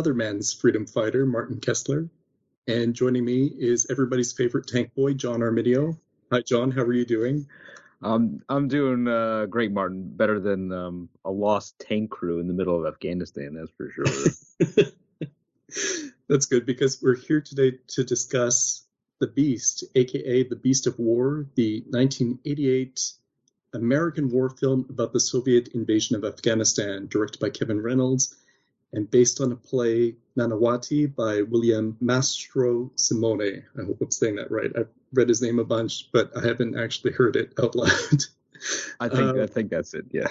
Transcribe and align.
another 0.00 0.14
man's 0.14 0.54
freedom 0.54 0.86
fighter, 0.86 1.26
Martin 1.26 1.60
Kessler. 1.60 2.08
And 2.66 2.94
joining 2.94 3.22
me 3.22 3.52
is 3.58 3.86
everybody's 3.90 4.32
favorite 4.32 4.66
tank 4.66 4.94
boy, 4.94 5.12
John 5.12 5.40
Arminio. 5.40 5.98
Hi, 6.32 6.40
John. 6.40 6.70
How 6.70 6.80
are 6.84 6.92
you 6.94 7.04
doing? 7.04 7.46
I'm 8.00 8.42
I'm 8.48 8.66
doing 8.66 9.06
uh, 9.06 9.44
great, 9.44 9.72
Martin. 9.72 10.08
Better 10.08 10.40
than 10.40 10.72
um, 10.72 11.10
a 11.22 11.30
lost 11.30 11.78
tank 11.80 12.08
crew 12.08 12.40
in 12.40 12.48
the 12.48 12.54
middle 12.54 12.80
of 12.80 12.90
Afghanistan, 12.90 13.52
that's 13.52 13.70
for 13.72 13.90
sure. 13.90 14.86
that's 16.30 16.46
good 16.46 16.64
because 16.64 17.02
we're 17.02 17.16
here 17.16 17.42
today 17.42 17.72
to 17.88 18.02
discuss 18.02 18.86
The 19.18 19.26
Beast, 19.26 19.84
aka 19.94 20.44
The 20.44 20.56
Beast 20.56 20.86
of 20.86 20.98
War, 20.98 21.44
the 21.56 21.84
1988 21.90 23.12
American 23.74 24.30
war 24.30 24.48
film 24.48 24.86
about 24.88 25.12
the 25.12 25.20
Soviet 25.20 25.68
invasion 25.74 26.16
of 26.16 26.24
Afghanistan, 26.24 27.06
directed 27.06 27.38
by 27.38 27.50
Kevin 27.50 27.82
Reynolds 27.82 28.34
and 28.92 29.10
based 29.10 29.40
on 29.40 29.52
a 29.52 29.56
play 29.56 30.16
Nanawatai 30.36 31.14
by 31.14 31.42
William 31.42 31.96
Mastrosimone. 32.02 33.62
I 33.78 33.84
hope 33.84 34.00
I'm 34.00 34.10
saying 34.10 34.36
that 34.36 34.50
right. 34.50 34.70
I've 34.76 34.88
read 35.12 35.28
his 35.28 35.42
name 35.42 35.58
a 35.58 35.64
bunch, 35.64 36.10
but 36.12 36.36
I 36.36 36.46
haven't 36.46 36.78
actually 36.78 37.12
heard 37.12 37.36
it 37.36 37.52
out 37.62 37.74
loud. 37.74 38.24
I 38.98 39.08
think 39.08 39.20
um, 39.20 39.40
I 39.40 39.46
think 39.46 39.70
that's 39.70 39.94
it. 39.94 40.06
Yeah. 40.10 40.28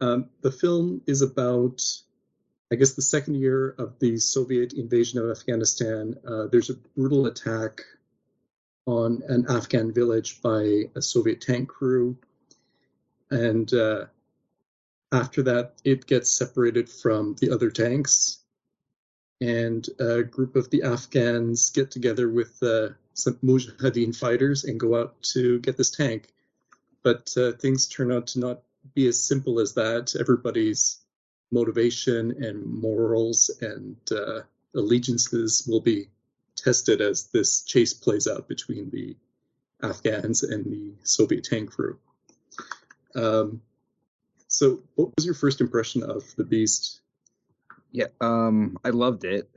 Um, 0.00 0.30
the 0.40 0.50
film 0.50 1.02
is 1.06 1.20
about, 1.22 1.82
I 2.72 2.76
guess, 2.76 2.94
the 2.94 3.02
second 3.02 3.34
year 3.34 3.74
of 3.78 3.98
the 3.98 4.18
Soviet 4.18 4.72
invasion 4.72 5.20
of 5.20 5.30
Afghanistan. 5.30 6.14
Uh, 6.26 6.46
there's 6.46 6.70
a 6.70 6.74
brutal 6.96 7.26
attack 7.26 7.82
on 8.86 9.22
an 9.28 9.46
Afghan 9.48 9.92
village 9.92 10.40
by 10.40 10.84
a 10.96 11.02
Soviet 11.02 11.40
tank 11.40 11.68
crew, 11.68 12.16
and 13.30 13.72
uh, 13.74 14.06
after 15.12 15.42
that, 15.42 15.74
it 15.84 16.06
gets 16.06 16.30
separated 16.30 16.88
from 16.88 17.34
the 17.40 17.50
other 17.50 17.70
tanks, 17.70 18.38
and 19.40 19.88
a 19.98 20.22
group 20.22 20.56
of 20.56 20.70
the 20.70 20.82
Afghans 20.82 21.70
get 21.70 21.90
together 21.90 22.28
with 22.28 22.62
uh, 22.62 22.90
some 23.14 23.36
Mujahideen 23.42 24.16
fighters 24.16 24.64
and 24.64 24.78
go 24.78 25.00
out 25.00 25.20
to 25.34 25.58
get 25.60 25.76
this 25.76 25.90
tank. 25.90 26.32
But 27.02 27.34
uh, 27.36 27.52
things 27.52 27.88
turn 27.88 28.12
out 28.12 28.28
to 28.28 28.40
not 28.40 28.62
be 28.94 29.08
as 29.08 29.22
simple 29.22 29.60
as 29.60 29.74
that. 29.74 30.14
Everybody's 30.18 30.98
motivation 31.50 32.44
and 32.44 32.64
morals 32.64 33.50
and 33.60 33.96
uh, 34.12 34.42
allegiances 34.74 35.66
will 35.66 35.80
be 35.80 36.08
tested 36.54 37.00
as 37.00 37.28
this 37.28 37.62
chase 37.62 37.94
plays 37.94 38.28
out 38.28 38.48
between 38.48 38.90
the 38.90 39.16
Afghans 39.82 40.42
and 40.42 40.64
the 40.64 40.92
Soviet 41.02 41.44
tank 41.44 41.70
crew. 41.70 41.98
Um, 43.14 43.62
so, 44.50 44.80
what 44.96 45.10
was 45.14 45.24
your 45.24 45.34
first 45.34 45.60
impression 45.60 46.02
of 46.02 46.34
the 46.34 46.42
Beast? 46.42 47.02
Yeah, 47.92 48.08
um, 48.20 48.76
I 48.84 48.90
loved 48.90 49.24
it, 49.24 49.48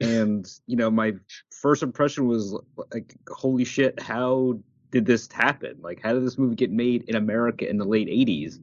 and 0.00 0.50
you 0.66 0.76
know, 0.76 0.90
my 0.90 1.12
first 1.50 1.82
impression 1.82 2.26
was 2.26 2.58
like, 2.94 3.14
"Holy 3.28 3.66
shit! 3.66 4.00
How 4.00 4.58
did 4.90 5.04
this 5.04 5.30
happen? 5.30 5.76
Like, 5.82 6.00
how 6.02 6.14
did 6.14 6.24
this 6.24 6.38
movie 6.38 6.56
get 6.56 6.70
made 6.70 7.02
in 7.10 7.14
America 7.14 7.68
in 7.68 7.76
the 7.76 7.84
late 7.84 8.08
'80s? 8.08 8.58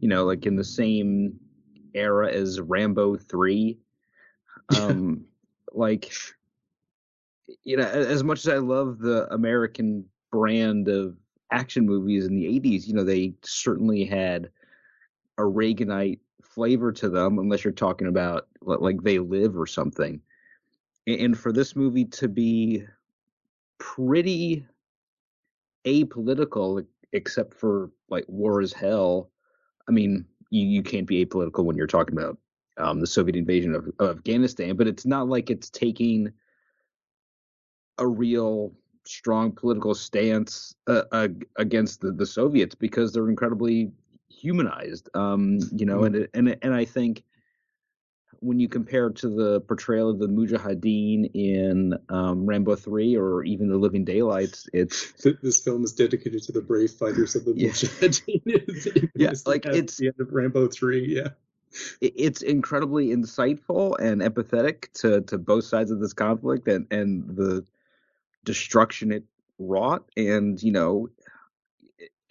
You 0.00 0.08
know, 0.08 0.24
like 0.24 0.46
in 0.46 0.56
the 0.56 0.64
same 0.64 1.38
era 1.94 2.32
as 2.32 2.60
Rambo 2.60 3.18
three. 3.18 3.78
Um, 4.80 5.26
like, 5.72 6.12
you 7.62 7.76
know, 7.76 7.84
as 7.84 8.24
much 8.24 8.40
as 8.40 8.48
I 8.48 8.58
love 8.58 8.98
the 8.98 9.32
American 9.32 10.06
brand 10.32 10.88
of 10.88 11.16
action 11.52 11.86
movies 11.86 12.26
in 12.26 12.34
the 12.34 12.46
80s, 12.46 12.86
you 12.86 12.94
know, 12.94 13.04
they 13.04 13.34
certainly 13.42 14.04
had 14.04 14.50
a 15.38 15.42
Reaganite 15.42 16.18
flavor 16.42 16.92
to 16.92 17.08
them, 17.08 17.38
unless 17.38 17.64
you're 17.64 17.72
talking 17.72 18.08
about 18.08 18.48
like 18.60 19.02
They 19.02 19.18
Live 19.18 19.56
or 19.56 19.66
something. 19.66 20.20
And 21.06 21.38
for 21.38 21.52
this 21.52 21.74
movie 21.74 22.04
to 22.04 22.28
be 22.28 22.84
pretty 23.78 24.66
apolitical, 25.86 26.84
except 27.12 27.54
for 27.54 27.90
like 28.10 28.24
War 28.28 28.60
is 28.60 28.72
Hell, 28.72 29.30
I 29.88 29.92
mean, 29.92 30.26
you, 30.50 30.66
you 30.66 30.82
can't 30.82 31.06
be 31.06 31.24
apolitical 31.24 31.64
when 31.64 31.76
you're 31.76 31.86
talking 31.86 32.18
about 32.18 32.36
um, 32.76 33.00
the 33.00 33.06
Soviet 33.06 33.36
invasion 33.36 33.74
of, 33.74 33.88
of 33.98 34.18
Afghanistan, 34.18 34.76
but 34.76 34.86
it's 34.86 35.06
not 35.06 35.28
like 35.28 35.50
it's 35.50 35.70
taking 35.70 36.30
a 37.98 38.06
real 38.06 38.72
strong 39.04 39.50
political 39.50 39.94
stance 39.94 40.74
uh, 40.86 41.02
uh, 41.12 41.28
against 41.56 42.00
the, 42.00 42.12
the 42.12 42.26
Soviets 42.26 42.74
because 42.74 43.12
they're 43.12 43.30
incredibly 43.30 43.90
humanized. 44.28 45.08
Um, 45.14 45.58
you 45.72 45.86
know, 45.86 46.00
mm-hmm. 46.00 46.14
and 46.34 46.48
and 46.50 46.56
and 46.62 46.74
I 46.74 46.84
think 46.84 47.24
when 48.40 48.60
you 48.60 48.68
compare 48.68 49.10
to 49.10 49.28
the 49.28 49.60
portrayal 49.62 50.10
of 50.10 50.18
the 50.18 50.28
Mujahideen 50.28 51.30
in 51.34 51.94
um, 52.08 52.46
Rambo 52.46 52.76
3 52.76 53.16
or 53.16 53.42
even 53.42 53.68
The 53.68 53.76
Living 53.76 54.04
Daylights, 54.04 54.68
it's 54.72 55.12
this 55.42 55.60
film 55.60 55.84
is 55.84 55.92
dedicated 55.92 56.42
to 56.44 56.52
the 56.52 56.60
brave 56.60 56.92
fighters 56.92 57.34
of 57.34 57.44
the 57.44 57.54
yeah. 57.56 57.70
Mujahideen. 57.70 59.10
yeah, 59.16 59.32
like 59.46 59.66
it's 59.66 59.96
the 59.96 60.08
end 60.08 60.16
of 60.20 60.32
Rambo 60.32 60.68
3. 60.68 61.14
Yeah, 61.14 61.28
it's 62.00 62.42
incredibly 62.42 63.08
insightful 63.08 63.98
and 63.98 64.20
empathetic 64.22 64.92
to 64.94 65.22
to 65.22 65.38
both 65.38 65.64
sides 65.64 65.90
of 65.90 66.00
this 66.00 66.12
conflict 66.12 66.68
and 66.68 66.86
and 66.90 67.36
the 67.36 67.64
destruction 68.44 69.12
it 69.12 69.24
wrought. 69.58 70.04
And 70.16 70.62
you 70.62 70.72
know, 70.72 71.08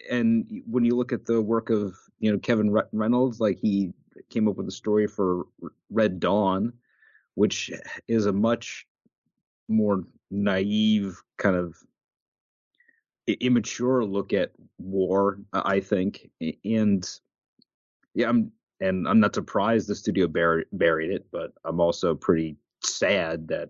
and 0.10 0.62
when 0.66 0.86
you 0.86 0.96
look 0.96 1.12
at 1.12 1.26
the 1.26 1.42
work 1.42 1.70
of 1.70 1.96
you 2.20 2.32
know 2.32 2.40
Kevin 2.40 2.72
Reynolds, 2.92 3.40
like 3.40 3.58
he 3.60 3.94
came 4.30 4.48
up 4.48 4.56
with 4.56 4.68
a 4.68 4.72
story 4.72 5.08
for 5.08 5.46
Red 5.90 6.20
Dawn, 6.20 6.74
which 7.36 7.72
is 8.08 8.26
a 8.26 8.34
much 8.34 8.88
more 9.68 10.04
naive 10.32 11.22
kind 11.38 11.56
of 11.56 11.76
immature 13.28 14.06
look 14.06 14.34
at 14.34 14.52
war, 14.78 15.40
I 15.54 15.80
think. 15.80 16.30
And 16.64 17.08
yeah, 18.14 18.30
I'm 18.30 18.52
and 18.80 19.08
I'm 19.08 19.20
not 19.20 19.36
surprised 19.36 19.88
the 19.88 19.96
studio 19.96 20.28
buried 20.28 20.68
buried 20.74 21.12
it, 21.12 21.26
but 21.32 21.54
I'm 21.66 21.80
also 21.80 22.16
pretty 22.16 22.58
sad 22.84 23.48
that 23.50 23.70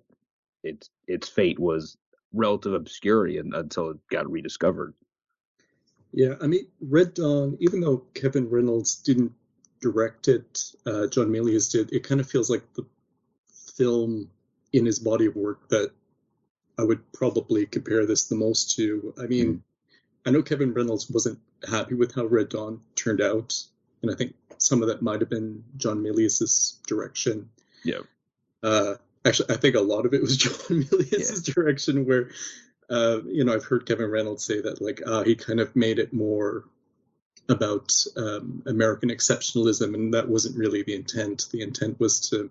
its 0.63 0.89
its 1.07 1.27
fate 1.27 1.59
was 1.59 1.97
relative 2.33 2.73
obscurity 2.73 3.38
until 3.38 3.91
it 3.91 3.97
got 4.11 4.29
rediscovered. 4.29 4.94
Yeah, 6.12 6.35
I 6.41 6.47
mean, 6.47 6.68
Red 6.81 7.13
Dawn, 7.13 7.57
even 7.59 7.81
though 7.81 8.03
Kevin 8.13 8.50
Reynolds 8.50 8.95
didn't 8.95 9.34
direct 9.81 10.28
it, 10.28 10.72
uh, 10.85 11.07
John 11.07 11.28
Milius 11.28 11.72
did, 11.72 11.94
it 11.94 12.03
kind 12.03 12.22
of 12.22 12.29
feels 12.29 12.50
like 12.50 12.63
the 12.73 12.85
film 13.75 14.29
in 14.73 14.85
his 14.85 15.00
body 15.00 15.25
of 15.25 15.35
work 15.35 15.68
that 15.69 15.91
I 16.78 16.84
would 16.84 17.12
probably 17.12 17.66
compare 17.66 18.06
this 18.06 18.25
the 18.28 18.35
most 18.35 18.75
to. 18.75 19.13
I 19.22 19.28
mean, 19.28 19.56
mm. 19.56 19.62
I 20.25 20.31
know 20.31 20.41
Kevin 20.41 20.73
Reynolds 20.73 21.09
wasn't 21.09 21.40
happy 21.68 21.95
with 21.95 22.13
how 22.13 22.25
Red 22.25 22.50
Dawn 22.50 22.81
turned 22.95 23.22
out, 23.22 23.56
and 24.01 24.12
I 24.12 24.16
think 24.16 24.35
some 24.57 24.81
of 24.81 24.88
that 24.89 25.01
might 25.01 25.22
have 25.22 25.29
been 25.29 25.63
John 25.78 26.03
Milius's 26.03 26.79
direction. 26.88 27.50
Yeah. 27.84 28.01
Uh, 28.63 28.95
actually, 29.25 29.54
I 29.54 29.57
think 29.57 29.75
a 29.75 29.81
lot 29.81 30.06
of 30.06 30.13
it 30.13 30.21
was 30.21 30.38
John 30.38 30.83
Milius's 30.83 31.48
yeah. 31.48 31.54
direction, 31.54 32.06
where 32.06 32.30
uh, 32.89 33.19
you 33.25 33.44
know, 33.44 33.54
I've 33.54 33.66
heard 33.66 33.86
Kevin 33.86 34.10
Reynolds 34.10 34.44
say 34.44 34.62
that 34.62 34.81
like 34.81 35.01
uh, 35.06 35.24
he 35.24 35.36
kind 35.36 35.60
of 35.60 35.75
made 35.75 36.00
it 36.00 36.13
more 36.13 36.63
about 37.50 37.94
um, 38.16 38.63
American 38.66 39.10
exceptionalism, 39.10 39.94
and 39.94 40.13
that 40.13 40.28
wasn't 40.28 40.57
really 40.57 40.84
the 40.84 40.95
intent. 40.95 41.48
The 41.51 41.62
intent 41.62 42.00
was 42.00 42.30
to, 42.30 42.50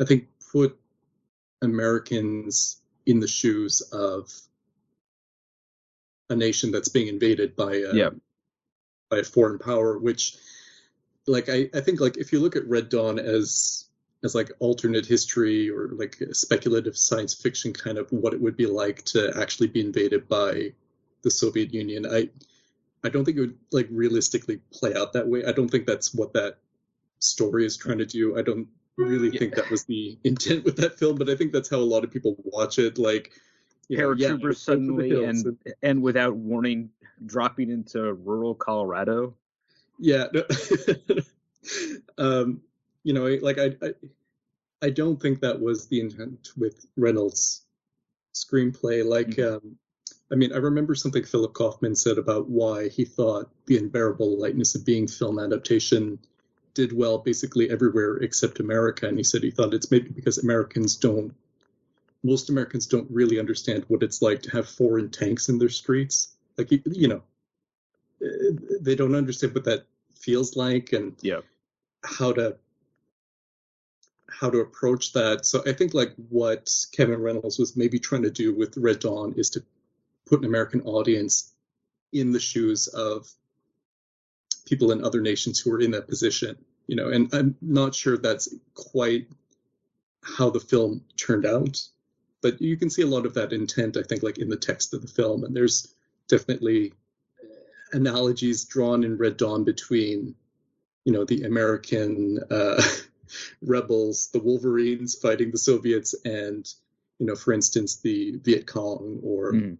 I 0.00 0.04
think, 0.04 0.28
put 0.52 0.78
Americans 1.62 2.80
in 3.06 3.20
the 3.20 3.28
shoes 3.28 3.80
of 3.92 4.30
a 6.28 6.36
nation 6.36 6.70
that's 6.70 6.88
being 6.88 7.08
invaded 7.08 7.56
by 7.56 7.74
a, 7.74 7.94
yeah. 7.94 8.10
by 9.08 9.18
a 9.18 9.24
foreign 9.24 9.58
power. 9.58 9.98
Which, 9.98 10.36
like, 11.26 11.48
I, 11.48 11.68
I 11.74 11.80
think 11.80 12.00
like 12.00 12.16
if 12.16 12.32
you 12.32 12.40
look 12.40 12.56
at 12.56 12.68
Red 12.68 12.88
Dawn 12.88 13.18
as 13.18 13.86
as 14.22 14.34
like 14.34 14.50
alternate 14.58 15.06
history 15.06 15.70
or 15.70 15.88
like 15.92 16.16
speculative 16.32 16.96
science 16.96 17.34
fiction 17.34 17.72
kind 17.72 17.98
of 17.98 18.10
what 18.10 18.34
it 18.34 18.40
would 18.40 18.56
be 18.56 18.66
like 18.66 19.02
to 19.04 19.32
actually 19.40 19.68
be 19.68 19.80
invaded 19.80 20.28
by 20.28 20.72
the 21.22 21.30
Soviet 21.30 21.72
Union. 21.72 22.06
I 22.06 22.28
I 23.02 23.08
don't 23.08 23.24
think 23.24 23.38
it 23.38 23.40
would 23.40 23.58
like 23.72 23.88
realistically 23.90 24.60
play 24.72 24.94
out 24.94 25.12
that 25.14 25.26
way. 25.26 25.44
I 25.44 25.52
don't 25.52 25.70
think 25.70 25.86
that's 25.86 26.12
what 26.12 26.34
that 26.34 26.58
story 27.18 27.64
is 27.64 27.76
trying 27.76 27.98
to 27.98 28.06
do. 28.06 28.38
I 28.38 28.42
don't 28.42 28.68
really 28.96 29.30
yeah. 29.30 29.38
think 29.38 29.54
that 29.54 29.70
was 29.70 29.84
the 29.84 30.18
intent 30.24 30.64
with 30.64 30.76
that 30.76 30.98
film, 30.98 31.16
but 31.16 31.30
I 31.30 31.36
think 31.36 31.52
that's 31.52 31.70
how 31.70 31.78
a 31.78 31.78
lot 31.78 32.04
of 32.04 32.10
people 32.10 32.36
watch 32.44 32.78
it. 32.78 32.98
Like 32.98 33.32
paratroopers 33.90 34.42
yeah, 34.42 34.52
suddenly 34.52 35.24
and, 35.24 35.46
and 35.46 35.58
and 35.82 36.02
without 36.02 36.36
warning 36.36 36.90
dropping 37.24 37.70
into 37.70 38.12
rural 38.14 38.54
Colorado. 38.54 39.34
Yeah. 39.98 40.26
um, 42.18 42.60
you 43.02 43.12
know, 43.12 43.26
like 43.40 43.58
I, 43.58 43.76
I, 43.82 43.94
I 44.82 44.90
don't 44.90 45.20
think 45.20 45.40
that 45.40 45.60
was 45.60 45.86
the 45.86 46.00
intent 46.00 46.50
with 46.56 46.86
Reynolds' 46.96 47.62
screenplay. 48.34 49.04
Like, 49.04 49.28
mm-hmm. 49.28 49.66
um, 49.66 49.76
I 50.32 50.36
mean, 50.36 50.52
I 50.52 50.58
remember 50.58 50.94
something 50.94 51.24
Philip 51.24 51.54
Kaufman 51.54 51.96
said 51.96 52.18
about 52.18 52.48
why 52.48 52.88
he 52.88 53.04
thought 53.04 53.50
The 53.66 53.78
Unbearable 53.78 54.38
Lightness 54.38 54.74
of 54.74 54.84
Being 54.84 55.08
film 55.08 55.38
adaptation 55.38 56.18
did 56.74 56.92
well 56.92 57.18
basically 57.18 57.68
everywhere 57.70 58.16
except 58.18 58.60
America, 58.60 59.08
and 59.08 59.18
he 59.18 59.24
said 59.24 59.42
he 59.42 59.50
thought 59.50 59.74
it's 59.74 59.90
maybe 59.90 60.08
because 60.10 60.38
Americans 60.38 60.96
don't, 60.96 61.34
most 62.22 62.48
Americans 62.48 62.86
don't 62.86 63.10
really 63.10 63.38
understand 63.40 63.84
what 63.88 64.02
it's 64.02 64.22
like 64.22 64.42
to 64.42 64.50
have 64.50 64.68
foreign 64.68 65.10
tanks 65.10 65.48
in 65.48 65.58
their 65.58 65.68
streets. 65.68 66.36
Like 66.56 66.70
you 66.70 67.08
know, 67.08 67.22
they 68.80 68.94
don't 68.94 69.14
understand 69.14 69.54
what 69.54 69.64
that 69.64 69.86
feels 70.14 70.56
like 70.56 70.92
and 70.92 71.16
yeah. 71.22 71.40
how 72.04 72.32
to 72.32 72.56
how 74.30 74.50
to 74.50 74.58
approach 74.58 75.12
that. 75.12 75.44
So 75.44 75.62
I 75.66 75.72
think 75.72 75.94
like 75.94 76.14
what 76.28 76.70
Kevin 76.92 77.20
Reynolds 77.20 77.58
was 77.58 77.76
maybe 77.76 77.98
trying 77.98 78.22
to 78.22 78.30
do 78.30 78.54
with 78.54 78.76
Red 78.76 79.00
Dawn 79.00 79.34
is 79.36 79.50
to 79.50 79.62
put 80.26 80.40
an 80.40 80.46
American 80.46 80.82
audience 80.82 81.52
in 82.12 82.32
the 82.32 82.40
shoes 82.40 82.86
of 82.86 83.28
people 84.66 84.92
in 84.92 85.04
other 85.04 85.20
nations 85.20 85.58
who 85.58 85.72
are 85.72 85.80
in 85.80 85.90
that 85.92 86.08
position, 86.08 86.56
you 86.86 86.96
know, 86.96 87.08
and 87.08 87.32
I'm 87.34 87.56
not 87.60 87.94
sure 87.94 88.16
that's 88.16 88.48
quite 88.74 89.28
how 90.22 90.50
the 90.50 90.60
film 90.60 91.02
turned 91.16 91.46
out, 91.46 91.80
but 92.42 92.60
you 92.60 92.76
can 92.76 92.90
see 92.90 93.02
a 93.02 93.06
lot 93.06 93.26
of 93.26 93.34
that 93.34 93.52
intent, 93.52 93.96
I 93.96 94.02
think, 94.02 94.22
like 94.22 94.38
in 94.38 94.48
the 94.48 94.56
text 94.56 94.94
of 94.94 95.02
the 95.02 95.08
film, 95.08 95.44
and 95.44 95.54
there's 95.54 95.94
definitely 96.28 96.92
analogies 97.92 98.64
drawn 98.64 99.02
in 99.02 99.16
Red 99.16 99.36
Dawn 99.36 99.64
between, 99.64 100.34
you 101.04 101.12
know, 101.12 101.24
the 101.24 101.42
American 101.42 102.38
uh, 102.50 102.80
rebels, 103.62 104.30
the 104.32 104.40
Wolverines 104.40 105.14
fighting 105.14 105.50
the 105.50 105.58
Soviets, 105.58 106.14
and 106.24 106.66
you 107.18 107.26
know, 107.26 107.34
for 107.34 107.52
instance, 107.52 107.96
the 108.00 108.38
Viet 108.42 108.66
Cong, 108.66 109.20
or 109.22 109.52
mm. 109.52 109.76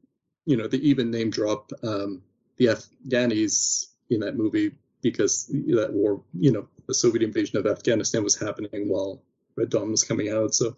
you 0.46 0.56
know, 0.56 0.66
they 0.66 0.78
even 0.78 1.10
name 1.10 1.30
drop 1.30 1.72
um, 1.82 2.22
the 2.56 2.66
Afghanis 2.66 3.86
in 4.10 4.20
that 4.20 4.36
movie 4.36 4.72
because 5.02 5.46
that 5.46 5.92
war, 5.92 6.22
you 6.38 6.52
know, 6.52 6.68
the 6.86 6.94
Soviet 6.94 7.22
invasion 7.22 7.58
of 7.58 7.66
Afghanistan 7.66 8.22
was 8.22 8.38
happening 8.38 8.88
while 8.88 9.22
Red 9.56 9.70
Dawn 9.70 9.90
was 9.90 10.04
coming 10.04 10.30
out. 10.30 10.54
So, 10.54 10.76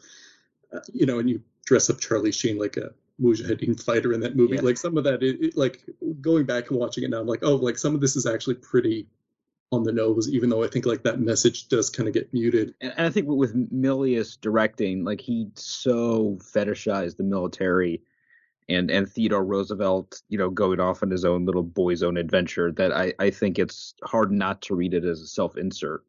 uh, 0.72 0.80
you 0.92 1.06
know, 1.06 1.18
and 1.18 1.28
you 1.28 1.42
dress 1.66 1.90
up 1.90 2.00
Charlie 2.00 2.32
Sheen 2.32 2.58
like 2.58 2.76
a 2.76 2.92
Mujahideen 3.20 3.82
fighter 3.82 4.12
in 4.12 4.20
that 4.20 4.36
movie. 4.36 4.56
Yeah. 4.56 4.62
Like 4.62 4.76
some 4.76 4.96
of 4.96 5.04
that, 5.04 5.22
it, 5.22 5.40
it, 5.40 5.56
like 5.56 5.84
going 6.20 6.44
back 6.44 6.70
and 6.70 6.78
watching 6.78 7.04
it 7.04 7.10
now, 7.10 7.20
I'm 7.20 7.26
like, 7.26 7.42
oh, 7.42 7.56
like 7.56 7.78
some 7.78 7.94
of 7.94 8.00
this 8.00 8.16
is 8.16 8.26
actually 8.26 8.56
pretty 8.56 9.08
on 9.72 9.82
the 9.84 9.92
nose, 9.92 10.28
even 10.28 10.50
though 10.50 10.62
I 10.62 10.68
think 10.68 10.86
like 10.86 11.02
that 11.04 11.20
message 11.20 11.68
does 11.68 11.90
kind 11.90 12.06
of 12.06 12.14
get 12.14 12.32
muted. 12.32 12.74
And, 12.80 12.92
and 12.96 13.06
I 13.06 13.10
think 13.10 13.26
with 13.26 13.54
Milius 13.72 14.38
directing, 14.40 15.04
like 15.04 15.20
he 15.20 15.48
so 15.54 16.38
fetishized 16.40 17.16
the 17.16 17.24
military 17.24 18.02
and 18.68 18.90
and 18.90 19.10
Theodore 19.10 19.44
Roosevelt, 19.44 20.22
you 20.28 20.38
know, 20.38 20.50
going 20.50 20.78
off 20.78 21.02
on 21.02 21.10
his 21.10 21.24
own 21.24 21.46
little 21.46 21.62
boy's 21.62 22.02
own 22.02 22.16
adventure 22.16 22.70
that 22.72 22.92
I 22.92 23.14
I 23.18 23.30
think 23.30 23.58
it's 23.58 23.94
hard 24.04 24.30
not 24.30 24.62
to 24.62 24.74
read 24.74 24.94
it 24.94 25.04
as 25.04 25.20
a 25.20 25.26
self 25.26 25.56
insert. 25.56 26.04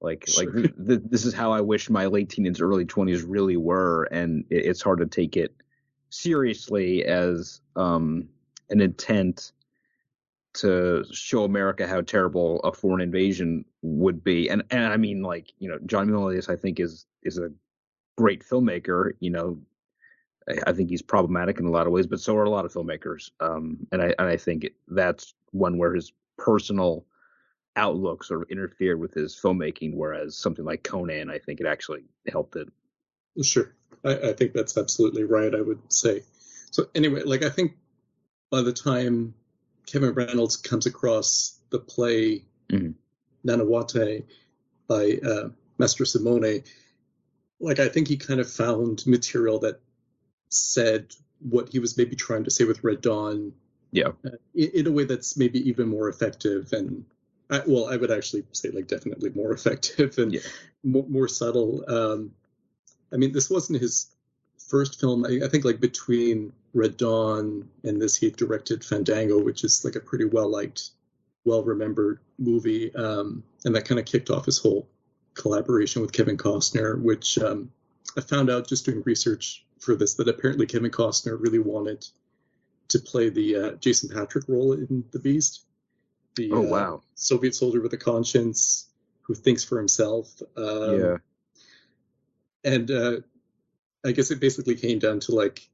Like 0.00 0.26
sure. 0.28 0.44
like 0.44 0.54
th- 0.54 0.86
th- 0.86 1.00
this 1.04 1.24
is 1.24 1.34
how 1.34 1.52
I 1.52 1.60
wish 1.60 1.88
my 1.88 2.06
late 2.06 2.28
teens, 2.28 2.60
early 2.60 2.84
twenties 2.84 3.22
really 3.22 3.56
were, 3.56 4.04
and 4.04 4.44
it, 4.50 4.66
it's 4.66 4.82
hard 4.82 4.98
to 4.98 5.06
take 5.06 5.36
it 5.36 5.54
seriously 6.10 7.04
as 7.04 7.60
um 7.76 8.28
an 8.70 8.80
intent 8.80 9.52
to 10.54 11.04
show 11.12 11.44
America 11.44 11.86
how 11.86 12.00
terrible 12.00 12.60
a 12.60 12.72
foreign 12.72 13.00
invasion 13.00 13.64
would 13.82 14.24
be. 14.24 14.48
And 14.48 14.62
and 14.70 14.92
I 14.92 14.96
mean 14.96 15.22
like, 15.22 15.52
you 15.58 15.68
know, 15.68 15.78
John 15.86 16.08
Milius 16.08 16.48
I 16.48 16.56
think 16.56 16.80
is 16.80 17.06
is 17.22 17.38
a 17.38 17.50
great 18.16 18.42
filmmaker, 18.42 19.12
you 19.20 19.30
know, 19.30 19.60
I 20.66 20.72
think 20.72 20.88
he's 20.90 21.02
problematic 21.02 21.60
in 21.60 21.66
a 21.66 21.70
lot 21.70 21.86
of 21.86 21.92
ways, 21.92 22.06
but 22.06 22.20
so 22.20 22.36
are 22.36 22.44
a 22.44 22.50
lot 22.50 22.64
of 22.64 22.72
filmmakers. 22.72 23.30
Um, 23.40 23.86
and 23.92 24.02
I 24.02 24.14
and 24.18 24.28
I 24.28 24.36
think 24.36 24.68
that's 24.88 25.34
one 25.50 25.78
where 25.78 25.94
his 25.94 26.12
personal 26.36 27.04
outlook 27.76 28.24
sort 28.24 28.42
of 28.42 28.50
interfered 28.50 28.98
with 28.98 29.14
his 29.14 29.38
filmmaking, 29.38 29.94
whereas 29.94 30.36
something 30.36 30.64
like 30.64 30.82
Conan, 30.82 31.30
I 31.30 31.38
think 31.38 31.60
it 31.60 31.66
actually 31.66 32.04
helped 32.30 32.56
it. 32.56 32.68
Sure, 33.42 33.74
I, 34.04 34.30
I 34.30 34.32
think 34.32 34.52
that's 34.52 34.76
absolutely 34.76 35.24
right. 35.24 35.54
I 35.54 35.60
would 35.60 35.92
say. 35.92 36.22
So 36.70 36.88
anyway, 36.94 37.22
like 37.22 37.42
I 37.42 37.50
think 37.50 37.76
by 38.50 38.62
the 38.62 38.72
time 38.72 39.34
Kevin 39.90 40.12
Reynolds 40.12 40.56
comes 40.56 40.86
across 40.86 41.58
the 41.70 41.78
play 41.78 42.44
mm-hmm. 42.68 42.90
Nanawatai 43.48 44.24
by 44.86 45.18
uh, 45.24 45.48
Mastrosimone, 45.78 46.66
like 47.60 47.78
I 47.78 47.88
think 47.88 48.08
he 48.08 48.16
kind 48.16 48.40
of 48.40 48.50
found 48.50 49.06
material 49.06 49.58
that 49.60 49.80
said 50.50 51.14
what 51.40 51.70
he 51.70 51.78
was 51.78 51.96
maybe 51.96 52.16
trying 52.16 52.44
to 52.44 52.50
say 52.50 52.64
with 52.64 52.84
Red 52.84 53.00
Dawn. 53.00 53.52
Yeah. 53.90 54.08
Uh, 54.24 54.36
in, 54.54 54.70
in, 54.74 54.86
a 54.86 54.92
way 54.92 55.04
that's 55.04 55.36
maybe 55.36 55.66
even 55.68 55.88
more 55.88 56.08
effective 56.08 56.72
and, 56.72 57.04
I, 57.50 57.62
well, 57.66 57.86
I 57.86 57.96
would 57.96 58.10
actually 58.10 58.44
say 58.52 58.70
like 58.70 58.88
definitely 58.88 59.30
more 59.30 59.52
effective 59.58 60.18
and 60.18 60.34
yeah. 60.34 60.40
more, 60.84 61.06
more, 61.08 61.28
subtle. 61.28 61.82
Um, 61.88 62.32
I 63.10 63.16
mean, 63.16 63.32
this 63.32 63.48
wasn't 63.48 63.80
his 63.80 64.10
first 64.68 65.00
film. 65.00 65.24
I, 65.24 65.40
I, 65.46 65.48
think 65.48 65.64
like 65.64 65.80
between 65.80 66.52
Red 66.74 66.96
Dawn 66.96 67.68
and 67.84 68.00
this, 68.00 68.16
he 68.16 68.30
directed 68.30 68.84
Fandango, 68.84 69.42
which 69.42 69.64
is 69.64 69.84
like 69.84 69.96
a 69.96 70.00
pretty 70.00 70.24
well 70.24 70.50
liked, 70.50 70.90
well 71.44 71.62
remembered 71.62 72.20
movie, 72.38 72.94
um, 72.94 73.42
and 73.64 73.74
that 73.74 73.86
kind 73.86 73.98
of 73.98 74.06
kicked 74.06 74.30
off 74.30 74.46
his 74.46 74.58
whole 74.58 74.88
collaboration 75.34 76.02
with 76.02 76.12
Kevin 76.12 76.36
Costner, 76.36 77.00
which 77.00 77.38
um, 77.38 77.70
I 78.16 78.20
found 78.20 78.50
out 78.50 78.68
just 78.68 78.84
doing 78.84 79.02
research 79.04 79.64
for 79.78 79.94
this 79.94 80.14
that 80.14 80.28
apparently 80.28 80.66
Kevin 80.66 80.90
Costner 80.90 81.40
really 81.40 81.58
wanted 81.58 82.06
to 82.88 82.98
play 82.98 83.28
the 83.28 83.56
uh, 83.56 83.70
Jason 83.76 84.08
Patric 84.08 84.44
role 84.48 84.72
in 84.72 85.04
The 85.12 85.18
Beast. 85.18 85.64
The, 86.36 86.50
oh 86.52 86.66
uh, 86.66 86.70
wow! 86.70 86.94
Uh, 86.96 87.00
Soviet 87.14 87.54
soldier 87.54 87.80
with 87.80 87.92
a 87.92 87.98
conscience 87.98 88.88
who 89.22 89.34
thinks 89.34 89.64
for 89.64 89.78
himself. 89.78 90.40
Um, 90.56 91.00
yeah. 91.00 91.16
And 92.64 92.90
uh, 92.90 93.16
I 94.04 94.12
guess 94.12 94.30
it 94.30 94.40
basically 94.40 94.74
came 94.74 94.98
down 94.98 95.20
to 95.20 95.34
like 95.34 95.68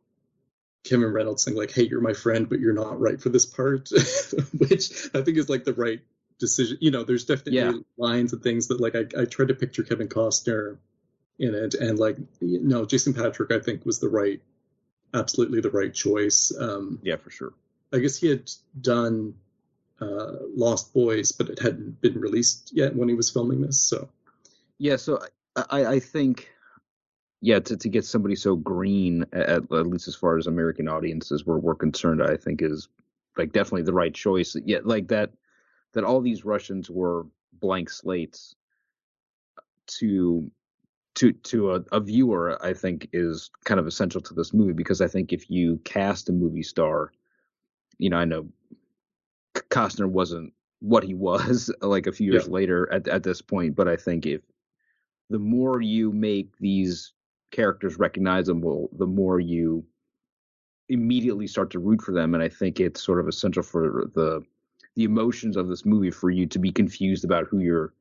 Kevin 0.85 1.13
Reynolds 1.13 1.43
saying 1.43 1.57
like, 1.57 1.73
"Hey, 1.73 1.85
you're 1.85 2.01
my 2.01 2.13
friend, 2.13 2.49
but 2.49 2.61
you're 2.61 2.75
not 2.75 3.01
right 3.01 3.21
for 3.21 3.31
this 3.31 3.47
part," 3.47 3.89
which 4.59 5.09
I 5.15 5.23
think 5.23 5.39
is 5.39 5.49
like 5.49 5.65
the 5.65 5.75
right 5.75 6.01
decision. 6.39 6.79
You 6.81 6.91
know, 6.91 7.05
there's 7.05 7.25
definitely 7.25 7.55
yeah. 7.55 7.73
lines 7.97 8.33
and 8.33 8.43
things 8.43 8.69
that 8.69 8.81
like 8.81 8.95
I, 8.95 9.05
I 9.21 9.25
tried 9.25 9.49
to 9.49 9.55
picture 9.55 9.83
Kevin 9.83 10.09
Costner 10.09 10.77
in 11.39 11.55
it, 11.55 11.75
and 11.75 11.99
like 11.99 12.19
you 12.41 12.61
know, 12.61 12.85
Jason 12.85 13.15
Patric 13.15 13.51
I 13.51 13.61
think 13.61 13.87
was 13.87 13.99
the 13.99 14.09
right, 14.09 14.43
absolutely 15.15 15.61
the 15.61 15.71
right 15.71 15.93
choice. 15.93 16.53
Um, 16.59 17.01
yeah, 17.03 17.17
for 17.17 17.31
sure. 17.31 17.55
I 17.93 17.99
guess 17.99 18.17
he 18.17 18.29
had 18.29 18.51
done 18.79 19.35
uh, 20.01 20.33
Lost 20.55 20.93
Boys, 20.93 21.33
but 21.33 21.49
it 21.49 21.61
hadn't 21.61 22.01
been 22.01 22.21
released 22.21 22.73
yet 22.75 22.95
when 22.95 23.09
he 23.09 23.15
was 23.15 23.31
filming 23.31 23.63
this. 23.63 23.81
So 23.81 24.09
yeah, 24.79 24.97
so 24.97 25.23
I, 25.57 25.87
I 25.87 26.01
think 26.01 26.51
yeah 27.45 27.61
to, 27.61 27.77
to 27.77 27.89
get 27.91 28.07
somebody 28.07 28.35
so 28.35 28.57
green 28.57 29.27
at, 29.35 29.71
at 29.71 29.87
least 29.87 30.09
as 30.09 30.15
far 30.15 30.39
as 30.39 30.47
American 30.47 30.89
audiences 30.89 31.45
were, 31.45 31.59
were 31.59 31.75
concerned, 31.75 32.23
I 32.23 32.39
think 32.39 32.63
is 32.63 32.89
like 33.37 33.53
definitely 33.53 33.83
the 33.83 33.93
right 33.93 34.15
choice. 34.15 34.57
Yeah, 34.65 34.79
like 34.83 35.09
that 35.09 35.31
that 35.93 36.05
all 36.05 36.23
these 36.23 36.47
Russians 36.47 36.91
were 36.91 37.27
blank 37.61 37.91
slates 37.91 38.57
to 39.99 40.51
to 41.17 41.33
to 41.33 41.75
a, 41.75 41.81
a, 41.93 42.01
viewer, 42.01 42.59
I 42.65 42.73
think 42.73 43.11
is 43.13 43.51
kind 43.67 43.79
of 43.79 43.87
essential 43.87 44.23
to 44.23 44.33
this 44.33 44.55
movie 44.55 44.73
because 44.73 45.03
I 45.03 45.07
think 45.07 45.31
if 45.31 45.51
you 45.51 45.77
cast 45.85 46.31
a 46.31 46.33
movie 46.33 46.63
star, 46.63 47.13
you 47.99 48.09
know, 48.09 48.17
I 48.17 48.25
know 48.25 48.49
Costner 49.55 50.09
wasn't 50.09 50.55
what 50.81 51.05
he 51.05 51.13
was 51.13 51.71
like 51.83 52.07
a 52.07 52.13
few 52.13 52.33
years 52.33 52.47
yeah. 52.47 52.55
later 52.55 52.91
at 52.91 53.07
at 53.07 53.23
this 53.23 53.43
point, 53.43 53.77
but 53.77 53.87
I 53.87 53.97
think 53.97 54.25
if 54.25 54.41
the 55.29 55.39
more 55.39 55.83
you 55.83 56.11
make 56.11 56.57
these 56.59 57.14
characters 57.55 57.99
recognizable, 57.99 58.91
the 58.93 59.07
more 59.07 59.39
you 59.39 59.85
immediately 60.89 61.47
start 61.47 61.71
to 61.71 61.79
root 61.79 62.03
for 62.03 62.13
them, 62.13 62.35
and 62.35 62.43
I 62.43 62.49
think 62.49 62.81
it's 62.81 63.03
sort 63.03 63.21
of 63.21 63.29
essential 63.29 63.63
for 63.63 64.11
the 64.15 64.43
the 64.97 65.05
emotions 65.05 65.57
of 65.57 65.69
this 65.69 65.85
movie 65.85 66.11
for 66.11 66.31
you 66.31 66.47
to 66.47 66.59
be 66.59 66.71
confused 66.71 67.25
about 67.25 67.47
who 67.47 67.61
you're 67.61 67.93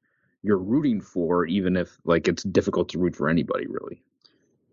you're 0.41 0.57
rooting 0.57 1.01
for, 1.01 1.45
even 1.45 1.77
if 1.77 1.97
like 2.03 2.27
it's 2.27 2.43
difficult 2.43 2.89
to 2.89 2.99
root 2.99 3.15
for 3.15 3.29
anybody 3.29 3.67
really. 3.67 4.01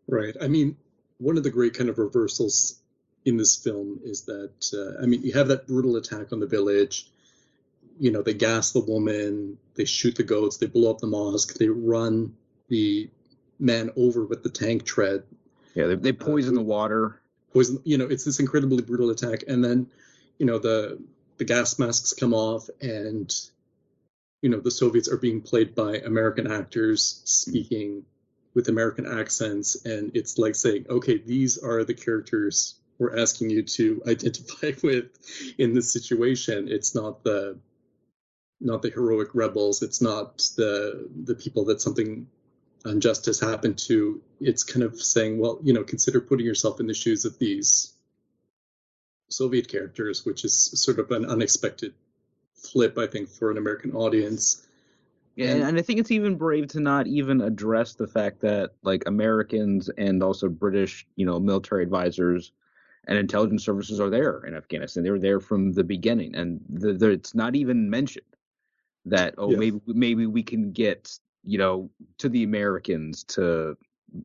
Right. 0.09 0.35
I 0.41 0.49
mean, 0.49 0.77
one 1.19 1.37
of 1.37 1.45
the 1.45 1.51
great 1.51 1.75
kind 1.75 1.89
of 1.89 1.99
reversals 1.99 2.81
in 3.25 3.37
this 3.37 3.55
film 3.57 4.01
is 4.03 4.23
that 4.23 4.53
uh, 4.75 5.03
I 5.03 5.07
mean, 5.07 5.23
you 5.23 5.33
have 5.35 5.49
that 5.49 5.67
brutal 5.67 5.97
attack 5.97 6.33
on 6.33 6.41
the 6.41 6.47
village. 6.47 7.07
You 7.99 8.11
know, 8.11 8.23
they 8.23 8.33
gas 8.35 8.73
the 8.73 8.81
woman, 8.81 9.59
they 9.75 9.85
shoot 9.85 10.17
the 10.17 10.23
goats, 10.23 10.57
they 10.57 10.67
blow 10.67 10.91
up 10.91 11.01
the 11.01 11.07
mosque, 11.07 11.55
they 11.59 11.69
run 11.69 12.35
the 12.69 13.11
man 13.61 13.91
over 13.97 14.25
with 14.25 14.43
the 14.43 14.51
tank 14.51 14.85
tread. 14.85 15.23
Yeah, 15.75 15.87
they, 15.87 15.95
they 15.95 16.13
poison 16.13 16.55
uh, 16.55 16.61
the 16.61 16.67
water. 16.67 17.21
Poison. 17.53 17.81
You 17.85 17.99
know, 17.99 18.07
it's 18.07 18.25
this 18.25 18.41
incredibly 18.41 18.83
brutal 18.83 19.11
attack, 19.11 19.45
and 19.47 19.65
then, 19.65 19.89
you 20.39 20.47
know, 20.47 20.59
the 20.59 21.01
the 21.39 21.45
gas 21.45 21.79
masks 21.79 22.13
come 22.13 22.35
off, 22.35 22.69
and 22.81 23.33
you 24.43 24.51
know 24.51 24.61
the 24.61 24.71
Soviets 24.71 25.09
are 25.09 25.19
being 25.19 25.41
played 25.41 25.75
by 25.75 25.99
American 25.99 26.51
actors 26.51 27.23
speaking 27.25 28.05
with 28.55 28.69
American 28.69 29.07
accents, 29.07 29.85
and 29.85 30.11
it's 30.15 30.39
like 30.39 30.55
saying, 30.55 30.87
okay, 30.91 31.19
these 31.19 31.59
are 31.59 31.85
the 31.85 31.95
characters 31.95 32.75
we're 32.99 33.19
asking 33.19 33.51
you 33.51 33.63
to 33.63 34.03
identify 34.09 34.73
with 34.83 35.07
in 35.59 35.75
this 35.75 35.93
situation. 35.93 36.69
It's 36.69 36.95
not 36.95 37.25
the 37.25 37.59
not 38.61 38.83
the 38.83 38.91
heroic 38.91 39.29
rebels. 39.35 39.83
It's 39.83 40.03
not 40.03 40.39
the 40.57 41.09
the 41.25 41.35
people 41.35 41.65
that 41.67 41.81
something 41.81 42.27
unjust 42.85 43.27
has 43.27 43.41
happened 43.41 43.79
to. 43.79 44.21
It's 44.41 44.65
kind 44.65 44.83
of 44.83 45.01
saying, 45.01 45.39
well, 45.39 45.59
you 45.63 45.73
know, 45.73 45.85
consider 45.85 46.21
putting 46.21 46.47
yourself 46.47 46.81
in 46.81 46.87
the 46.87 46.95
shoes 46.95 47.25
of 47.25 47.39
these 47.39 47.93
Soviet 49.29 49.69
characters, 49.69 50.25
which 50.25 50.45
is 50.45 50.55
sort 50.55 50.99
of 50.99 51.11
an 51.11 51.25
unexpected 51.25 51.95
flip, 52.55 52.99
I 52.99 53.07
think, 53.07 53.29
for 53.29 53.51
an 53.51 53.59
American 53.59 53.93
audience. 53.93 54.67
Yeah, 55.37 55.53
and, 55.53 55.63
and 55.63 55.79
I 55.79 55.83
think 55.83 56.01
it's 56.01 56.11
even 56.11 56.37
brave 56.37 56.69
to 56.69 56.81
not 56.81 57.07
even 57.07 57.41
address 57.41 57.95
the 57.95 58.09
fact 58.09 58.41
that 58.41 58.71
like 58.83 59.05
Americans 59.07 59.89
and 59.97 60.23
also 60.23 60.49
British, 60.49 61.07
you 61.17 61.25
know, 61.25 61.39
military 61.39 61.83
advisors 61.83 62.53
and 63.07 63.17
intelligence 63.17 63.65
services 63.65 64.01
are 64.01 64.11
there 64.11 64.45
in 64.45 64.55
Afghanistan. 64.55 65.03
They 65.03 65.11
were 65.11 65.19
there 65.19 65.41
from 65.41 65.73
the 65.73 65.85
beginning, 65.85 66.35
and 66.35 66.61
the, 66.69 66.93
the, 66.93 67.11
it's 67.11 67.35
not 67.35 67.55
even 67.57 67.89
mentioned 67.89 68.27
that 69.07 69.35
oh 69.39 69.51
yeah. 69.51 69.57
maybe 69.57 69.81
maybe 69.87 70.27
we 70.27 70.43
can 70.43 70.73
get 70.73 71.19
you 71.45 71.59
know 71.59 71.91
to 72.19 72.29
the 72.29 72.43
Americans 72.43 73.25
to 73.25 73.77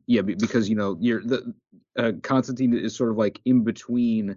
yeah 0.06 0.22
because 0.22 0.68
you 0.68 0.76
know 0.76 0.96
you're 1.00 1.22
the 1.22 1.54
uh, 1.96 2.12
Constantine 2.22 2.74
is 2.74 2.94
sort 2.94 3.10
of 3.10 3.16
like 3.16 3.40
in 3.44 3.64
between 3.64 4.36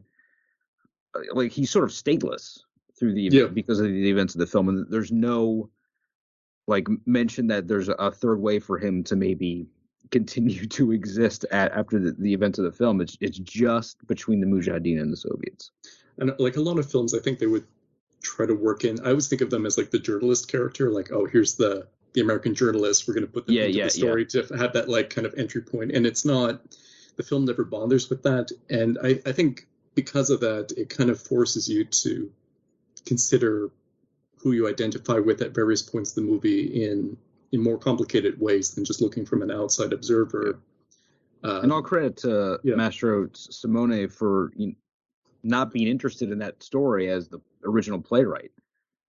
uh, 1.15 1.19
like 1.33 1.51
he's 1.51 1.69
sort 1.69 1.86
of 1.86 1.91
stateless 1.91 2.59
through 2.98 3.13
the 3.13 3.29
yeah. 3.31 3.45
because 3.45 3.79
of 3.79 3.88
the 3.88 4.09
events 4.09 4.36
of 4.36 4.39
the 4.39 4.48
film 4.48 4.69
and 4.69 4.86
there's 4.89 5.12
no 5.12 5.69
like 6.69 6.88
mention 7.05 7.48
that 7.48 7.67
there's 7.67 7.89
a 7.89 8.12
third 8.12 8.39
way 8.39 8.59
for 8.59 8.77
him 8.77 9.03
to 9.03 9.15
maybe 9.15 9.67
continue 10.12 10.65
to 10.65 10.91
exist 10.91 11.45
at, 11.51 11.71
after 11.74 12.00
the, 12.00 12.13
the 12.13 12.33
events 12.33 12.57
of 12.57 12.65
the 12.65 12.71
film. 12.71 13.01
It's 13.01 13.17
it's 13.21 13.38
just 13.38 14.05
between 14.07 14.39
the 14.39 14.48
Mujahideen 14.48 15.01
and 15.01 15.12
the 15.12 15.17
Soviets. 15.17 15.71
And 16.17 16.33
like 16.39 16.57
a 16.57 16.62
lot 16.62 16.79
of 16.79 16.89
films, 16.89 17.13
I 17.13 17.19
think 17.19 17.39
they 17.39 17.48
would 17.48 17.65
try 18.21 18.45
to 18.45 18.53
work 18.53 18.86
in. 18.86 19.00
I 19.05 19.09
always 19.09 19.27
think 19.27 19.41
of 19.41 19.50
them 19.50 19.65
as 19.65 19.77
like 19.77 19.91
the 19.91 20.00
journalist 20.00 20.50
character. 20.50 20.91
Like, 20.91 21.12
oh, 21.12 21.25
here's 21.25 21.55
the 21.55 21.88
the 22.13 22.22
American 22.22 22.56
journalists. 22.56 23.08
We're 23.08 23.13
going 23.13 23.28
to 23.28 23.32
put 23.32 23.46
them 23.46 23.56
yeah, 23.56 23.63
into 23.63 23.78
yeah, 23.78 23.84
the 23.86 23.89
story 23.92 24.28
yeah. 24.34 24.42
to 24.44 24.58
have 24.58 24.74
that 24.74 24.89
like 24.89 25.10
kind 25.10 25.28
of 25.28 25.36
entry 25.38 25.62
point. 25.62 25.92
And 25.92 26.06
it's 26.06 26.25
not 26.25 26.62
the 27.16 27.24
film 27.24 27.46
never 27.46 27.63
bothers 27.63 28.10
with 28.10 28.24
that. 28.24 28.51
And 28.70 28.98
I, 29.04 29.20
I 29.25 29.32
think 29.32 29.68
because 29.96 30.30
of 30.30 30.39
that, 30.42 30.74
it 30.78 30.89
kind 30.89 31.10
of 31.10 31.22
forces 31.22 31.68
you 31.68 31.86
to 31.86 32.32
consider 33.06 33.70
who 34.38 34.51
you 34.54 34.68
identify 34.68 35.20
with 35.20 35.42
at 35.42 35.54
various 35.54 35.82
points 35.82 36.12
of 36.12 36.16
the 36.16 36.22
movie 36.22 36.84
in 36.86 37.18
in 37.51 37.63
more 37.63 37.78
complicated 37.78 38.39
ways 38.39 38.75
than 38.75 38.86
just 38.86 39.01
looking 39.01 39.25
from 39.25 39.42
an 39.42 39.51
outside 39.51 39.92
observer. 39.92 40.60
Uh, 41.44 41.62
and 41.63 41.72
all 41.72 41.82
credit 41.82 42.18
to 42.18 42.60
yeah. 42.63 42.75
Mastrosimone 42.75 44.12
for 44.12 44.51
you 44.56 44.68
know, 44.68 44.74
not 45.42 45.72
being 45.72 45.88
interested 45.88 46.32
in 46.32 46.39
that 46.39 46.62
story 46.62 47.10
as 47.10 47.28
the 47.28 47.39
original 47.66 48.01
playwright. 48.01 48.51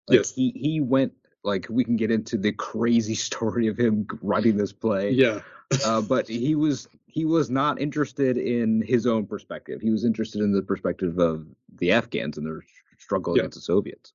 Like, 0.09 0.19
yes, 0.19 0.35
he 0.35 0.53
he 0.55 0.81
went 0.81 1.15
like 1.47 1.67
we 1.71 1.85
can 1.85 1.97
get 1.97 2.11
into 2.11 2.37
the 2.37 2.53
crazy 2.53 3.15
story 3.29 3.69
of 3.69 3.79
him 3.79 4.07
writing 4.21 4.57
this 4.57 4.73
play. 4.73 5.11
Yeah, 5.11 5.41
uh, 5.85 6.03
but 6.03 6.29
he 6.29 6.55
was 6.55 6.89
he 7.07 7.25
was 7.25 7.49
not 7.49 7.81
interested 7.81 8.37
in 8.37 8.83
his 8.83 9.07
own 9.07 9.27
perspective. 9.27 9.81
He 9.81 9.91
was 9.91 10.05
interested 10.05 10.43
in 10.43 10.53
the 10.53 10.63
perspective 10.63 11.19
of 11.19 11.47
the 11.79 11.93
Afghans 11.93 12.37
and 12.37 12.47
their 12.47 12.63
struggle 12.99 13.37
yeah. 13.37 13.43
against 13.43 13.57
the 13.57 13.63
Soviets. 13.63 14.13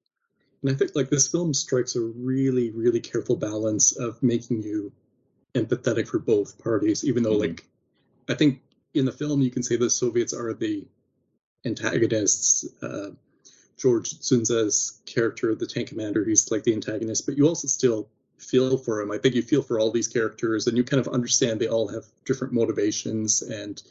And 0.62 0.72
I 0.72 0.76
think 0.76 0.92
like 0.94 1.10
this 1.10 1.28
film 1.28 1.54
strikes 1.54 1.96
a 1.96 2.02
really, 2.02 2.70
really 2.70 3.00
careful 3.00 3.36
balance 3.36 3.98
of 3.98 4.22
making 4.22 4.62
you 4.62 4.92
empathetic 5.56 6.08
for 6.08 6.20
both 6.20 6.64
parties, 6.64 7.04
even 7.04 7.24
though 7.24 7.32
mm-hmm. 7.32 7.54
like 7.54 7.66
I 8.30 8.36
think 8.36 8.62
in 8.94 9.06
the 9.06 9.12
film 9.12 9.42
you 9.42 9.50
can 9.50 9.64
say 9.64 9.78
the 9.78 9.90
Soviets 9.90 10.34
are 10.34 10.54
the 10.54 10.86
antagonists. 11.66 12.66
Uh, 12.82 13.12
George 13.78 14.20
Dzundza's 14.20 15.02
character, 15.06 15.56
the 15.56 15.66
tank 15.66 15.90
commander, 15.90 16.24
he's 16.24 16.52
like 16.52 16.64
the 16.64 16.74
antagonist, 16.74 17.26
but 17.26 17.38
you 17.38 17.48
also 17.48 17.68
still 17.68 18.08
feel 18.38 18.78
for 18.78 19.02
him. 19.02 19.12
I 19.12 19.18
think 19.18 19.36
you 19.36 19.42
feel 19.42 19.62
for 19.62 19.80
all 19.80 19.92
these 19.92 20.08
characters 20.08 20.68
and 20.68 20.78
you 20.78 20.84
kind 20.84 21.00
of 21.00 21.14
understand 21.14 21.60
they 21.60 21.68
all 21.68 21.88
have 21.88 22.06
different 22.26 22.54
motivations 22.54 23.42
and 23.42 23.82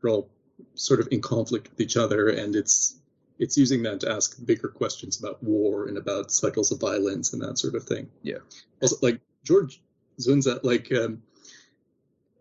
they're 0.00 0.10
all 0.10 0.28
sort 0.74 1.00
of 1.00 1.08
in 1.10 1.20
conflict 1.20 1.70
with 1.70 1.80
each 1.80 1.96
other 1.96 2.28
and 2.28 2.54
it's 2.54 2.96
it's 3.38 3.56
using 3.56 3.82
that 3.82 4.00
to 4.00 4.12
ask 4.12 4.36
bigger 4.44 4.68
questions 4.68 5.18
about 5.18 5.42
war 5.42 5.88
and 5.88 5.96
about 5.96 6.30
cycles 6.30 6.70
of 6.70 6.78
violence 6.78 7.32
and 7.32 7.40
that 7.40 7.58
sort 7.58 7.74
of 7.74 7.84
thing. 7.84 8.06
Yeah. 8.22 8.38
Also, 8.82 8.96
like 9.00 9.18
George 9.44 9.80
Dzundza, 10.20 10.62
like 10.62 10.92
um, 10.92 11.22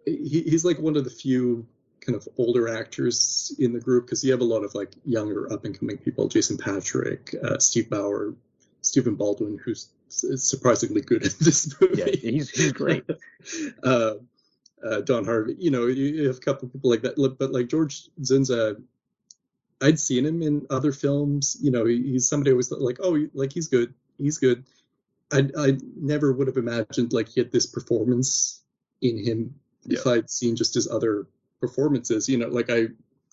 he, 0.05 0.41
he's 0.41 0.65
like 0.65 0.77
one 0.77 0.98
of 0.98 1.05
the 1.05 1.10
few 1.10 1.65
kind 2.01 2.15
of 2.15 2.27
older 2.38 2.68
actors 2.70 3.56
in 3.60 3.74
the 3.74 3.79
group 3.79 4.06
because 4.06 4.24
you 4.24 4.32
have 4.32 4.41
a 4.41 4.46
lot 4.46 4.63
of 4.63 4.74
like 4.75 4.94
younger 5.06 5.51
up 5.51 5.65
and 5.65 5.77
coming 5.77 5.98
people, 5.98 6.27
Jason 6.27 6.58
Patric 6.58 7.36
uh, 7.44 7.58
Steve 7.60 7.89
Bauer, 7.89 8.34
Stephen 8.82 9.15
Baldwin, 9.15 9.60
who's 9.63 9.89
surprisingly 10.08 11.01
good 11.01 11.24
in 11.24 11.32
this 11.39 11.75
movie. 11.82 11.98
Yeah, 11.98 12.32
he's 12.32 12.50
he's 12.50 12.72
great. 12.72 13.03
uh, 13.84 14.15
uh, 14.84 15.01
Don 15.01 15.25
Harvey, 15.25 15.56
you 15.60 15.72
know, 15.72 15.88
you 15.88 16.27
have 16.27 16.38
a 16.38 16.39
couple 16.39 16.68
of 16.68 16.74
people 16.74 16.89
like 16.89 17.01
that, 17.01 17.15
but 17.38 17.51
like 17.51 17.68
George 17.68 18.10
Dzundza 18.22 18.82
I'd 19.82 20.00
seen 20.00 20.25
him 20.25 20.41
in 20.41 20.65
other 20.70 20.91
films. 20.91 21.58
You 21.62 21.72
know, 21.72 21.86
he's 21.86 22.27
somebody 22.27 22.51
I 22.51 22.56
was 22.56 22.72
like, 22.72 22.98
oh, 23.01 23.27
like 23.34 23.53
he's 23.53 23.68
good, 23.68 23.94
he's 24.18 24.38
good. 24.38 24.65
I 25.32 25.50
I 25.58 25.77
never 25.96 26.34
would 26.34 26.48
have 26.48 26.58
imagined 26.58 27.13
like 27.13 27.29
he 27.29 27.39
had 27.39 27.51
this 27.51 27.65
performance 27.65 28.62
in 29.01 29.18
him 29.18 29.56
yeah. 29.86 30.00
if 30.00 30.08
I'd 30.08 30.29
seen 30.29 30.56
just 30.56 30.74
his 30.74 30.89
other 30.89 31.27
performances. 31.60 32.30
You 32.30 32.38
know, 32.38 32.48
like 32.48 32.70
I, 32.70 32.88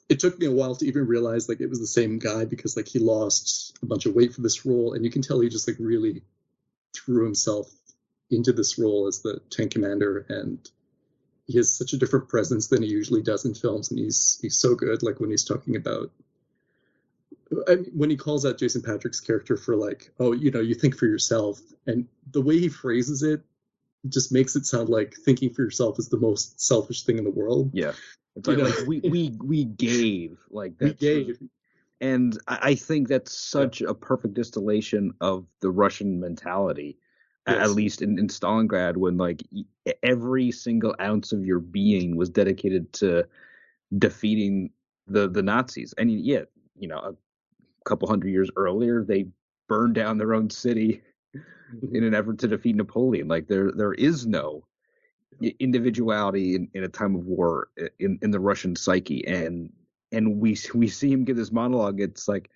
it 0.09 0.21
took 0.21 0.38
me 0.38 0.47
a 0.47 0.52
while 0.52 0.75
to 0.76 0.87
even 0.87 1.06
realize 1.06 1.49
like 1.49 1.61
it 1.61 1.71
was 1.71 1.80
the 1.80 1.87
same 1.87 2.18
guy 2.18 2.45
because 2.45 2.76
like 2.76 2.88
he 2.88 2.99
lost 2.99 3.78
a 3.83 3.87
bunch 3.87 4.06
of 4.06 4.14
weight 4.14 4.35
for 4.35 4.42
this 4.42 4.64
role, 4.64 4.95
and 4.95 5.04
you 5.04 5.11
can 5.11 5.23
tell 5.23 5.40
he 5.40 5.49
just 5.49 5.68
like 5.68 5.76
really 5.78 6.23
threw 6.95 7.25
himself 7.25 7.71
into 8.30 8.52
this 8.52 8.78
role 8.78 9.06
as 9.06 9.21
the 9.21 9.40
tank 9.50 9.73
commander 9.73 10.26
and 10.28 10.71
he 11.47 11.56
has 11.59 11.73
such 11.73 11.92
a 11.92 11.97
different 11.97 12.28
presence 12.28 12.66
than 12.66 12.83
he 12.83 12.88
usually 12.88 13.23
does 13.23 13.45
in 13.45 13.54
films 13.54 13.90
and 13.90 14.00
he's 14.00 14.38
he's 14.42 14.56
so 14.56 14.75
good 14.75 15.02
like 15.02 15.21
when 15.21 15.30
he's 15.30 15.45
talking 15.45 15.76
about 15.76 16.11
I 17.68 17.76
mean, 17.76 17.92
when 17.95 18.11
he 18.11 18.16
calls 18.16 18.45
out 18.45 18.59
Jason 18.59 18.83
Patric's 18.83 19.21
character 19.21 19.56
for 19.56 19.76
like, 19.76 20.11
oh, 20.18 20.33
you 20.33 20.50
know, 20.50 20.61
you 20.61 20.75
think 20.75 20.97
for 20.97 21.06
yourself, 21.06 21.61
and 21.87 22.09
the 22.33 22.42
way 22.42 22.59
he 22.59 22.68
phrases 22.68 23.23
it 23.23 23.40
just 24.08 24.32
makes 24.32 24.56
it 24.56 24.66
sound 24.66 24.88
like 24.88 25.14
thinking 25.25 25.52
for 25.52 25.62
yourself 25.62 25.98
is 25.98 26.08
the 26.08 26.18
most 26.18 26.60
selfish 26.60 27.02
thing 27.02 27.18
in 27.18 27.25
the 27.25 27.30
world. 27.30 27.70
Yeah, 27.72 27.92
it's 28.36 28.48
like, 28.48 28.58
like 28.58 28.86
we 28.86 29.00
we 29.00 29.36
we 29.42 29.64
gave 29.64 30.38
like 30.50 30.75
we 30.80 30.92
gave, 30.94 31.38
and 32.00 32.38
I 32.48 32.75
think 32.75 33.08
that's 33.08 33.36
such 33.36 33.80
yeah. 33.80 33.90
a 33.90 33.94
perfect 33.94 34.34
distillation 34.34 35.12
of 35.20 35.46
the 35.60 35.70
Russian 35.70 36.20
mentality. 36.20 36.98
Yes. 37.48 37.58
At 37.58 37.70
least 37.70 38.02
in, 38.02 38.18
in 38.18 38.26
Stalingrad, 38.26 38.96
when 38.96 39.16
like 39.16 39.40
every 40.02 40.50
single 40.50 40.96
ounce 41.00 41.32
of 41.32 41.46
your 41.46 41.60
being 41.60 42.16
was 42.16 42.28
dedicated 42.28 42.92
to 42.94 43.25
defeating 43.98 44.70
the 45.06 45.28
the 45.28 45.42
Nazis, 45.42 45.94
and 45.96 46.10
yeah, 46.10 46.42
you 46.76 46.88
know, 46.88 46.98
a 46.98 47.14
couple 47.84 48.08
hundred 48.08 48.30
years 48.30 48.50
earlier, 48.56 49.04
they 49.04 49.26
burned 49.68 49.94
down 49.94 50.18
their 50.18 50.34
own 50.34 50.50
city 50.50 51.02
in 51.92 52.04
an 52.04 52.14
effort 52.14 52.38
to 52.38 52.49
defeat 52.49 52.76
Napoleon. 52.76 53.28
Like 53.28 53.49
there, 53.49 53.73
there 53.73 53.92
is 53.92 54.26
no 54.26 54.64
individuality 55.58 56.54
in, 56.54 56.68
in 56.75 56.85
a 56.85 56.88
time 56.88 57.14
of 57.14 57.26
war 57.26 57.68
in, 57.99 58.18
in 58.23 58.30
the 58.30 58.40
Russian 58.40 58.76
psyche, 58.76 59.26
and 59.26 59.70
and 60.12 60.40
we 60.40 60.56
we 60.75 60.88
see 60.88 61.12
him 61.12 61.25
give 61.25 61.37
this 61.37 61.52
monologue. 61.52 62.00
It's 62.00 62.28
like 62.28 62.50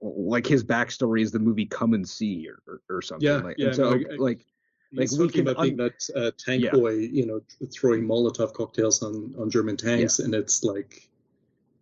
like 0.00 0.46
his 0.46 0.64
backstory 0.64 1.22
is 1.22 1.32
the 1.32 1.38
movie 1.38 1.66
Come 1.66 1.94
and 1.94 2.08
See 2.08 2.48
or, 2.48 2.80
or, 2.88 3.02
something. 3.02 3.26
Yeah, 3.26 3.38
like, 3.38 3.56
yeah. 3.58 3.72
so 3.72 3.90
like, 3.90 4.06
like 4.18 4.46
like 4.92 5.10
we 5.12 5.28
can 5.28 5.40
about 5.42 5.58
un- 5.58 5.62
being 5.64 5.76
that 5.76 6.08
uh, 6.16 6.30
tank 6.38 6.64
yeah. 6.64 6.70
boy, 6.70 6.90
you 6.90 7.26
know, 7.26 7.40
throwing 7.72 8.06
Molotov 8.06 8.52
cocktails 8.52 9.02
on 9.02 9.34
on 9.38 9.50
German 9.50 9.76
tanks, 9.76 10.18
yeah. 10.18 10.26
and 10.26 10.34
it's 10.34 10.64
like 10.64 11.08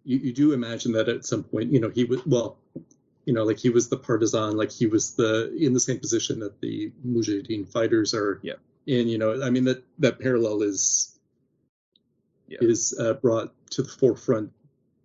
you, 0.04 0.18
you 0.18 0.32
do 0.32 0.52
imagine 0.52 0.92
that 0.92 1.08
at 1.08 1.24
some 1.24 1.42
point, 1.42 1.72
you 1.72 1.80
know, 1.80 1.88
he 1.88 2.04
was 2.04 2.24
well, 2.26 2.58
you 3.26 3.34
know, 3.34 3.44
like 3.44 3.58
he 3.58 3.68
was 3.70 3.88
the 3.88 3.96
partisan, 3.96 4.56
like 4.56 4.70
he 4.70 4.86
was 4.86 5.14
the 5.16 5.54
in 5.54 5.74
the 5.74 5.80
same 5.80 5.98
position 5.98 6.38
that 6.40 6.60
the 6.60 6.92
Mujahideen 7.06 7.68
fighters 7.68 8.14
are 8.14 8.40
yeah. 8.42 8.54
in. 8.86 9.08
You 9.08 9.18
know, 9.18 9.42
I 9.42 9.50
mean 9.50 9.64
that 9.64 9.84
that 9.98 10.20
parallel 10.20 10.62
is 10.62 11.18
yeah. 12.48 12.58
is 12.60 12.96
uh, 12.98 13.14
brought 13.14 13.52
to 13.72 13.82
the 13.82 13.88
forefront 13.88 14.52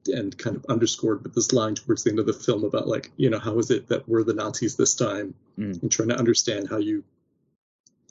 and 0.07 0.37
kind 0.37 0.55
of 0.55 0.65
underscored 0.69 1.23
with 1.23 1.33
this 1.35 1.51
line 1.51 1.75
towards 1.75 2.03
the 2.03 2.11
end 2.11 2.19
of 2.19 2.25
the 2.25 2.33
film 2.33 2.63
about 2.63 2.87
like 2.87 3.11
you 3.17 3.29
know 3.29 3.39
how 3.39 3.57
is 3.57 3.71
it 3.71 3.87
that 3.89 4.07
we're 4.07 4.23
the 4.23 4.33
Nazis 4.33 4.75
this 4.75 4.95
time 4.95 5.33
mm. 5.57 5.81
and 5.81 5.91
trying 5.91 6.09
to 6.09 6.17
understand 6.17 6.69
how 6.69 6.77
you 6.77 7.03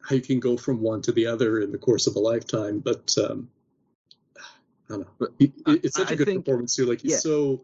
how 0.02 0.16
you 0.16 0.22
can 0.22 0.40
go 0.40 0.56
from 0.56 0.80
one 0.80 1.02
to 1.02 1.12
the 1.12 1.26
other 1.26 1.60
in 1.60 1.70
the 1.70 1.78
course 1.78 2.08
of 2.08 2.16
a 2.16 2.18
lifetime, 2.18 2.80
but 2.80 3.14
um, 3.18 3.48
I 4.38 4.42
don't 4.88 5.00
know. 5.00 5.06
But 5.20 5.30
he, 5.38 5.52
it's 5.66 5.96
such 5.96 6.10
a 6.10 6.16
good 6.16 6.26
think, 6.26 6.44
performance 6.44 6.74
too. 6.74 6.86
Like 6.86 7.00
he's 7.00 7.12
yeah. 7.12 7.18
so 7.18 7.62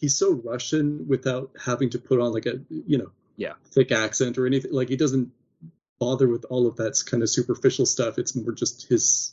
he's 0.00 0.16
so 0.16 0.32
Russian 0.32 1.06
without 1.06 1.52
having 1.62 1.90
to 1.90 1.98
put 1.98 2.20
on 2.20 2.32
like 2.32 2.46
a 2.46 2.60
you 2.68 2.98
know 2.98 3.12
yeah 3.36 3.54
thick 3.70 3.92
accent 3.92 4.38
or 4.38 4.46
anything. 4.46 4.72
Like 4.72 4.88
he 4.88 4.96
doesn't 4.96 5.30
bother 5.98 6.26
with 6.26 6.46
all 6.48 6.66
of 6.66 6.76
that 6.76 7.00
kind 7.06 7.22
of 7.22 7.30
superficial 7.30 7.86
stuff. 7.86 8.18
It's 8.18 8.34
more 8.34 8.52
just 8.52 8.88
his 8.88 9.32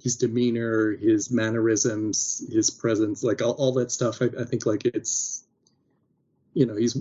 his 0.00 0.16
demeanor, 0.16 0.96
his 0.96 1.30
mannerisms, 1.30 2.44
his 2.52 2.70
presence, 2.70 3.22
like 3.22 3.40
all, 3.40 3.52
all 3.52 3.72
that 3.74 3.90
stuff. 3.90 4.20
I, 4.20 4.26
I 4.40 4.44
think 4.44 4.66
like 4.66 4.84
it's 4.84 5.44
you 6.54 6.66
know 6.66 6.76
he's 6.76 6.96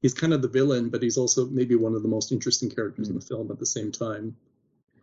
he's 0.00 0.14
kind 0.14 0.32
of 0.32 0.40
the 0.42 0.48
villain, 0.48 0.88
but 0.88 1.02
he's 1.02 1.18
also 1.18 1.46
maybe 1.46 1.76
one 1.76 1.94
of 1.94 2.02
the 2.02 2.08
most 2.08 2.32
interesting 2.32 2.70
characters 2.70 3.08
mm-hmm. 3.08 3.16
in 3.16 3.20
the 3.20 3.26
film 3.26 3.50
at 3.50 3.58
the 3.58 3.66
same 3.66 3.92
time. 3.92 4.36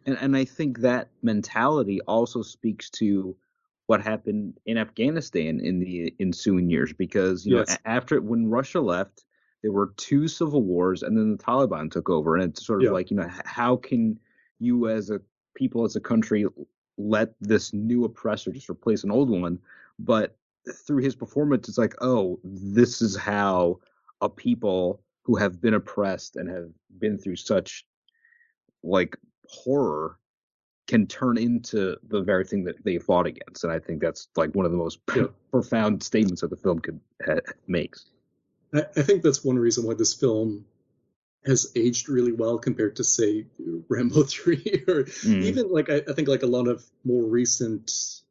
And 0.05 0.17
and 0.19 0.35
I 0.35 0.45
think 0.45 0.79
that 0.79 1.09
mentality 1.21 2.01
also 2.01 2.41
speaks 2.41 2.89
to 2.91 3.35
what 3.87 4.01
happened 4.01 4.59
in 4.65 4.77
Afghanistan 4.77 5.59
in 5.59 5.79
the 5.79 6.13
ensuing 6.19 6.69
years 6.69 6.93
because 6.93 7.45
you 7.45 7.57
yes. 7.57 7.69
know 7.69 7.75
after 7.85 8.21
when 8.21 8.49
Russia 8.49 8.79
left 8.79 9.25
there 9.63 9.71
were 9.71 9.93
two 9.97 10.27
civil 10.27 10.61
wars 10.61 11.03
and 11.03 11.17
then 11.17 11.31
the 11.31 11.43
Taliban 11.43 11.89
took 11.89 12.09
over 12.09 12.35
and 12.35 12.43
it's 12.51 12.65
sort 12.65 12.81
of 12.81 12.85
yeah. 12.85 12.91
like 12.91 13.09
you 13.09 13.17
know 13.17 13.29
how 13.45 13.77
can 13.77 14.19
you 14.59 14.87
as 14.89 15.09
a 15.09 15.19
people 15.55 15.83
as 15.83 15.95
a 15.95 16.01
country 16.01 16.45
let 16.97 17.33
this 17.41 17.73
new 17.73 18.03
oppressor 18.03 18.51
just 18.51 18.69
replace 18.69 19.03
an 19.03 19.11
old 19.11 19.29
one 19.29 19.57
but 19.99 20.35
through 20.85 21.01
his 21.01 21.15
performance 21.15 21.67
it's 21.69 21.77
like 21.77 21.95
oh 22.01 22.39
this 22.43 23.01
is 23.01 23.15
how 23.15 23.79
a 24.21 24.29
people 24.29 25.01
who 25.23 25.35
have 25.35 25.61
been 25.61 25.73
oppressed 25.73 26.35
and 26.35 26.49
have 26.49 26.69
been 26.99 27.17
through 27.17 27.35
such 27.35 27.85
like 28.83 29.15
horror 29.47 30.17
can 30.87 31.05
turn 31.05 31.37
into 31.37 31.97
the 32.07 32.21
very 32.21 32.45
thing 32.45 32.63
that 32.63 32.83
they 32.83 32.97
fought 32.97 33.27
against. 33.27 33.63
And 33.63 33.71
i 33.71 33.79
think 33.79 34.01
that's 34.01 34.27
like 34.35 34.55
one 34.55 34.65
of 34.65 34.71
the 34.71 34.77
most 34.77 34.99
profound 35.51 36.01
statements 36.01 36.41
that 36.41 36.49
the 36.49 36.55
film 36.55 36.79
could 36.79 36.99
ha- 37.25 37.39
makes. 37.67 38.05
I, 38.73 38.85
I 38.95 39.01
think 39.01 39.21
that's 39.21 39.43
one 39.43 39.59
reason 39.59 39.85
why 39.85 39.93
this 39.93 40.13
film 40.13 40.65
has 41.45 41.71
aged 41.75 42.09
really 42.09 42.33
well 42.33 42.57
compared 42.57 42.97
to 42.97 43.03
say 43.03 43.45
Rambo 43.87 44.23
3 44.23 44.55
or 44.87 45.03
mm. 45.03 45.43
even 45.43 45.71
like 45.71 45.89
I, 45.89 46.01
I, 46.07 46.13
think 46.13 46.27
like 46.27 46.43
a 46.43 46.47
lot 46.47 46.67
of 46.67 46.83
more 47.05 47.23
recent 47.23 48.21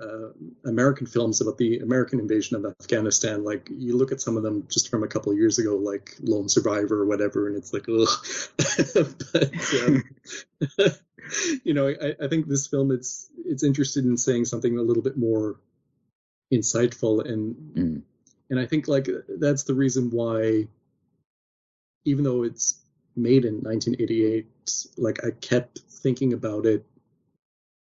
uh, 0.00 0.28
American 0.64 1.06
films 1.06 1.40
about 1.40 1.58
the 1.58 1.78
American 1.78 2.20
invasion 2.20 2.56
of 2.56 2.64
Afghanistan. 2.80 3.44
Like 3.44 3.68
you 3.70 3.96
look 3.96 4.12
at 4.12 4.20
some 4.20 4.36
of 4.36 4.42
them 4.42 4.66
just 4.70 4.90
from 4.90 5.02
a 5.02 5.08
couple 5.08 5.32
of 5.32 5.38
years 5.38 5.58
ago, 5.58 5.76
like 5.76 6.16
Lone 6.20 6.48
Survivor 6.48 7.02
or 7.02 7.06
whatever, 7.06 7.48
and 7.48 7.56
it's 7.56 7.72
like, 7.72 7.88
ugh. 7.88 8.08
but 9.32 9.52
um, 9.84 10.94
you 11.64 11.74
know, 11.74 11.88
I, 11.88 12.14
I 12.22 12.28
think 12.28 12.46
this 12.46 12.66
film 12.66 12.92
it's 12.92 13.28
it's 13.44 13.64
interested 13.64 14.04
in 14.04 14.16
saying 14.16 14.44
something 14.44 14.78
a 14.78 14.82
little 14.82 15.02
bit 15.02 15.16
more 15.16 15.56
insightful 16.52 17.28
and 17.28 17.54
mm. 17.74 18.02
and 18.50 18.60
I 18.60 18.66
think 18.66 18.88
like 18.88 19.08
that's 19.28 19.64
the 19.64 19.74
reason 19.74 20.10
why 20.10 20.66
even 22.04 22.24
though 22.24 22.42
it's 22.42 22.80
made 23.16 23.44
in 23.44 23.56
1988 23.56 24.46
like 24.96 25.24
I 25.24 25.30
kept 25.32 25.80
thinking 25.90 26.32
about 26.32 26.64
it 26.64 26.86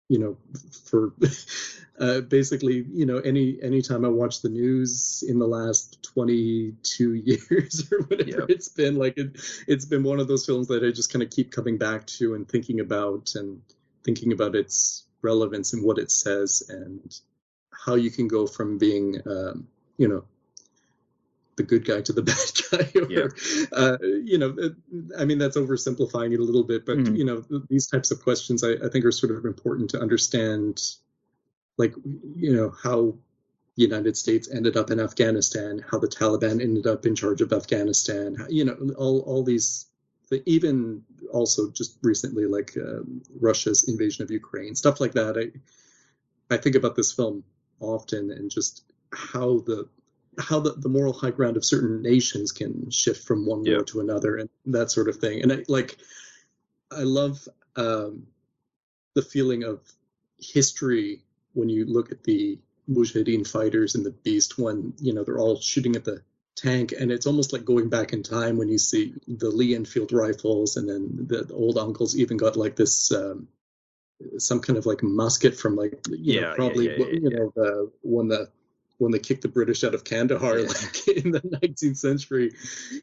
you 0.09 0.19
know 0.19 0.37
for 0.85 1.13
uh, 1.99 2.21
basically 2.21 2.85
you 2.91 3.05
know 3.05 3.17
any 3.19 3.57
anytime 3.61 4.05
i 4.05 4.07
watch 4.07 4.41
the 4.41 4.49
news 4.49 5.23
in 5.27 5.39
the 5.39 5.47
last 5.47 6.01
22 6.03 7.13
years 7.25 7.91
or 7.91 8.01
whatever 8.03 8.29
yep. 8.29 8.49
it's 8.49 8.69
been 8.69 8.95
like 8.95 9.17
it 9.17 9.37
it's 9.67 9.85
been 9.85 10.03
one 10.03 10.19
of 10.19 10.27
those 10.27 10.45
films 10.45 10.67
that 10.67 10.83
i 10.83 10.91
just 10.91 11.11
kind 11.11 11.23
of 11.23 11.29
keep 11.29 11.51
coming 11.51 11.77
back 11.77 12.05
to 12.05 12.35
and 12.35 12.47
thinking 12.47 12.79
about 12.79 13.35
and 13.35 13.61
thinking 14.03 14.31
about 14.31 14.55
its 14.55 15.05
relevance 15.21 15.73
and 15.73 15.83
what 15.83 15.97
it 15.97 16.11
says 16.11 16.63
and 16.69 17.19
how 17.71 17.95
you 17.95 18.09
can 18.09 18.27
go 18.27 18.47
from 18.47 18.77
being 18.77 19.21
um, 19.25 19.67
you 19.97 20.07
know 20.07 20.23
the 21.57 21.63
good 21.63 21.85
guy 21.85 22.01
to 22.01 22.13
the 22.13 22.21
bad 22.31 22.37
guy 22.71 22.99
or 22.99 23.11
yeah. 23.11 23.27
uh, 23.73 23.97
you 24.23 24.37
know 24.37 24.55
i 25.19 25.25
mean 25.25 25.37
that's 25.37 25.57
oversimplifying 25.57 26.33
it 26.33 26.39
a 26.39 26.43
little 26.43 26.63
bit 26.63 26.85
but 26.85 26.97
mm-hmm. 26.97 27.15
you 27.15 27.25
know 27.25 27.43
these 27.69 27.87
types 27.87 28.11
of 28.11 28.21
questions 28.21 28.63
I, 28.63 28.73
I, 28.73 28.89
think 28.89 29.03
are 29.03 29.11
sort 29.11 29.35
of 29.35 29.43
important 29.45 29.89
to 29.91 29.99
understand 29.99 30.81
like 31.77 31.93
you 32.35 32.55
know 32.55 32.73
how 32.81 33.15
the 33.75 33.83
united 33.83 34.15
states 34.15 34.49
ended 34.49 34.77
up 34.77 34.89
in 34.91 34.99
afghanistan 34.99 35.83
how 35.89 35.99
the 35.99 36.07
taliban 36.07 36.61
ended 36.61 36.87
up 36.87 37.05
in 37.05 37.15
charge 37.15 37.41
of 37.41 37.51
afghanistan 37.51 38.37
you 38.49 38.63
know 38.63 38.77
all, 38.97 39.19
all 39.21 39.43
these 39.43 39.87
even 40.45 41.03
also 41.33 41.71
just 41.71 41.97
recently 42.03 42.45
like 42.45 42.77
um, 42.77 43.21
russia's 43.39 43.89
invasion 43.89 44.23
of 44.23 44.31
ukraine 44.31 44.75
stuff 44.75 45.01
like 45.01 45.13
that 45.13 45.37
i 45.37 46.53
i 46.53 46.57
think 46.57 46.75
about 46.75 46.95
this 46.95 47.11
film 47.11 47.43
often 47.79 48.31
and 48.31 48.49
just 48.51 48.83
how 49.13 49.59
the 49.59 49.87
how 50.39 50.59
the, 50.59 50.73
the 50.73 50.89
moral 50.89 51.13
high 51.13 51.31
ground 51.31 51.57
of 51.57 51.65
certain 51.65 52.01
nations 52.01 52.51
can 52.51 52.89
shift 52.91 53.25
from 53.25 53.45
one 53.45 53.63
war 53.63 53.83
to 53.83 53.99
another 53.99 54.37
and 54.37 54.49
that 54.67 54.91
sort 54.91 55.09
of 55.09 55.17
thing. 55.17 55.41
And 55.41 55.51
I, 55.51 55.63
like, 55.67 55.97
I 56.91 57.01
love 57.01 57.47
um, 57.75 58.27
the 59.15 59.21
feeling 59.21 59.63
of 59.63 59.81
history 60.39 61.23
when 61.53 61.69
you 61.69 61.85
look 61.85 62.11
at 62.11 62.23
the 62.23 62.59
Mujahideen 62.89 63.47
fighters 63.47 63.95
and 63.95 64.05
the 64.05 64.11
Beast 64.11 64.57
when 64.57 64.93
you 64.99 65.13
know 65.13 65.23
they're 65.23 65.39
all 65.39 65.59
shooting 65.59 65.95
at 65.95 66.05
the 66.05 66.21
tank, 66.55 66.93
and 66.97 67.11
it's 67.11 67.27
almost 67.27 67.53
like 67.53 67.65
going 67.65 67.89
back 67.89 68.13
in 68.13 68.23
time 68.23 68.57
when 68.57 68.69
you 68.69 68.77
see 68.77 69.13
the 69.27 69.49
Lee 69.49 69.75
Enfield 69.75 70.11
rifles, 70.13 70.77
and 70.77 70.87
then 70.87 71.27
the, 71.27 71.43
the 71.43 71.53
old 71.53 71.77
uncles 71.77 72.17
even 72.17 72.37
got 72.37 72.55
like 72.55 72.75
this. 72.75 73.11
Um, 73.11 73.47
some 74.39 74.59
kind 74.59 74.77
of 74.77 74.87
like 74.87 75.03
musket 75.03 75.55
from 75.55 75.75
like 75.75 75.93
you 76.09 76.39
yeah, 76.39 76.41
know 76.41 76.53
probably 76.55 76.89
yeah, 76.89 76.97
yeah, 76.97 77.19
you 77.21 77.29
know 77.29 77.51
the 77.55 77.91
when 78.01 78.27
the 78.27 78.49
when 78.97 79.11
they 79.11 79.19
kicked 79.19 79.43
the 79.43 79.47
British 79.47 79.83
out 79.83 79.93
of 79.93 80.03
Kandahar, 80.03 80.59
yeah. 80.59 80.67
like 80.67 81.07
in 81.23 81.31
the 81.31 81.41
19th 81.41 81.97
century, 81.97 82.53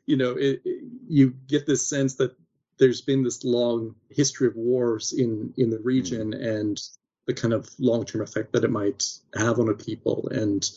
you 0.07 0.17
know, 0.17 0.33
it, 0.33 0.63
it, 0.65 0.85
you 1.09 1.35
get 1.49 1.67
this 1.67 1.87
sense 1.87 2.15
that 2.17 2.35
there's 2.79 3.01
been 3.01 3.23
this 3.23 3.45
long 3.45 3.95
history 4.11 4.49
of 4.49 4.57
wars 4.57 5.13
in 5.13 5.55
in 5.57 5.71
the 5.71 5.79
region 5.79 6.33
mm. 6.33 6.59
and 6.59 6.81
the 7.27 7.35
kind 7.35 7.55
of 7.55 7.69
long-term 7.79 8.21
effect 8.21 8.53
that 8.53 8.65
it 8.65 8.71
might 8.71 9.05
have 9.35 9.59
on 9.59 9.69
a 9.69 9.75
people 9.75 10.29
and 10.31 10.71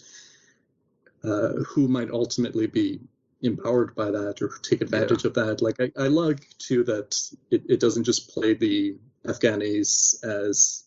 uh, 1.24 1.54
who 1.68 1.88
might 1.88 2.10
ultimately 2.10 2.68
be 2.68 3.02
empowered 3.42 3.94
by 3.96 4.10
that 4.12 4.42
or 4.42 4.50
take 4.62 4.82
advantage 4.82 5.24
yeah. 5.24 5.28
of 5.28 5.34
that. 5.34 5.62
Like 5.62 5.80
I, 5.80 5.92
I 5.98 6.08
like 6.08 6.48
too 6.58 6.84
that 6.86 7.18
it, 7.52 7.64
it 7.68 7.80
doesn't 7.80 8.06
just 8.06 8.30
play 8.30 8.54
the 8.54 8.96
Afghanis 9.26 10.24
as 10.24 10.86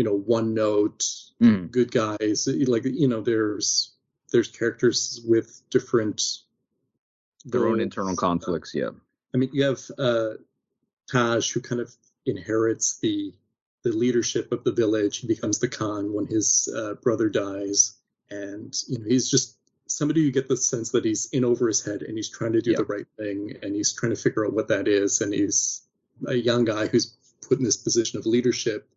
you 0.00 0.04
know 0.04 0.16
one 0.16 0.54
note 0.54 1.04
mm. 1.42 1.70
good 1.70 1.92
guys 1.92 2.48
like 2.66 2.86
you 2.86 3.06
know 3.06 3.20
there's 3.20 3.92
there's 4.32 4.48
characters 4.48 5.20
with 5.26 5.60
different 5.68 6.38
their 7.44 7.68
own 7.68 7.80
internal 7.80 8.16
conflicts 8.16 8.74
yeah. 8.74 8.88
I 9.34 9.36
mean 9.36 9.50
you 9.52 9.64
have 9.64 9.82
uh 9.98 10.30
taj 11.12 11.52
who 11.52 11.60
kind 11.60 11.82
of 11.82 11.92
inherits 12.24 12.98
the 13.00 13.34
the 13.82 13.92
leadership 13.92 14.52
of 14.52 14.64
the 14.64 14.72
village. 14.72 15.18
He 15.18 15.26
becomes 15.26 15.58
the 15.58 15.68
khan 15.68 16.12
when 16.12 16.26
his 16.26 16.68
uh, 16.74 16.94
brother 16.94 17.28
dies. 17.28 17.94
And 18.30 18.74
you 18.88 18.98
know 18.98 19.04
he's 19.06 19.30
just 19.30 19.56
somebody 19.86 20.20
you 20.20 20.32
get 20.32 20.48
the 20.48 20.56
sense 20.56 20.90
that 20.90 21.04
he's 21.04 21.28
in 21.32 21.44
over 21.44 21.66
his 21.66 21.84
head 21.84 22.02
and 22.02 22.16
he's 22.16 22.28
trying 22.30 22.52
to 22.52 22.60
do 22.60 22.74
the 22.74 22.84
right 22.84 23.06
thing 23.18 23.56
and 23.62 23.74
he's 23.74 23.92
trying 23.92 24.14
to 24.14 24.22
figure 24.22 24.46
out 24.46 24.52
what 24.52 24.68
that 24.68 24.88
is. 24.88 25.20
And 25.20 25.34
he's 25.34 25.82
a 26.26 26.34
young 26.34 26.64
guy 26.64 26.86
who's 26.86 27.16
put 27.46 27.58
in 27.58 27.64
this 27.64 27.76
position 27.76 28.18
of 28.18 28.26
leadership 28.26 28.88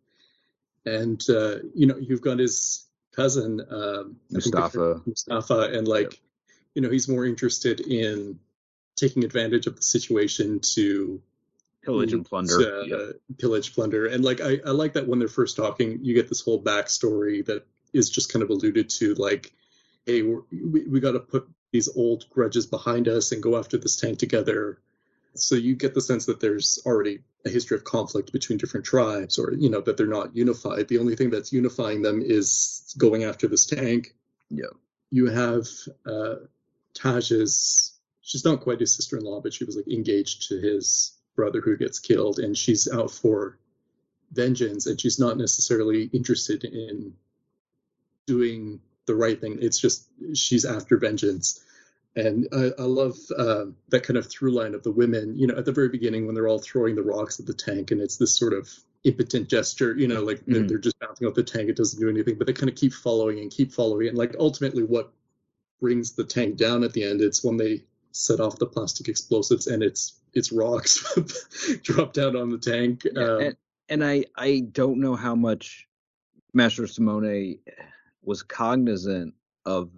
and 0.86 1.22
uh, 1.28 1.56
you 1.74 1.86
know 1.86 1.96
you've 1.96 2.20
got 2.20 2.38
his 2.38 2.86
cousin 3.14 3.60
um, 3.70 4.16
Mustafa. 4.30 5.02
Mustafa, 5.06 5.70
and 5.72 5.86
like 5.88 6.12
yep. 6.12 6.14
you 6.74 6.82
know 6.82 6.90
he's 6.90 7.08
more 7.08 7.24
interested 7.24 7.80
in 7.80 8.38
taking 8.96 9.24
advantage 9.24 9.66
of 9.66 9.76
the 9.76 9.82
situation 9.82 10.60
to 10.60 11.20
pillage 11.82 12.12
and 12.12 12.24
plunder, 12.24 12.54
uh, 12.54 12.84
yep. 12.84 13.16
pillage, 13.38 13.74
plunder, 13.74 14.06
and 14.06 14.24
like 14.24 14.40
I, 14.40 14.60
I 14.66 14.70
like 14.70 14.94
that 14.94 15.06
when 15.06 15.18
they're 15.18 15.28
first 15.28 15.56
talking, 15.56 15.98
you 16.02 16.14
get 16.14 16.28
this 16.28 16.40
whole 16.40 16.62
backstory 16.62 17.44
that 17.46 17.66
is 17.92 18.10
just 18.10 18.32
kind 18.32 18.42
of 18.42 18.50
alluded 18.50 18.90
to, 18.90 19.14
like, 19.14 19.52
hey, 20.06 20.22
we 20.22 20.84
we 20.84 21.00
got 21.00 21.12
to 21.12 21.20
put 21.20 21.48
these 21.72 21.88
old 21.96 22.28
grudges 22.30 22.66
behind 22.66 23.08
us 23.08 23.32
and 23.32 23.42
go 23.42 23.58
after 23.58 23.76
this 23.76 23.96
tank 23.96 24.18
together 24.18 24.78
so 25.34 25.54
you 25.54 25.74
get 25.74 25.94
the 25.94 26.00
sense 26.00 26.26
that 26.26 26.40
there's 26.40 26.78
already 26.86 27.20
a 27.44 27.50
history 27.50 27.76
of 27.76 27.84
conflict 27.84 28.32
between 28.32 28.58
different 28.58 28.86
tribes, 28.86 29.38
or 29.38 29.52
you 29.52 29.70
know 29.70 29.80
that 29.80 29.96
they're 29.96 30.06
not 30.06 30.34
unified. 30.34 30.88
The 30.88 30.98
only 30.98 31.16
thing 31.16 31.30
that's 31.30 31.52
unifying 31.52 32.02
them 32.02 32.22
is 32.24 32.94
going 32.98 33.24
after 33.24 33.48
this 33.48 33.66
tank. 33.66 34.14
Yeah. 34.50 34.72
You 35.10 35.26
have 35.26 35.66
uh, 36.06 36.36
Taj's. 36.94 37.92
She's 38.22 38.44
not 38.44 38.60
quite 38.60 38.80
his 38.80 38.94
sister-in-law, 38.94 39.40
but 39.40 39.52
she 39.52 39.64
was 39.64 39.76
like 39.76 39.88
engaged 39.88 40.48
to 40.48 40.58
his 40.58 41.12
brother 41.36 41.60
who 41.60 41.76
gets 41.76 41.98
killed, 41.98 42.38
and 42.38 42.56
she's 42.56 42.90
out 42.90 43.10
for 43.10 43.58
vengeance, 44.32 44.86
and 44.86 45.00
she's 45.00 45.18
not 45.18 45.36
necessarily 45.36 46.04
interested 46.12 46.64
in 46.64 47.14
doing 48.26 48.80
the 49.06 49.14
right 49.14 49.40
thing. 49.40 49.58
It's 49.60 49.78
just 49.78 50.08
she's 50.34 50.64
after 50.64 50.96
vengeance 50.96 51.60
and 52.16 52.48
I, 52.52 52.70
I 52.78 52.84
love 52.84 53.16
uh, 53.36 53.66
that 53.88 54.04
kind 54.04 54.16
of 54.16 54.30
through 54.30 54.52
line 54.52 54.74
of 54.74 54.82
the 54.82 54.92
women. 54.92 55.36
You 55.36 55.46
know, 55.46 55.56
at 55.56 55.64
the 55.64 55.72
very 55.72 55.88
beginning 55.88 56.26
when 56.26 56.34
they're 56.34 56.48
all 56.48 56.60
throwing 56.60 56.94
the 56.94 57.02
rocks 57.02 57.40
at 57.40 57.46
the 57.46 57.54
tank, 57.54 57.90
and 57.90 58.00
it's 58.00 58.16
this 58.16 58.36
sort 58.36 58.52
of 58.52 58.70
impotent 59.02 59.48
gesture. 59.48 59.94
You 59.96 60.08
know, 60.08 60.22
like 60.22 60.40
mm-hmm. 60.40 60.52
they're, 60.52 60.62
they're, 60.66 60.78
just 60.78 60.98
bouncing 61.00 61.26
off 61.26 61.34
the 61.34 61.42
tank; 61.42 61.68
it 61.68 61.76
doesn't 61.76 62.00
do 62.00 62.08
anything, 62.08 62.36
but 62.36 62.46
they 62.46 62.52
kind 62.52 62.70
of 62.70 62.76
keep 62.76 62.92
following 62.92 63.40
and 63.40 63.50
keep 63.50 63.72
following. 63.72 64.08
And 64.08 64.18
like 64.18 64.36
ultimately, 64.38 64.84
what 64.84 65.12
brings 65.80 66.12
the 66.12 66.24
tank 66.24 66.56
down 66.56 66.84
at 66.84 66.92
the 66.92 67.04
end, 67.04 67.20
it's 67.20 67.42
when 67.42 67.56
they 67.56 67.84
set 68.12 68.40
off 68.40 68.58
the 68.58 68.66
plastic 68.66 69.08
explosives, 69.08 69.66
and 69.66 69.82
it's 69.82 70.20
it's 70.34 70.52
rocks 70.52 71.04
drop 71.82 72.12
down 72.12 72.36
on 72.36 72.50
the 72.50 72.58
tank. 72.58 73.06
Yeah, 73.12 73.22
um, 73.22 73.40
and, 73.40 73.56
and 73.88 74.04
I 74.04 74.24
I 74.36 74.60
don't 74.70 75.00
know 75.00 75.16
how 75.16 75.34
much 75.34 75.88
Mastrosimone 76.56 77.58
was 78.22 78.42
cognizant 78.44 79.34
of 79.66 79.90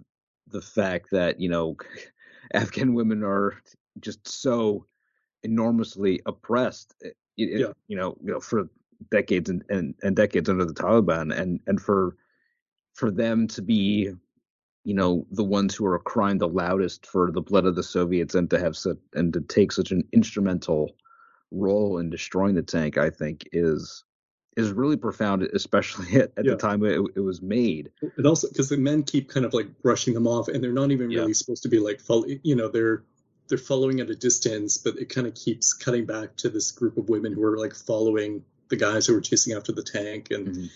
the 0.51 0.61
fact 0.61 1.09
that 1.11 1.39
you 1.39 1.49
know 1.49 1.75
Afghan 2.53 2.93
women 2.93 3.23
are 3.23 3.61
just 3.99 4.27
so 4.27 4.85
enormously 5.43 6.21
oppressed. 6.25 6.95
Eh, 7.03 7.09
it, 7.37 7.43
it, 7.43 7.59
Yeah. 7.59 7.73
You 7.87 7.97
know, 7.97 8.17
you 8.21 8.31
know, 8.33 8.39
for 8.39 8.69
decades 9.11 9.49
and, 9.49 9.63
and, 9.69 9.93
and 10.01 10.15
decades 10.15 10.49
under 10.49 10.65
the 10.65 10.73
Taliban, 10.73 11.37
and 11.37 11.59
and 11.67 11.81
for 11.81 12.15
for 12.93 13.11
them 13.11 13.47
to 13.47 13.61
be, 13.61 14.11
you 14.83 14.93
know, 14.93 15.25
the 15.31 15.43
ones 15.43 15.75
who 15.75 15.85
are 15.85 15.99
crying 15.99 16.39
the 16.39 16.47
loudest 16.47 17.05
for 17.05 17.31
the 17.31 17.41
blood 17.41 17.65
of 17.65 17.75
the 17.75 17.83
Soviets 17.83 18.35
and 18.35 18.49
to 18.49 18.59
have 18.59 18.75
such 18.75 18.97
and 19.13 19.33
to 19.33 19.41
take 19.41 19.71
such 19.71 19.91
an 19.91 20.03
instrumental 20.13 20.95
role 21.51 21.99
in 21.99 22.09
destroying 22.09 22.55
the 22.55 22.63
tank, 22.63 22.97
I 22.97 23.09
think 23.09 23.47
is 23.51 24.03
is 24.57 24.71
really 24.73 24.97
profound, 24.97 25.43
especially 25.43 26.07
at, 26.15 26.31
at 26.37 26.45
Yeah. 26.45 26.51
the 26.51 26.57
time 26.57 26.83
it, 26.83 26.99
it 27.15 27.19
was 27.21 27.41
made. 27.41 27.91
It 28.01 28.25
also 28.25 28.47
because 28.49 28.69
the 28.69 28.77
men 28.77 29.03
keep 29.03 29.29
kind 29.29 29.45
of 29.45 29.53
like 29.53 29.81
brushing 29.81 30.13
them 30.13 30.27
off, 30.27 30.47
and 30.49 30.61
they're 30.63 30.73
not 30.73 30.91
even 30.91 31.09
Yeah. 31.11 31.21
really 31.21 31.33
supposed 31.33 31.63
to 31.63 31.69
be 31.69 31.79
like 31.79 32.01
follow. 32.01 32.25
You 32.43 32.55
know, 32.55 32.67
they're 32.67 33.03
they're 33.47 33.57
following 33.57 34.01
at 34.01 34.09
a 34.09 34.15
distance, 34.15 34.77
but 34.77 34.97
it 34.97 35.07
kind 35.07 35.25
of 35.27 35.33
keeps 35.35 35.71
cutting 35.71 36.05
back 36.05 36.35
to 36.37 36.49
this 36.49 36.71
group 36.71 36.97
of 36.97 37.07
women 37.07 37.31
who 37.31 37.43
are 37.45 37.57
like 37.57 37.73
following 37.75 38.43
the 38.69 38.75
guys 38.75 39.05
who 39.07 39.15
are 39.15 39.21
chasing 39.21 39.53
after 39.55 39.71
the 39.71 39.83
tank, 39.83 40.31
and 40.31 40.47
Mhm. 40.49 40.69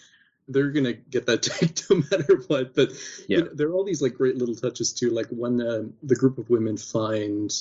they're 0.48 0.72
gonna 0.72 0.94
get 0.94 1.26
that 1.26 1.42
tank 1.52 1.82
no 1.90 1.98
matter 2.10 2.38
what. 2.48 2.74
But 2.76 2.92
Yeah. 3.28 3.40
you 3.40 3.44
know, 3.46 3.52
there 3.54 3.68
are 3.68 3.74
all 3.74 3.84
these 3.84 4.02
like 4.02 4.14
great 4.14 4.38
little 4.38 4.56
touches 4.56 4.94
too. 4.94 5.10
Like 5.10 5.28
when 5.30 5.60
uh, 5.62 5.84
the 6.04 6.16
group 6.16 6.38
of 6.38 6.50
women 6.50 6.78
find 6.78 7.52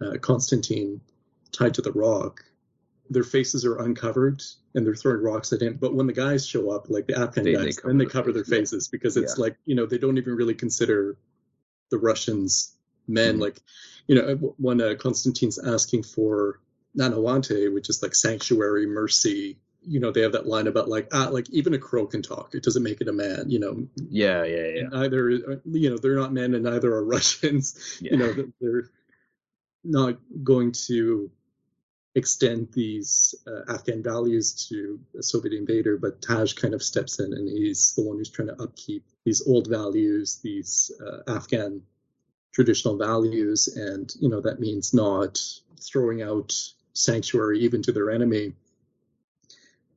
uh, 0.00 0.16
Constantine 0.20 1.00
tied 1.52 1.74
to 1.74 1.82
the 1.82 1.92
rock, 1.92 2.44
their 3.10 3.24
faces 3.24 3.64
are 3.64 3.76
uncovered 3.78 4.42
and 4.74 4.86
they're 4.86 4.94
throwing 4.94 5.22
rocks 5.22 5.52
at 5.52 5.62
him. 5.62 5.78
But 5.80 5.94
when 5.94 6.06
the 6.06 6.12
guys 6.12 6.46
show 6.46 6.70
up, 6.70 6.90
like 6.90 7.06
the 7.06 7.18
Afghan 7.18 7.44
They- 7.44 7.54
they 7.54 7.64
guys, 7.64 7.76
cover 7.78 7.88
then 7.88 7.98
they 7.98 8.06
cover 8.06 8.32
their 8.32 8.44
face, 8.44 8.50
yeah. 8.52 8.58
faces 8.60 8.88
because 8.88 9.16
it's 9.16 9.36
Yeah. 9.38 9.42
like 9.42 9.56
you 9.64 9.74
know 9.74 9.86
they 9.86 9.98
don't 9.98 10.18
even 10.18 10.34
really 10.34 10.54
consider 10.54 11.16
the 11.90 11.98
Russians 11.98 12.74
men. 13.06 13.36
Mhm. 13.36 13.40
Like 13.40 13.62
you 14.06 14.14
know 14.16 14.34
when 14.58 14.80
uh, 14.80 14.94
Constantine's 14.98 15.58
asking 15.58 16.02
for 16.04 16.60
Nanawatai, 16.98 17.72
which 17.72 17.88
is 17.90 18.02
like 18.02 18.14
sanctuary, 18.14 18.86
mercy. 18.86 19.58
You 19.88 20.00
know 20.00 20.10
they 20.10 20.22
have 20.22 20.32
that 20.32 20.46
line 20.48 20.66
about 20.66 20.88
like 20.88 21.08
ah 21.12 21.28
like 21.30 21.48
even 21.50 21.72
a 21.74 21.78
crow 21.78 22.06
can 22.06 22.22
talk. 22.22 22.54
It 22.56 22.64
doesn't 22.64 22.82
make 22.82 23.00
it 23.00 23.06
a 23.08 23.12
man. 23.12 23.50
You 23.50 23.60
know 23.60 23.86
Yeah, 24.08 24.42
yeah, 24.44 24.66
yeah. 24.74 24.88
neither 24.88 25.30
you 25.30 25.90
know 25.90 25.98
they're 25.98 26.16
not 26.16 26.32
men 26.32 26.54
and 26.54 26.64
neither 26.64 26.92
are 26.92 27.04
Russians. 27.16 27.98
yeah. 28.00 28.12
You 28.12 28.18
know 28.18 28.52
they're 28.60 28.90
not 29.84 30.18
going 30.42 30.72
to 30.88 31.30
extend 32.16 32.72
these 32.72 33.34
uh, 33.46 33.72
Afghan 33.72 34.02
values 34.02 34.66
to 34.68 34.98
a 35.18 35.22
Soviet 35.22 35.52
invader, 35.52 35.98
but 35.98 36.22
Taj 36.22 36.54
kind 36.54 36.74
of 36.74 36.82
steps 36.82 37.20
in 37.20 37.32
and 37.32 37.48
he's 37.48 37.94
the 37.94 38.02
one 38.02 38.16
who's 38.16 38.30
trying 38.30 38.48
to 38.48 38.60
upkeep 38.60 39.04
these 39.24 39.46
old 39.46 39.68
values, 39.68 40.40
these 40.42 40.90
uh, 41.06 41.30
Afghan 41.30 41.82
traditional 42.52 42.96
values, 42.96 43.68
and 43.68 44.14
you 44.18 44.30
know 44.30 44.40
that 44.40 44.60
means 44.60 44.94
not 44.94 45.38
throwing 45.78 46.22
out 46.22 46.54
sanctuary 46.94 47.60
even 47.60 47.82
to 47.82 47.92
their 47.92 48.10
enemy. 48.10 48.54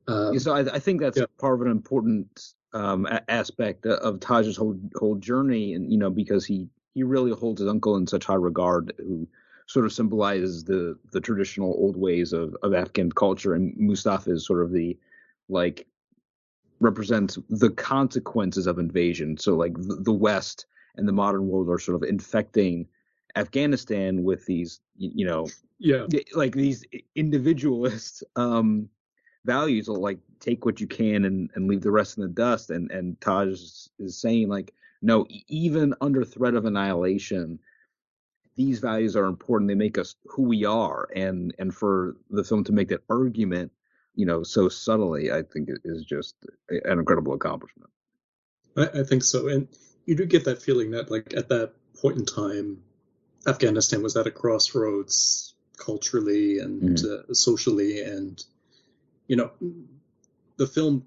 Um, 0.06 0.38
so 0.38 0.52
I, 0.54 0.60
I 0.60 0.78
think 0.78 1.00
that's 1.00 1.18
Yeah. 1.18 1.24
part 1.38 1.54
of 1.54 1.62
an 1.62 1.72
important 1.72 2.52
um, 2.74 3.06
a- 3.06 3.28
aspect 3.30 3.86
of 3.86 4.20
Taj's 4.20 4.56
whole 4.56 4.78
whole 4.94 5.16
journey, 5.16 5.72
and 5.72 5.90
you 5.90 5.98
know, 5.98 6.10
because 6.10 6.44
he 6.44 6.68
he 6.92 7.02
really 7.02 7.32
holds 7.32 7.60
his 7.60 7.68
uncle 7.70 7.96
in 7.96 8.06
such 8.06 8.26
high 8.26 8.34
regard, 8.34 8.92
who 8.98 9.26
sort 9.70 9.86
of 9.86 9.92
symbolizes 9.92 10.64
the 10.64 10.98
the 11.12 11.20
traditional 11.20 11.72
old 11.78 11.96
ways 11.96 12.32
of 12.32 12.56
of 12.64 12.74
Afghan 12.74 13.12
culture, 13.12 13.54
and 13.54 13.72
Mustafa 13.76 14.32
is 14.32 14.44
sort 14.44 14.64
of 14.64 14.72
the 14.72 14.98
like 15.48 15.86
represents 16.80 17.38
the 17.48 17.70
consequences 17.70 18.66
of 18.66 18.78
invasion. 18.78 19.38
So 19.38 19.54
like 19.54 19.74
the, 19.74 19.98
the 20.00 20.12
West 20.12 20.66
and 20.96 21.06
the 21.06 21.12
modern 21.12 21.46
world 21.46 21.68
are 21.70 21.78
sort 21.78 22.02
of 22.02 22.08
infecting 22.08 22.88
Afghanistan 23.36 24.24
with 24.24 24.44
these, 24.44 24.80
you 24.96 25.24
know, 25.24 25.46
yeah, 25.78 26.06
like 26.34 26.54
these 26.54 26.84
individualist 27.14 28.24
um 28.34 28.88
values. 29.44 29.86
Will 29.86 30.00
like 30.00 30.18
take 30.40 30.64
what 30.64 30.80
you 30.80 30.88
can 30.88 31.24
and, 31.26 31.48
and 31.54 31.68
leave 31.68 31.82
the 31.82 31.92
rest 31.92 32.18
in 32.18 32.24
the 32.24 32.28
dust. 32.28 32.70
And 32.70 32.90
and 32.90 33.20
taj 33.20 33.48
is, 33.50 33.90
is 34.00 34.20
saying 34.20 34.48
like 34.48 34.74
no 35.00 35.28
even 35.46 35.94
under 36.00 36.24
threat 36.24 36.54
of 36.54 36.64
annihilation 36.64 37.60
these 38.60 38.78
values 38.78 39.16
are 39.16 39.26
important 39.34 39.68
they 39.68 39.74
make 39.86 39.98
us 40.04 40.10
who 40.32 40.42
we 40.54 40.60
are 40.64 41.08
and 41.14 41.54
and 41.60 41.74
for 41.80 42.16
the 42.38 42.44
film 42.44 42.62
to 42.64 42.72
make 42.72 42.88
that 42.88 43.02
argument 43.08 43.70
you 44.14 44.26
know 44.26 44.42
so 44.42 44.68
subtly 44.68 45.32
i 45.38 45.42
think 45.42 45.68
it 45.74 45.80
is 45.84 46.04
just 46.04 46.34
an 46.68 46.98
incredible 46.98 47.34
accomplishment 47.34 47.90
I, 48.76 49.00
I 49.00 49.02
think 49.04 49.22
so. 49.24 49.48
And 49.48 49.68
you 50.06 50.14
do 50.14 50.26
get 50.26 50.44
that 50.44 50.62
feeling 50.62 50.92
that, 50.92 51.10
like, 51.10 51.34
at 51.36 51.48
that 51.48 51.72
point 52.00 52.18
in 52.18 52.26
time, 52.26 52.82
Afghanistan 53.46 54.02
was 54.02 54.16
at 54.16 54.26
a 54.26 54.30
crossroads 54.30 55.54
culturally 55.76 56.58
and 56.58 56.98
uh, 56.98 57.32
socially. 57.32 58.02
And, 58.02 58.42
you 59.26 59.36
know, 59.36 59.50
the 60.56 60.66
film 60.66 61.06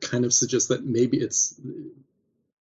kind 0.00 0.24
of 0.24 0.32
suggests 0.32 0.68
that 0.68 0.84
maybe 0.84 1.18
it's, 1.18 1.60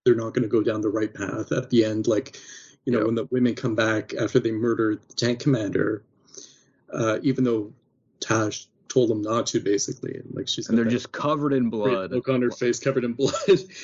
they're 0.04 0.14
not 0.14 0.34
going 0.34 0.42
to 0.42 0.48
go 0.48 0.62
down 0.62 0.80
the 0.80 0.88
right 0.88 1.12
path 1.12 1.52
at 1.52 1.70
the 1.70 1.84
end. 1.84 2.06
Like, 2.06 2.38
you 2.84 2.92
know, 2.92 3.00
Yeah. 3.00 3.04
when 3.06 3.14
the 3.14 3.24
women 3.30 3.54
come 3.54 3.74
back 3.74 4.14
after 4.14 4.40
they 4.40 4.50
murder 4.52 4.96
the 4.96 5.14
tank 5.14 5.40
commander, 5.40 6.02
uh, 6.92 7.18
even 7.22 7.44
though 7.44 7.72
Taj 8.20 8.66
told 8.88 9.08
them 9.08 9.22
not 9.22 9.46
to, 9.46 9.60
basically. 9.60 10.14
And, 10.16 10.34
like, 10.34 10.48
she's 10.48 10.68
and 10.68 10.76
they're 10.76 10.84
just 10.84 11.12
covered 11.12 11.52
in 11.52 11.70
blood 11.70 12.10
look 12.10 12.28
on 12.28 12.42
her 12.42 12.50
face 12.50 12.78
covered 12.78 13.04
in 13.04 13.14
blood. 13.14 13.32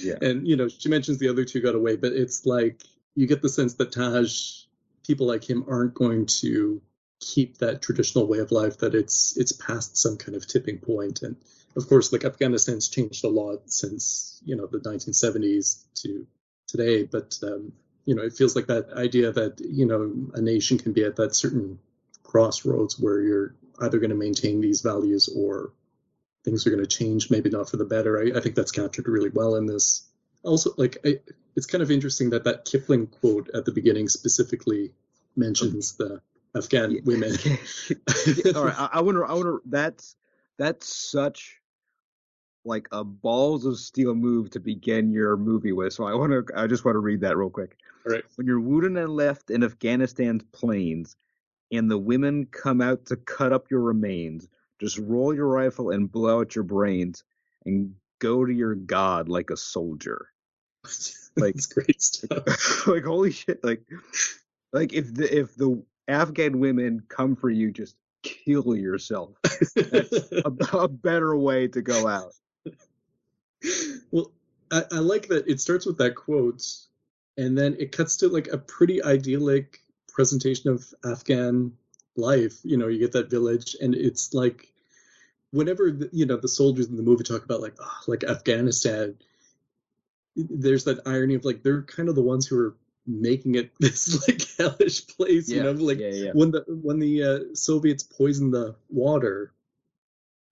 Yeah. 0.03 0.17
And 0.23 0.47
you 0.47 0.57
know, 0.57 0.69
she 0.69 0.89
mentions 0.89 1.19
the 1.19 1.29
other 1.29 1.45
two 1.45 1.61
got 1.61 1.75
away, 1.75 1.97
but 1.97 2.13
it's 2.13 2.45
like 2.45 2.83
you 3.15 3.27
get 3.27 3.41
the 3.43 3.49
sense 3.49 3.75
that 3.75 3.93
Taj, 3.93 4.65
people 5.07 5.27
like 5.27 5.49
him, 5.49 5.65
aren't 5.69 5.95
going 5.95 6.27
to 6.27 6.83
keep 7.21 7.59
that 7.59 7.83
traditional 7.83 8.27
way 8.27 8.39
of 8.39 8.53
life. 8.53 8.79
That 8.79 8.95
it's 8.95 9.37
it's 9.37 9.53
past 9.53 9.97
some 9.97 10.17
kind 10.19 10.37
of 10.37 10.47
tipping. 10.47 10.81
And 11.23 11.37
of 11.77 11.89
course, 11.89 12.13
like 12.13 12.25
Afghanistan's 12.25 12.89
changed 12.89 13.25
a 13.25 13.29
lot 13.29 13.71
since 13.71 14.41
you 14.45 14.57
know 14.57 14.67
the 14.67 14.79
1970s 14.79 15.85
to 16.03 16.27
today. 16.67 17.05
But 17.05 17.39
um, 17.43 17.73
you 18.09 18.15
know, 18.15 18.23
it 18.23 18.33
feels 18.33 18.57
like 18.57 18.69
that 18.69 18.91
idea 18.95 19.31
that 19.33 19.61
you 19.61 19.85
know 19.85 20.01
a 20.33 20.41
nation 20.41 20.79
can 20.79 20.93
be 20.95 21.05
at 21.05 21.17
that 21.17 21.35
certain 21.35 21.79
crossroads 22.23 22.99
where 22.99 23.21
you're 23.21 23.55
either 23.83 23.99
going 23.99 24.09
to 24.09 24.17
maintain 24.17 24.63
these 24.63 24.81
values 24.81 25.29
or 25.29 25.73
things 26.43 26.67
are 26.67 26.71
going 26.71 26.83
to 26.83 26.87
change, 26.89 27.31
maybe 27.31 27.51
not 27.51 27.69
for 27.69 27.77
the 27.77 27.85
better. 27.85 28.19
I, 28.19 28.39
I 28.39 28.41
think 28.41 28.55
that's 28.55 28.73
captured 28.73 29.09
really 29.09 29.29
well 29.29 29.57
in 29.57 29.67
this. 29.67 30.09
Also, 30.43 30.71
like, 30.79 30.97
I, 31.05 31.21
it's 31.55 31.67
kind 31.67 31.83
of 31.83 31.91
interesting 31.91 32.31
that 32.31 32.45
that 32.45 32.65
Kipling 32.65 33.09
quote 33.09 33.51
at 33.55 33.67
the 33.67 33.73
beginning 33.73 34.09
specifically 34.09 34.93
mentions 35.37 35.93
the 35.99 36.23
Afghan 36.57 36.93
Yeah. 36.93 37.01
women. 37.05 37.33
all 38.57 38.65
right 38.65 38.75
I, 38.79 38.89
I 38.95 39.01
wonder 39.03 39.27
i 39.27 39.35
wonder 39.35 39.61
that's 39.67 40.17
that's 40.57 40.87
such 40.89 41.61
like 42.69 42.87
a 42.93 43.03
balls 43.03 43.65
of 43.65 43.79
steel 43.79 44.15
move 44.15 44.51
to 44.51 44.61
begin 44.61 45.11
your 45.11 45.37
movie 45.37 45.73
with 45.73 45.93
so 45.93 46.05
i 46.05 46.15
want 46.15 46.31
to 46.31 46.45
i 46.55 46.67
just 46.67 46.85
want 46.85 46.95
to 46.95 47.01
read 47.01 47.21
that 47.23 47.37
real 47.37 47.51
quick 47.51 47.77
All 48.07 48.13
right. 48.13 48.25
when 48.37 48.47
you're 48.47 48.61
wounded 48.61 48.97
and 49.03 49.13
left 49.17 49.51
in 49.51 49.63
afghanistan's 49.65 50.45
plains 50.53 51.17
and 51.73 51.91
the 51.91 51.99
women 51.99 52.47
come 52.47 52.81
out 52.81 53.07
to 53.07 53.17
cut 53.17 53.53
up 53.53 53.71
your 53.71 53.81
remains 53.81 54.47
just 54.81 54.99
roll 54.99 55.35
your 55.35 55.49
rifle 55.49 55.91
and 55.91 56.11
blow 56.13 56.41
out 56.41 56.55
your 56.55 56.65
brains 56.65 57.25
and 57.67 57.95
go 58.21 58.45
to 58.45 58.53
your 58.53 58.75
god 58.75 59.29
like 59.29 59.51
a 59.51 59.57
soldier 59.57 60.29
Like- 61.37 61.55
it's 61.55 61.67
great 61.67 62.03
stuff. 62.03 62.87
like 62.87 63.05
holy 63.05 63.31
shit 63.33 63.63
like 63.65 63.83
like 64.73 64.93
if 64.93 65.15
the 65.15 65.39
if 65.41 65.55
the 65.57 65.83
afghan 66.09 66.59
women 66.59 67.01
come 67.09 67.37
for 67.37 67.49
you 67.51 67.71
just 67.71 67.97
kill 68.25 68.75
yourself 68.75 69.31
a, 69.77 70.53
a 70.73 70.89
better 70.89 71.37
way 71.37 71.69
to 71.69 71.81
go 71.81 72.09
out. 72.09 72.33
Well, 74.11 74.31
I, 74.71 74.85
I 74.93 74.99
like 74.99 75.29
that 75.29 75.49
it 75.49 75.61
starts 75.61 75.87
with 75.87 75.99
that 75.99 76.15
quote, 76.15 76.65
and 77.37 77.57
then 77.57 77.77
it 77.79 77.93
cuts 77.93 78.17
to 78.19 78.29
like 78.29 78.49
a 78.49 78.59
pretty 78.59 79.03
idyllic 79.03 79.81
presentation 80.09 80.71
of 80.71 80.85
Afghan 81.05 81.73
life. 82.17 82.59
You 82.65 82.77
know, 82.77 82.89
you 82.89 82.99
get 82.99 83.13
that 83.13 83.31
village, 83.31 83.77
and 83.81 83.95
it's 83.95 84.35
like 84.35 84.73
whenever 85.51 85.91
the, 85.91 86.11
you 86.13 86.27
know 86.27 86.37
the 86.37 86.49
soldiers 86.49 86.87
in 86.87 86.97
the 86.97 87.03
movie 87.03 87.25
talk 87.25 87.45
about 87.45 87.61
like 87.61 87.75
oh, 87.81 87.99
like 88.07 88.25
Afghanistan, 88.25 89.17
there's 90.37 90.85
that 90.85 91.07
irony 91.07 91.35
of 91.35 91.45
like 91.45 91.63
they're 91.63 91.83
kind 91.83 92.09
of 92.09 92.15
the 92.15 92.23
ones 92.23 92.47
who 92.47 92.59
are 92.59 92.77
making 93.07 93.55
it 93.55 93.73
this 93.81 94.29
like 94.29 94.43
hellish 94.59 95.07
place. 95.07 95.49
You 95.49 95.63
know, 95.63 95.73
like 95.73 95.99
yeah, 95.99 96.09
yeah. 96.09 96.31
when 96.33 96.51
the 96.51 96.65
when 96.69 96.99
the 96.99 97.25
uh, 97.25 97.55
Soviets 97.55 98.03
poison 98.03 98.51
the 98.51 98.77
water, 98.89 99.53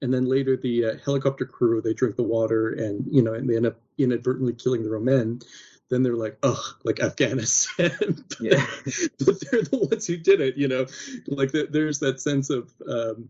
and 0.02 0.12
then 0.12 0.26
later 0.26 0.56
the 0.56 0.84
uh, 0.84 0.94
helicopter 1.04 1.44
crew 1.46 1.80
they 1.80 1.94
drink 1.94 2.16
the 2.16 2.22
water 2.22 2.70
and 2.72 3.06
you 3.10 3.22
know 3.22 3.34
and 3.34 3.48
they 3.48 3.56
end 3.56 3.66
up 3.66 3.80
inadvertently 3.98 4.52
killing 4.52 4.82
their 4.82 4.96
own 4.96 5.04
men. 5.04 5.40
Then 5.88 6.02
they're 6.02 6.16
like, 6.16 6.36
ugh, 6.42 6.58
like 6.82 6.98
Afghanistan. 6.98 7.92
but, 8.00 8.40
Yeah. 8.40 8.66
but 9.24 9.40
they're 9.40 9.62
the 9.62 9.88
ones 9.88 10.06
who 10.06 10.16
did 10.16 10.40
it. 10.40 10.56
You 10.56 10.66
know, 10.66 10.86
like 11.28 11.52
the, 11.52 11.68
there's 11.70 12.00
that 12.00 12.20
sense 12.20 12.50
of 12.50 12.72
um, 12.90 13.28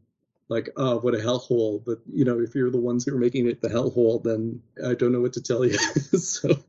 like, 0.48 0.70
oh, 0.78 0.98
what 1.00 1.14
a 1.14 1.18
hellhole. 1.18 1.84
But 1.84 1.98
you 2.10 2.24
know, 2.24 2.40
if 2.40 2.54
you're 2.54 2.70
the 2.70 2.80
ones 2.80 3.04
who 3.04 3.14
are 3.14 3.18
making 3.18 3.46
it 3.46 3.60
the 3.60 3.68
hellhole, 3.68 4.22
then 4.24 4.62
I 4.84 4.94
don't 4.94 5.12
know 5.12 5.20
what 5.20 5.34
to 5.34 5.42
tell 5.42 5.66
you. 5.66 5.74
so 6.18 6.64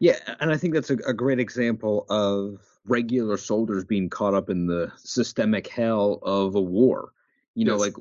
Yeah, 0.00 0.18
and 0.40 0.50
I 0.50 0.56
think 0.58 0.74
that's 0.74 0.90
a, 0.90 0.96
a 1.06 1.14
great 1.14 1.40
example 1.40 2.04
of 2.10 2.60
regular 2.84 3.36
soldiers 3.36 3.84
being 3.84 4.10
caught 4.10 4.34
up 4.34 4.50
in 4.50 4.66
the 4.66 4.92
systemic 4.98 5.66
hell 5.66 6.18
of 6.22 6.54
a 6.54 6.60
war. 6.60 7.12
You 7.54 7.64
know, 7.64 7.72
Yes. 7.72 7.80
like 7.80 7.94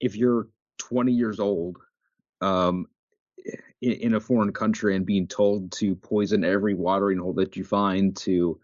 if 0.00 0.16
you're 0.16 0.48
20 0.78 1.12
years 1.12 1.40
old 1.40 1.76
um, 2.40 2.86
in, 3.80 3.92
in 3.92 4.14
a 4.14 4.20
foreign 4.20 4.52
country 4.52 4.96
and 4.96 5.06
being 5.06 5.26
told 5.26 5.72
to 5.72 5.94
poison 5.96 6.44
every 6.44 6.74
watering 6.74 7.18
hole 7.18 7.34
that 7.34 7.56
you 7.56 7.64
find 7.64 8.16
to 8.16 8.58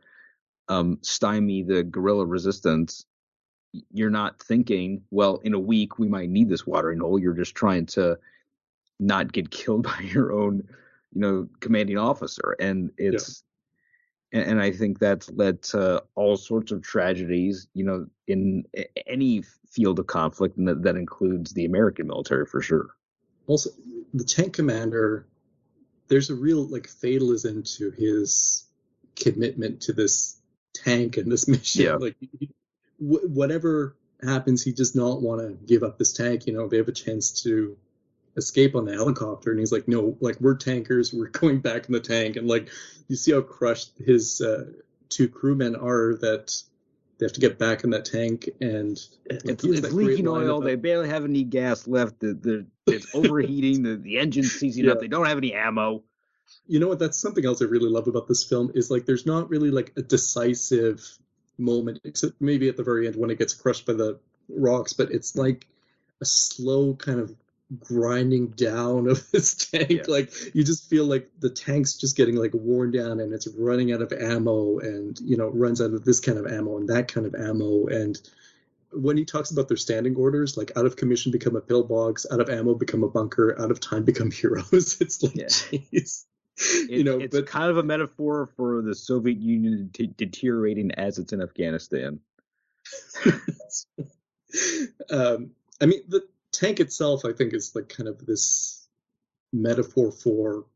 um, 0.68 0.98
stymie 1.02 1.62
the 1.62 1.84
guerrilla 1.84 2.26
resistance, 2.26 3.04
you're 3.92 4.10
not 4.10 4.40
thinking, 4.42 5.02
well, 5.10 5.40
in 5.44 5.54
a 5.54 5.58
week 5.58 5.98
we 5.98 6.08
might 6.08 6.30
need 6.30 6.48
this 6.48 6.66
watering 6.66 7.00
hole. 7.00 7.18
You're 7.18 7.34
just 7.34 7.54
trying 7.54 7.86
to 7.86 8.18
not 8.98 9.32
get 9.32 9.50
killed 9.50 9.82
by 9.82 9.98
your 10.00 10.32
own, 10.32 10.68
you 11.12 11.20
know, 11.20 11.48
commanding 11.60 11.98
officer. 11.98 12.56
And 12.58 12.90
it's, 12.96 13.42
and, 14.36 14.50
and 14.50 14.60
I 14.62 14.70
think 14.72 14.98
that's 14.98 15.30
led 15.30 15.62
to 15.72 16.02
all 16.14 16.36
sorts 16.36 16.72
of 16.72 16.82
tragedies, 16.82 17.66
you 17.74 17.84
know, 17.84 18.06
in 18.26 18.64
any 19.06 19.42
field 19.70 19.98
of 19.98 20.06
conflict, 20.06 20.56
and 20.58 20.68
that, 20.68 20.82
that 20.82 20.96
includes 20.96 21.52
the 21.52 21.64
American 21.64 22.06
military 22.06 22.46
for 22.46 22.60
sure. 22.62 22.88
also 23.46 23.70
the 24.14 24.24
tank 24.24 24.52
commander 24.54 25.26
there's 26.08 26.30
a 26.30 26.34
real 26.34 26.62
like 26.68 26.86
fatalism 26.88 27.62
to 27.64 27.90
his 27.90 28.64
commitment 29.16 29.80
to 29.82 29.92
this 29.92 30.36
tank 30.74 31.16
and 31.16 31.30
this 31.32 31.48
mission 31.54 31.82
Yeah. 31.84 31.96
like 31.96 32.16
whatever 32.98 33.96
happens 34.22 34.62
he 34.62 34.72
does 34.72 34.94
not 34.94 35.20
want 35.20 35.40
to 35.42 35.66
give 35.66 35.82
up 35.82 35.98
this 35.98 36.12
tank 36.12 36.46
you 36.46 36.52
know 36.52 36.68
they 36.68 36.78
have 36.78 36.88
a 36.88 36.92
chance 36.92 37.42
to 37.42 37.76
escape 38.36 38.74
on 38.74 38.84
the 38.84 38.92
helicopter 38.92 39.50
and 39.50 39.58
he's 39.58 39.72
like 39.72 39.88
no 39.88 40.16
like 40.20 40.38
we're 40.40 40.56
tankers 40.56 41.12
we're 41.12 41.28
going 41.28 41.58
back 41.60 41.86
in 41.86 41.92
the 41.92 42.00
tank 42.00 42.36
and 42.36 42.46
like 42.46 42.68
you 43.08 43.16
see 43.16 43.32
how 43.32 43.40
crushed 43.40 43.92
his 43.98 44.40
uh, 44.40 44.64
two 45.08 45.28
crewmen 45.28 45.74
are 45.76 46.14
that 46.16 46.54
they 47.18 47.24
have 47.24 47.32
to 47.32 47.40
get 47.40 47.58
back 47.58 47.82
in 47.84 47.90
that 47.90 48.04
tank 48.04 48.50
and 48.60 48.98
It's, 49.24 49.64
it's 49.64 49.90
leaking 49.92 50.28
oil. 50.28 50.60
They 50.60 50.74
barely 50.74 51.08
have 51.08 51.24
any 51.24 51.44
gas 51.44 51.88
left. 51.88 52.20
The, 52.20 52.34
the, 52.34 52.66
it's 52.92 53.14
overheating. 53.14 53.82
the, 53.82 53.96
the 53.96 54.18
engine's 54.18 54.52
seizing 54.52 54.88
up. 54.90 54.98
They 55.00 55.08
don't 55.08 55.24
have 55.24 55.38
any 55.38 55.54
ammo. 55.54 56.02
you 56.66 56.78
know 56.78 56.88
what 56.88 56.98
that's 56.98 57.18
something 57.18 57.44
else 57.44 57.62
i 57.62 57.64
really 57.64 57.88
love 57.88 58.06
about 58.06 58.28
this 58.28 58.44
film 58.44 58.70
is 58.74 58.90
like 58.90 59.06
there's 59.06 59.26
not 59.26 59.48
really 59.48 59.70
like 59.70 59.92
a 59.96 60.02
decisive 60.02 61.00
moment 61.58 62.00
except 62.04 62.34
maybe 62.40 62.68
at 62.68 62.76
the 62.76 62.82
very 62.84 63.06
end 63.06 63.16
when 63.16 63.30
it 63.30 63.38
gets 63.38 63.54
crushed 63.54 63.86
by 63.86 63.92
the 63.94 64.18
rocks 64.48 64.92
but 64.92 65.10
it's 65.10 65.34
like 65.36 65.66
a 66.20 66.24
slow 66.24 66.94
kind 66.94 67.18
of 67.20 67.34
grinding 67.82 68.48
down 68.48 69.08
of 69.08 69.28
this 69.32 69.54
tank 69.54 69.90
Yeah. 69.90 70.02
like 70.06 70.32
you 70.54 70.62
just 70.62 70.88
feel 70.88 71.04
like 71.04 71.28
the 71.40 71.50
tank's 71.50 71.94
just 71.94 72.16
getting 72.16 72.36
like 72.36 72.52
worn 72.54 72.92
down 72.92 73.18
and 73.20 73.32
it's 73.32 73.48
running 73.58 73.92
out 73.92 74.02
of 74.02 74.12
ammo 74.12 74.78
and 74.78 75.18
you 75.20 75.36
know 75.36 75.48
runs 75.48 75.80
out 75.80 75.92
of 75.92 76.04
this 76.04 76.20
kind 76.20 76.38
of 76.38 76.46
ammo 76.46 76.76
and 76.78 76.88
that 76.88 77.08
kind 77.12 77.26
of 77.26 77.34
ammo 77.34 77.86
and 77.86 78.20
when 78.92 79.16
he 79.16 79.24
talks 79.24 79.50
about 79.50 79.66
their 79.66 79.76
standing 79.76 80.14
orders 80.14 80.56
like 80.56 80.70
out 80.76 80.86
of 80.86 80.94
commission 80.94 81.32
become 81.32 81.56
a 81.56 81.60
pillbox 81.60 82.24
out 82.30 82.40
of 82.40 82.48
ammo 82.48 82.72
become 82.74 83.02
a 83.02 83.08
bunker 83.08 83.60
out 83.60 83.72
of 83.72 83.80
time 83.80 84.04
become 84.12 84.30
heroes 84.30 84.96
it's 85.00 85.20
like 85.24 85.34
Yeah. 85.34 85.46
jeez 85.46 86.24
It, 86.58 86.90
you 86.90 87.02
know 87.04 87.18
it's 87.18 87.34
but 87.36 87.46
kind 87.48 87.68
of 87.68 87.78
a 87.78 87.82
metaphor 87.82 88.48
for 88.56 88.80
the 88.80 88.94
Soviet 88.94 89.38
Union 89.38 89.90
de- 89.92 90.06
deteriorating 90.06 90.92
as 90.92 91.18
it's 91.18 91.32
in 91.32 91.42
Afghanistan. 91.42 92.20
um, 95.10 95.50
I 95.80 95.86
mean, 95.86 96.00
the 96.08 96.26
tank 96.58 96.80
itself, 96.80 97.24
I 97.24 97.32
think, 97.32 97.52
is 97.54 97.74
like 97.74 97.88
kind 97.88 98.08
of 98.08 98.24
this 98.24 98.86
metaphor 99.52 100.10
for 100.12 100.66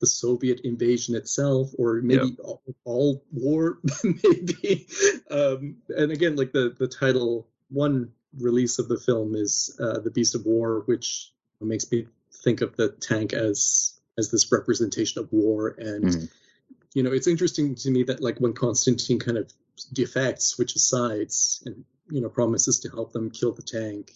the 0.00 0.06
Soviet 0.06 0.60
invasion 0.60 1.14
itself, 1.16 1.72
or 1.76 2.00
maybe 2.02 2.36
all, 2.42 2.62
all 2.84 3.24
war, 3.32 3.78
maybe. 4.04 4.86
Um, 5.30 5.76
and 5.88 6.12
again, 6.12 6.36
like 6.36 6.52
the 6.52 6.74
the 6.78 6.88
title, 6.88 7.48
one 7.70 8.12
release 8.38 8.78
of 8.78 8.88
the 8.88 8.98
film 8.98 9.34
is 9.34 9.76
uh, 9.80 10.00
"The 10.00 10.10
Beast 10.10 10.34
of 10.34 10.46
War," 10.46 10.82
which 10.86 11.32
makes 11.60 11.90
me 11.90 12.06
think 12.44 12.60
of 12.60 12.76
the 12.76 12.90
tank 12.90 13.32
as 13.32 13.98
as 14.16 14.30
this 14.30 14.50
representation 14.50 15.22
of 15.22 15.32
war 15.32 15.74
and 15.78 16.04
Mhm. 16.04 16.30
you 16.94 17.02
know 17.02 17.12
it's 17.12 17.26
interesting 17.26 17.74
to 17.76 17.90
me 17.90 18.02
that 18.04 18.20
like 18.20 18.38
when 18.38 18.52
constantine 18.52 19.18
kind 19.18 19.38
of 19.38 19.52
defects 19.92 20.44
switches 20.44 20.84
sides 20.84 21.62
and 21.66 21.84
you 22.10 22.20
know 22.20 22.28
promises 22.28 22.80
to 22.80 22.88
help 22.90 23.12
them 23.12 23.30
kill 23.30 23.52
the 23.52 23.62
tank 23.62 24.12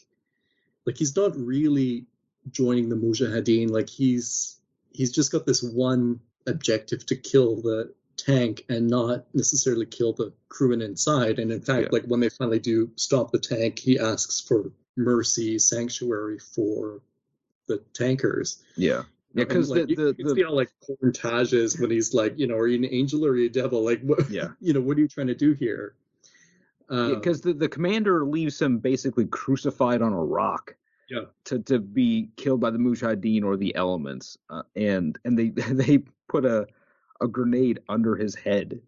like 0.87 0.97
he's 0.99 1.17
not 1.17 1.37
really 1.37 2.07
joining 2.51 2.89
the 2.89 2.97
mujahideen 2.97 3.71
like 3.71 3.89
he's 3.89 4.59
he's 4.91 5.13
just 5.13 5.31
got 5.33 5.47
this 5.47 5.63
one 5.63 6.19
objective 6.47 7.07
to 7.07 7.17
kill 7.17 7.57
the 7.63 7.93
tank 8.17 8.65
and 8.69 8.89
not 8.89 9.25
necessarily 9.35 9.87
kill 9.87 10.13
the 10.13 10.33
crewmen 10.49 10.83
inside 10.83 11.39
and 11.39 11.51
in 11.53 11.61
fact 11.61 11.83
Yeah. 11.85 11.89
like 11.93 12.05
when 12.05 12.21
they 12.21 12.29
finally 12.29 12.59
do 12.59 12.91
stop 12.97 13.31
the 13.31 13.39
tank 13.39 13.79
he 13.79 13.99
asks 13.99 14.41
for 14.41 14.71
mercy 14.97 15.59
sanctuary 15.59 16.39
for 16.39 17.01
the 17.69 17.79
tankers 17.95 18.63
Yeah. 18.77 19.03
Yeah, 19.35 19.45
because 19.45 19.71
like, 19.71 19.85
the, 19.85 19.89
you, 19.89 19.97
the, 19.97 20.07
you 20.09 20.15
can 20.15 20.27
the 20.27 20.35
see 20.35 20.43
how 20.43 20.53
like 20.53 20.69
Corn 20.87 21.11
Taj 21.11 21.55
is 21.55 21.81
when 21.81 21.91
he's 21.91 22.13
like, 22.13 22.39
you 22.39 22.47
know, 22.47 22.55
are 22.57 22.67
you 22.69 22.77
an 22.77 22.85
angel 22.93 23.25
or 23.25 23.31
are 23.31 23.37
you 23.39 23.47
a 23.47 23.49
devil? 23.49 23.83
Like, 23.83 24.03
what, 24.03 24.29
Yeah. 24.29 24.49
you 24.61 24.75
know, 24.75 24.81
what 24.83 24.99
are 24.99 25.01
you 25.01 25.09
trying 25.09 25.29
to 25.29 25.35
do 25.35 25.55
here? 25.55 25.95
Um, 26.93 27.15
because 27.15 27.41
the, 27.41 27.55
the 27.55 27.69
commander 27.69 28.25
leaves 28.27 28.61
him 28.61 28.79
basically 28.79 29.25
crucified 29.27 30.03
on 30.03 30.13
a 30.13 30.23
rock 30.25 30.77
Yeah. 31.09 31.25
to, 31.47 31.59
to 31.61 31.79
be 31.79 32.29
killed 32.37 32.61
by 32.61 32.71
the 32.71 32.79
mujahideen 32.79 33.45
or 33.45 33.57
the 33.57 33.75
elements 33.75 34.37
uh, 34.51 34.63
and 34.77 35.19
and 35.25 35.39
they 35.39 35.49
they 35.83 35.99
put 36.29 36.45
a 36.45 36.67
a 37.21 37.29
grenade 37.29 37.81
under 37.89 38.15
his 38.17 38.35
head 38.35 38.81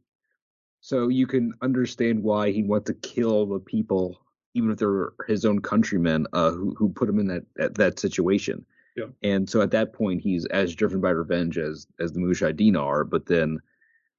so 0.80 1.08
you 1.08 1.26
can 1.26 1.52
understand 1.62 2.22
why 2.22 2.50
he 2.50 2.62
wants 2.62 2.86
to 2.88 2.94
kill 2.94 3.46
the 3.46 3.58
people 3.60 4.20
even 4.54 4.70
if 4.70 4.76
they're 4.78 5.12
his 5.26 5.44
own 5.44 5.60
countrymen 5.60 6.26
uh, 6.34 6.50
who 6.50 6.74
who 6.78 6.88
put 6.90 7.08
him 7.08 7.18
in 7.18 7.26
that 7.28 7.44
that, 7.56 7.74
that 7.76 7.98
situation 7.98 8.66
Yeah. 8.96 9.06
and 9.22 9.48
so 9.48 9.60
at 9.62 9.70
that 9.70 9.92
point 9.94 10.20
he's 10.20 10.44
as 10.46 10.74
driven 10.74 11.00
by 11.00 11.10
revenge 11.10 11.56
as 11.58 11.86
as 12.00 12.12
the 12.12 12.20
mujahideen 12.20 12.76
are 12.78 13.02
but 13.04 13.24
then 13.26 13.60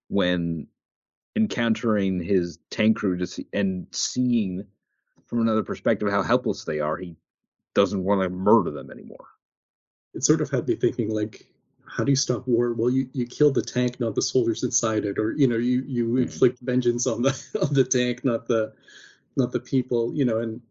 when 0.08 0.68
encountering 1.36 2.22
his 2.22 2.60
tank 2.70 2.98
crew 2.98 3.18
to 3.18 3.28
see, 3.28 3.48
and 3.54 3.88
seeing 3.92 4.66
from 5.28 5.42
another 5.42 5.64
perspective 5.64 6.10
how 6.10 6.24
helpless 6.24 6.66
they 6.66 6.80
are, 6.80 6.98
he 6.98 7.16
doesn't 7.76 8.04
want 8.04 8.22
to 8.22 8.30
murder 8.30 8.72
them 8.72 8.92
anymore. 8.92 9.28
it 10.14 10.24
sort 10.24 10.42
of 10.42 10.50
had 10.50 10.68
me 10.68 10.76
thinking, 10.76 11.10
like, 11.10 11.46
how 11.88 12.04
do 12.04 12.12
you 12.12 12.16
stop 12.16 12.48
war? 12.48 12.74
Well, 12.74 12.90
you, 12.90 13.10
you 13.14 13.26
kill 13.26 13.52
the 13.52 13.62
tank, 13.62 14.00
not 14.00 14.16
the 14.16 14.22
soldiers 14.22 14.64
inside 14.64 15.06
it, 15.06 15.20
or 15.20 15.34
you 15.34 15.48
know, 15.48 15.58
you 15.58 15.84
you 15.88 16.08
Mhm. 16.08 16.22
inflict 16.24 16.60
vengeance 16.62 17.06
on 17.08 17.22
the 17.22 17.32
on 17.62 17.74
the 17.74 17.84
tank, 17.84 18.24
not 18.26 18.48
the 18.48 18.74
not 19.38 19.52
the 19.52 19.60
people, 19.60 20.14
you 20.16 20.26
know. 20.26 20.40
And 20.40 20.62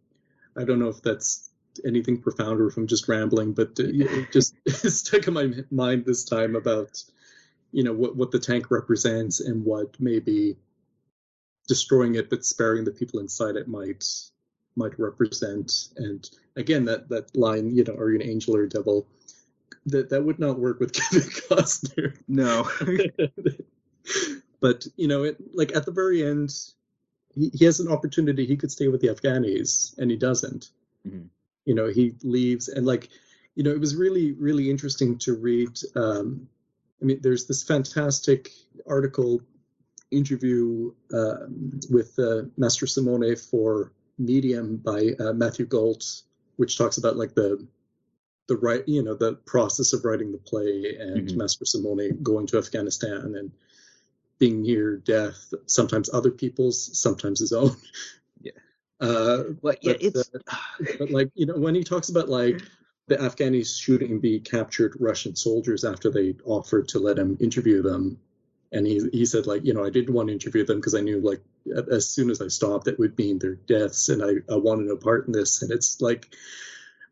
I 0.56 0.64
don't 0.64 0.78
know 0.80 0.88
if 0.88 1.02
that's 1.02 1.50
anything 1.86 2.20
profound 2.22 2.60
or 2.60 2.68
if 2.68 2.76
I'm 2.76 2.86
just 2.86 3.08
rambling, 3.08 3.52
but 3.54 3.78
uh, 3.80 3.84
it 3.86 4.32
just 4.32 4.56
stuck 4.68 5.26
in 5.28 5.34
my 5.34 5.52
mind 5.70 6.04
this 6.06 6.24
time 6.24 6.56
about 6.56 7.02
you 7.74 7.82
know 7.82 7.92
what 7.92 8.14
what 8.16 8.30
the 8.30 8.38
tank 8.38 8.70
represents 8.70 9.40
and 9.40 9.64
what 9.64 9.88
maybe 9.98 10.56
destroying 11.66 12.14
it 12.14 12.30
but 12.30 12.44
sparing 12.44 12.84
the 12.84 12.92
people 13.00 13.18
inside 13.20 13.56
it 13.56 13.68
might 13.68 14.04
might 14.76 14.98
represent. 14.98 15.88
And 15.96 16.28
again 16.56 16.84
that 16.86 17.08
that 17.08 17.36
line 17.36 17.74
you 17.76 17.84
know 17.84 17.94
are 17.94 18.10
you 18.10 18.20
an 18.20 18.28
angel 18.32 18.56
or 18.56 18.62
a 18.62 18.68
devil? 18.68 19.06
That 19.86 20.08
that 20.10 20.24
would 20.24 20.38
not 20.38 20.58
work 20.58 20.78
with 20.80 20.92
Kevin 20.98 21.28
Costner. 21.28 22.16
No. 22.28 22.68
but 24.60 24.86
you 24.96 25.08
know 25.08 25.24
it 25.24 25.36
like 25.52 25.74
at 25.74 25.84
the 25.84 25.92
very 25.92 26.24
end 26.24 26.50
he, 27.34 27.50
he 27.52 27.64
has 27.64 27.80
an 27.80 27.88
opportunity. 27.88 28.46
He 28.46 28.56
could 28.56 28.70
stay 28.70 28.86
with 28.86 29.00
the 29.00 29.08
Afghanis 29.08 29.98
and 29.98 30.10
he 30.10 30.16
doesn't. 30.16 30.70
Mhm. 31.06 31.28
you 31.66 31.74
know 31.74 31.88
he 31.88 32.14
leaves 32.22 32.68
and 32.68 32.86
like 32.86 33.10
you 33.56 33.62
know 33.64 33.70
it 33.72 33.80
was 33.80 33.94
really 33.94 34.32
really 34.32 34.70
interesting 34.70 35.18
to 35.18 35.34
read 35.34 35.78
um 35.96 36.48
i 37.00 37.04
mean 37.04 37.18
there's 37.22 37.46
this 37.46 37.62
fantastic 37.62 38.50
article 38.86 39.40
interview 40.10 40.92
um, 41.12 41.80
with 41.90 42.16
uh, 42.18 42.42
Mastrosimone 42.58 43.38
for 43.50 43.92
medium 44.18 44.76
by 44.76 45.10
uh, 45.18 45.32
matthew 45.32 45.66
Gault 45.66 46.22
which 46.56 46.78
talks 46.78 46.98
about 46.98 47.16
like 47.16 47.34
the 47.34 47.66
the 48.46 48.56
right 48.56 48.86
you 48.86 49.02
know 49.02 49.14
the 49.14 49.34
process 49.34 49.92
of 49.92 50.04
writing 50.04 50.30
the 50.32 50.38
play 50.38 50.96
and 51.00 51.28
Mhm. 51.28 51.36
Mastrosimone 51.36 52.22
going 52.22 52.46
to 52.48 52.58
afghanistan 52.58 53.34
and 53.36 53.50
being 54.38 54.62
near 54.62 54.96
death 54.96 55.52
sometimes 55.66 56.10
other 56.12 56.30
people's 56.30 56.96
sometimes 56.98 57.40
his 57.40 57.52
own 57.52 57.74
Yeah. 58.40 58.52
uh, 59.00 59.44
Well, 59.62 59.74
yeah, 59.80 59.92
But, 59.94 60.02
it's 60.02 60.30
but 60.98 61.10
like 61.10 61.30
you 61.34 61.46
know 61.46 61.56
when 61.56 61.74
he 61.74 61.82
talks 61.82 62.08
about 62.10 62.28
like 62.28 62.60
the 63.08 63.16
afghanis 63.16 63.80
shooting 63.80 64.20
the 64.20 64.40
captured 64.40 64.96
russian 65.00 65.36
soldiers 65.36 65.84
after 65.84 66.10
they 66.10 66.34
offered 66.44 66.88
to 66.88 66.98
let 66.98 67.18
him 67.18 67.36
interview 67.40 67.82
them 67.82 68.18
and 68.72 68.86
he 68.86 69.00
he 69.12 69.26
said 69.26 69.46
like 69.46 69.64
you 69.64 69.74
know 69.74 69.84
i 69.84 69.90
didn't 69.90 70.14
want 70.14 70.28
to 70.28 70.32
interview 70.34 70.64
them 70.64 70.78
because 70.78 70.94
i 70.94 71.00
knew 71.00 71.20
like 71.20 71.40
as 71.92 72.08
soon 72.08 72.30
as 72.30 72.40
i 72.42 72.48
stopped 72.48 72.88
it 72.88 72.98
would 72.98 73.16
mean 73.18 73.38
their 73.38 73.54
deaths 73.54 74.08
and 74.08 74.22
i 74.22 74.32
i 74.52 74.56
wanted 74.56 74.86
no 74.86 74.96
part 74.96 75.26
in 75.26 75.32
this 75.32 75.62
and 75.62 75.70
it's 75.72 76.00
like 76.00 76.34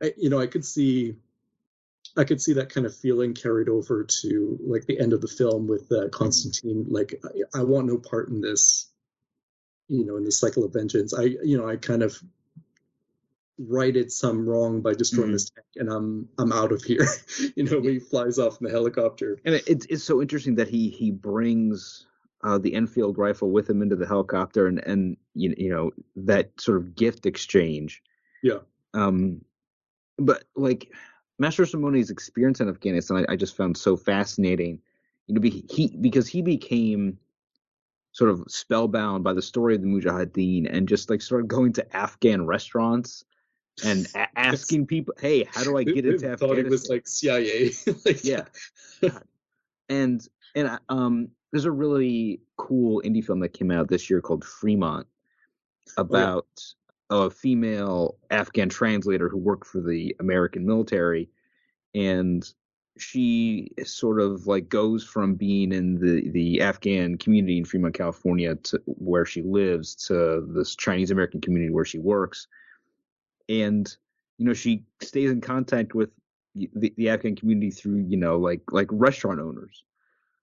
I, 0.03 0.13
you 0.17 0.31
know 0.31 0.41
i 0.41 0.47
could 0.47 0.65
see 0.65 1.17
I 2.17 2.25
could 2.25 2.43
see 2.43 2.55
that 2.55 2.71
kind 2.71 2.87
of 2.87 2.95
feeling 2.97 3.35
carried 3.35 3.69
over 3.71 4.05
to 4.05 4.59
like 4.67 4.87
the 4.87 5.01
end 5.01 5.15
of 5.15 5.21
the 5.23 5.29
film 5.29 5.67
with 5.69 5.91
uh, 5.93 6.09
Constantine. 6.11 6.87
Like, 6.89 7.23
I, 7.55 7.61
I 7.61 7.65
want 7.65 7.87
no 7.87 7.99
part 7.99 8.29
in 8.29 8.41
this. 8.43 8.89
you 9.89 10.05
know 10.07 10.17
in 10.17 10.25
the 10.25 10.33
cycle 10.33 10.65
of 10.65 10.73
vengeance 10.73 11.13
i 11.15 11.25
you 11.25 11.59
know 11.59 11.69
i 11.69 11.77
kind 11.77 12.03
of 12.03 12.19
righted 13.59 14.11
some 14.11 14.49
wrong 14.49 14.81
by 14.81 14.93
destroying 14.95 15.29
Mhm. 15.31 15.33
this 15.33 15.51
tank 15.51 15.67
and 15.77 15.91
i'm 15.91 16.29
i'm 16.39 16.53
out 16.53 16.73
of 16.73 16.83
here 16.83 17.07
you 17.57 17.65
know 17.65 17.81
he 17.81 17.99
flies 17.99 18.39
off 18.39 18.61
in 18.61 18.67
the 18.67 18.73
helicopter 18.73 19.39
And 19.45 19.55
it, 19.57 19.65
it's 19.67 19.87
it's 19.87 20.05
so 20.05 20.21
interesting 20.23 20.55
that 20.57 20.69
he 20.69 20.89
he 20.89 21.11
brings 21.11 22.07
uh, 22.45 22.59
the 22.59 22.75
Enfield 22.75 23.19
rifle 23.19 23.53
with 23.53 23.71
him 23.71 23.83
into 23.83 23.95
the 23.95 24.07
helicopter, 24.07 24.67
and 24.67 24.85
and 24.85 25.17
you 25.35 25.55
you 25.57 25.71
know 25.71 25.93
that 26.17 26.51
sort 26.61 26.79
of 26.79 26.97
gift 26.97 27.25
exchange. 27.25 28.03
Yeah. 28.43 28.59
Um, 28.95 29.43
but 30.19 30.43
like 30.57 30.91
Mastrosimone's 31.41 32.11
experience 32.11 32.59
in 32.61 32.69
Afghanistan, 32.69 33.19
I, 33.29 33.35
I 33.35 33.37
just 33.37 33.57
found 33.57 33.77
so 33.77 33.97
fascinating. 33.97 34.81
You 35.29 35.37
know, 35.37 35.41
be, 35.41 35.65
he 35.71 35.97
because 36.01 36.27
he 36.27 36.43
became 36.43 37.17
sort 38.11 38.29
of 38.31 38.43
spellbound 38.49 39.23
by 39.23 39.35
the 39.35 39.43
story 39.43 39.77
of 39.77 39.83
the 39.83 39.87
Mujahideen, 39.87 40.67
and 40.69 40.89
just 40.89 41.11
like 41.11 41.23
started 41.23 41.47
going 41.47 41.73
to 41.75 41.97
Afghan 41.97 42.45
restaurants 42.45 43.25
and 43.85 44.07
a- 44.15 44.39
asking 44.39 44.87
people, 44.87 45.15
"Hey, 45.21 45.45
how 45.45 45.65
do 45.65 45.77
I 45.77 45.85
get 45.85 46.05
into 46.05 46.19
thought 46.37 46.59
Afghanistan?" 46.59 46.67
it 46.67 46.71
was 46.71 46.89
like 46.89 47.09
cia 47.09 47.71
like 48.05 48.25
Yeah. 48.25 48.45
and 49.89 50.27
and 50.55 50.69
uh, 50.69 50.79
um 50.89 51.29
there's 51.53 51.65
a 51.65 51.71
really 51.71 52.41
cool 52.57 53.03
indie 53.05 53.25
film 53.25 53.41
that 53.41 53.53
came 53.53 53.71
out 53.71 53.89
this 53.89 54.09
year 54.09 54.21
called 54.21 54.45
Fremont 54.45 55.07
about 55.99 56.47
a 57.11 57.29
female 57.29 58.17
Afghan 58.31 58.71
translator 58.71 59.29
who 59.29 59.37
worked 59.37 59.67
for 59.67 59.81
the 59.81 60.17
American 60.19 60.65
military 60.65 61.29
and 61.95 62.51
she 62.99 63.71
sort 63.85 64.21
of 64.21 64.47
like 64.47 64.69
goes 64.69 65.05
from 65.05 65.35
being 65.35 65.73
in 65.73 65.95
the 65.95 66.31
the 66.31 66.61
Afghan 66.61 67.17
community 67.17 67.59
in 67.59 67.65
Fremont, 67.65 67.95
California 67.95 68.55
to 68.55 68.81
where 68.87 69.25
she 69.25 69.43
lives 69.43 69.95
to 69.95 70.47
this 70.49 70.77
Chinese 70.77 71.11
American 71.11 71.41
community 71.41 71.73
where 71.73 71.85
she 71.85 71.99
works 71.99 72.49
and 73.49 73.95
you 74.39 74.47
know 74.47 74.55
she 74.55 74.85
stays 75.01 75.31
in 75.31 75.41
contact 75.41 75.95
with 75.95 76.11
the, 76.55 76.93
the 76.97 77.09
Afghan 77.09 77.37
community 77.37 77.71
through 77.71 78.05
you 78.09 78.17
know 78.17 78.39
like 78.39 78.61
like 78.71 78.89
restaurant 78.91 79.41
owners. 79.41 79.85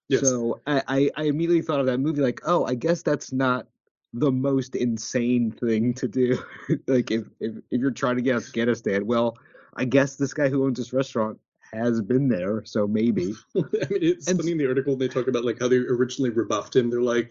Yes. 0.07 0.21
So 0.21 0.59
I, 0.65 0.81
I 0.88 1.12
I 1.17 1.23
immediately 1.25 1.62
thought 1.62 1.79
of 1.79 1.85
that 1.85 1.99
movie 1.99 2.21
like 2.21 2.41
oh 2.45 2.65
I 2.65 2.75
guess 2.75 3.01
that's 3.03 3.31
not 3.31 3.67
the 4.13 4.31
most 4.31 4.75
insane 4.75 5.51
thing 5.51 5.93
to 5.93 6.07
do 6.07 6.39
like 6.88 7.12
if, 7.12 7.25
if 7.39 7.55
if 7.69 7.79
you're 7.79 7.91
trying 7.91 8.15
to 8.15 8.23
get 8.23 8.35
Afghanistan 8.38 9.05
well 9.05 9.38
I 9.75 9.85
guess 9.85 10.15
this 10.15 10.33
guy 10.33 10.49
who 10.49 10.65
owns 10.65 10.79
this 10.79 10.93
restaurant 10.93 11.38
has 11.71 12.01
been 12.01 12.27
there 12.27 12.65
so 12.65 12.88
maybe 12.88 13.35
I 13.55 13.59
mean, 13.62 14.01
it's 14.01 14.27
And- 14.27 14.39
funny 14.39 14.53
in 14.53 14.57
the 14.57 14.65
article 14.67 14.95
they 14.95 15.07
talk 15.07 15.27
about 15.27 15.45
like 15.45 15.59
how 15.59 15.67
they 15.67 15.77
originally 15.77 16.31
rebuffed 16.31 16.75
him. 16.75 16.89
They're 16.89 17.01
like, 17.03 17.29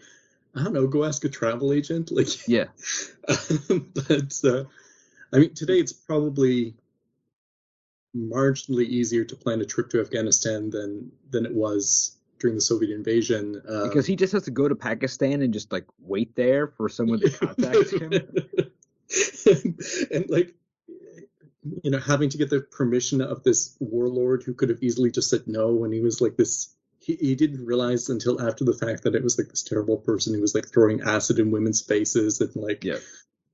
I 0.55 0.63
don't 0.63 0.71
know, 0.71 0.87
go 0.87 1.03
ask 1.03 1.25
a 1.25 1.29
travel 1.29 1.73
agent. 1.73 2.11
Like, 2.15 2.47
yeah 2.47 2.67
but 3.27 4.39
uh, 4.45 4.63
I 5.33 5.39
mean, 5.39 5.53
today 5.53 5.79
it's 5.79 5.93
probably 5.93 6.75
marginally 8.15 8.85
easier 8.85 9.23
to 9.23 9.35
plan 9.35 9.61
a 9.61 9.65
trip 9.65 9.89
to 9.91 10.01
Afghanistan 10.01 10.69
than 10.69 11.11
than 11.29 11.45
it 11.45 11.53
was 11.53 12.17
during 12.39 12.55
the 12.55 12.61
Soviet 12.61 12.93
invasion. 12.95 13.61
Uh, 13.67 13.87
because 13.87 14.05
he 14.05 14.15
just 14.15 14.33
has 14.33 14.43
to 14.43 14.51
go 14.51 14.67
to 14.67 14.75
Pakistan 14.75 15.41
and 15.41 15.53
just 15.53 15.71
like 15.71 15.85
wait 15.99 16.35
there 16.35 16.67
for 16.67 16.89
someone 16.89 17.19
to 17.19 17.29
contact 17.29 17.91
him 17.91 18.13
and, 18.13 19.79
and 20.11 20.29
like 20.29 20.55
you 21.83 21.91
know 21.91 21.99
having 21.99 22.29
to 22.29 22.37
get 22.37 22.49
the 22.49 22.61
permission 22.61 23.21
of 23.21 23.43
this 23.43 23.75
warlord 23.79 24.43
who 24.43 24.53
could 24.53 24.69
have 24.69 24.81
easily 24.81 25.11
just 25.11 25.29
said 25.29 25.41
no 25.47 25.73
when 25.73 25.91
he 25.91 25.99
was 25.99 26.21
like 26.21 26.37
this 26.37 26.73
he, 27.01 27.15
he 27.15 27.35
didn't 27.35 27.65
realize 27.65 28.09
until 28.09 28.41
after 28.41 28.63
the 28.63 28.73
fact 28.73 29.03
that 29.03 29.15
it 29.15 29.23
was 29.23 29.37
like 29.37 29.49
this 29.49 29.63
terrible 29.63 29.97
person 29.97 30.33
who 30.33 30.41
was 30.41 30.55
like 30.55 30.67
throwing 30.69 31.01
acid 31.01 31.37
in 31.37 31.51
women's 31.51 31.81
faces 31.81 32.39
and 32.41 32.55
like 32.55 32.83
Yeah. 32.83 32.97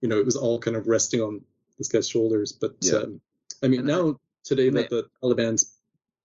you 0.02 0.08
know 0.08 0.20
it 0.20 0.26
was 0.26 0.36
all 0.36 0.60
kind 0.60 0.78
of 0.78 0.88
resting 0.88 1.22
on 1.22 1.42
this 1.78 1.88
guy's 1.88 2.08
shoulders 2.10 2.52
but 2.52 2.76
Yeah. 2.82 2.96
um, 3.00 3.22
i 3.64 3.68
mean 3.68 3.82
And 3.82 3.92
I- 3.92 3.96
now 3.96 4.20
today 4.44 4.70
that 4.70 4.90
the 4.90 5.08
taliban's 5.22 5.78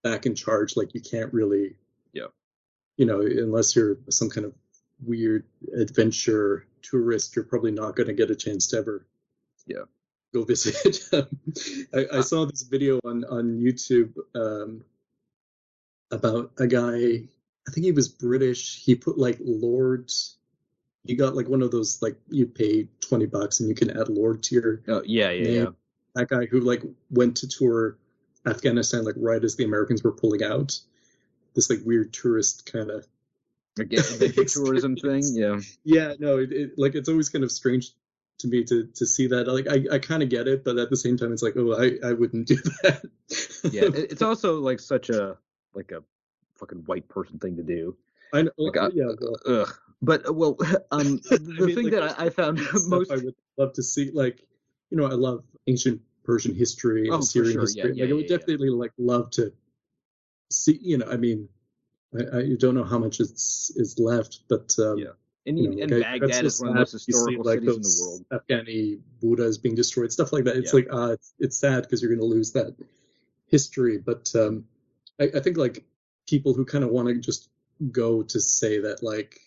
back 0.02 0.26
in 0.26 0.34
charge 0.34 0.76
like 0.76 0.94
you 0.94 1.00
can't 1.00 1.32
really 1.32 1.76
Yeah. 2.12 2.28
you 2.96 3.06
know 3.06 3.20
unless 3.20 3.74
you're 3.76 3.98
some 4.10 4.30
kind 4.30 4.46
of 4.46 4.54
weird 5.04 5.44
adventure 5.76 6.66
tourist 6.82 7.34
you're 7.36 7.44
probably 7.44 7.70
not 7.72 7.96
going 7.96 8.06
to 8.08 8.14
get 8.14 8.30
a 8.30 8.36
chance 8.36 8.66
to 8.68 8.78
ever 8.78 9.06
Yeah. 9.66 9.84
go 10.34 10.44
visit 10.44 11.00
I, 11.94 12.18
I 12.18 12.20
saw 12.20 12.44
this 12.46 12.62
video 12.62 12.98
on 13.04 13.24
on 13.24 13.58
youtube 13.58 14.12
um, 14.34 14.84
about 16.10 16.52
a 16.58 16.66
guy 16.66 16.96
i 17.68 17.70
think 17.72 17.84
he 17.84 17.92
was 17.92 18.08
british 18.08 18.82
he 18.84 18.94
put 18.94 19.16
like 19.18 19.38
lord 19.40 20.10
he 21.04 21.14
got 21.14 21.34
like 21.34 21.48
one 21.48 21.62
of 21.62 21.70
those 21.70 22.00
like 22.02 22.16
you 22.28 22.46
pay 22.46 22.88
20 23.00 23.26
bucks 23.26 23.60
and 23.60 23.68
you 23.68 23.74
can 23.74 23.90
add 23.90 24.08
lord 24.08 24.42
to 24.42 24.54
your 24.54 24.82
oh 24.88 25.02
yeah 25.04 25.30
yeah 25.30 25.44
name. 25.44 25.54
yeah. 25.64 25.70
That 26.14 26.28
guy 26.28 26.46
who 26.46 26.60
like 26.60 26.82
went 27.10 27.36
to 27.38 27.48
tour 27.48 27.96
Afghanistan 28.46 29.04
like 29.04 29.14
right 29.16 29.42
as 29.42 29.56
the 29.56 29.64
Americans 29.64 30.02
were 30.02 30.12
pulling 30.12 30.42
out. 30.42 30.78
This 31.54 31.70
like 31.70 31.80
weird 31.84 32.12
tourist 32.12 32.70
kind 32.70 32.90
of 32.90 33.06
tourism 34.48 34.96
thing? 34.96 35.22
yeah. 35.32 35.60
Yeah 35.84 36.14
no 36.18 36.38
it, 36.38 36.52
it 36.52 36.70
like 36.76 36.94
it's 36.94 37.08
always 37.08 37.28
kind 37.28 37.44
of 37.44 37.52
strange 37.52 37.92
to 38.38 38.48
me 38.48 38.64
to 38.64 38.86
to 38.94 39.06
see 39.06 39.28
that. 39.28 39.46
Like 39.46 39.68
I, 39.68 39.94
I 39.94 39.98
kind 39.98 40.22
of 40.22 40.28
get 40.28 40.48
it 40.48 40.64
but 40.64 40.78
at 40.78 40.90
the 40.90 40.96
same 40.96 41.16
time 41.16 41.32
it's 41.32 41.42
like 41.42 41.54
oh 41.56 41.80
I 41.80 42.08
I 42.08 42.12
wouldn't 42.12 42.48
do 42.48 42.56
that. 42.82 43.02
Yeah 43.70 43.88
it's 43.94 44.22
also 44.22 44.58
like 44.60 44.80
such 44.80 45.10
a 45.10 45.36
like 45.74 45.92
a 45.92 46.02
fucking 46.56 46.82
white 46.86 47.08
person 47.08 47.38
thing 47.38 47.56
to 47.56 47.62
do. 47.62 47.96
I 48.32 48.42
know 48.42 48.50
like, 48.58 48.92
yeah 48.94 49.12
ugh 49.46 49.72
but 50.02 50.28
uh, 50.28 50.32
well 50.32 50.56
um 50.92 51.16
the 51.30 51.36
I 51.58 51.66
mean, 51.66 51.74
thing 51.74 51.84
like, 51.86 51.92
that 51.94 52.20
I, 52.20 52.26
I 52.26 52.30
found 52.30 52.60
most 52.88 53.10
I 53.10 53.16
would 53.16 53.34
love 53.58 53.72
to 53.74 53.82
see 53.82 54.10
like 54.12 54.46
you 54.90 54.96
know 54.96 55.06
I 55.06 55.12
love 55.12 55.44
ancient 55.66 56.00
Persian 56.24 56.54
history 56.54 57.06
and 57.06 57.14
Oh, 57.14 57.20
Assyrian 57.20 57.52
sure. 57.52 57.62
history 57.62 57.92
Yeah, 57.94 58.04
yeah, 58.04 58.10
I 58.10 58.14
would 58.14 58.26
yeah, 58.28 58.36
definitely 58.36 58.70
like 58.70 58.92
love 58.98 59.30
to 59.32 59.52
see 60.50 60.78
you 60.82 60.98
know 60.98 61.06
I 61.10 61.16
mean 61.16 61.48
I, 62.14 62.38
I 62.38 62.54
don't 62.58 62.74
know 62.74 62.84
how 62.84 62.98
much 62.98 63.20
is 63.20 63.72
is 63.76 63.98
left 63.98 64.40
but 64.48 64.74
um, 64.78 64.98
Yeah. 64.98 65.06
and, 65.46 65.58
you 65.58 65.68
know, 65.68 65.82
and 65.82 65.90
like, 65.90 66.02
Baghdad 66.02 66.44
is 66.44 66.60
one 66.60 66.68
of 66.68 66.74
the 66.74 66.80
most. 66.80 66.92
You 66.92 66.98
see, 66.98 67.06
historical 67.12 67.44
like, 67.44 67.60
cities 67.60 67.76
in 67.76 67.82
the 67.82 67.98
world 68.02 68.24
Afghani 68.30 69.00
Buddhas 69.20 69.58
being 69.58 69.74
destroyed, 69.74 70.12
stuff 70.12 70.32
like 70.32 70.44
that. 70.44 70.56
It's 70.56 70.74
like 70.74 70.88
uh, 70.92 71.12
it's, 71.12 71.34
it's 71.38 71.56
sad 71.56 71.82
because 71.82 72.02
you're 72.02 72.10
going 72.14 72.20
to 72.20 72.26
lose 72.26 72.52
that 72.52 72.76
history. 73.46 73.98
But 73.98 74.30
um, 74.34 74.64
I, 75.20 75.30
I 75.34 75.40
think 75.40 75.56
like 75.56 75.84
people 76.28 76.52
who 76.54 76.64
kind 76.64 76.84
of 76.84 76.90
want 76.90 77.08
to 77.08 77.14
just 77.14 77.48
go 77.90 78.22
to 78.22 78.40
say 78.40 78.80
that 78.80 79.02
like 79.02 79.40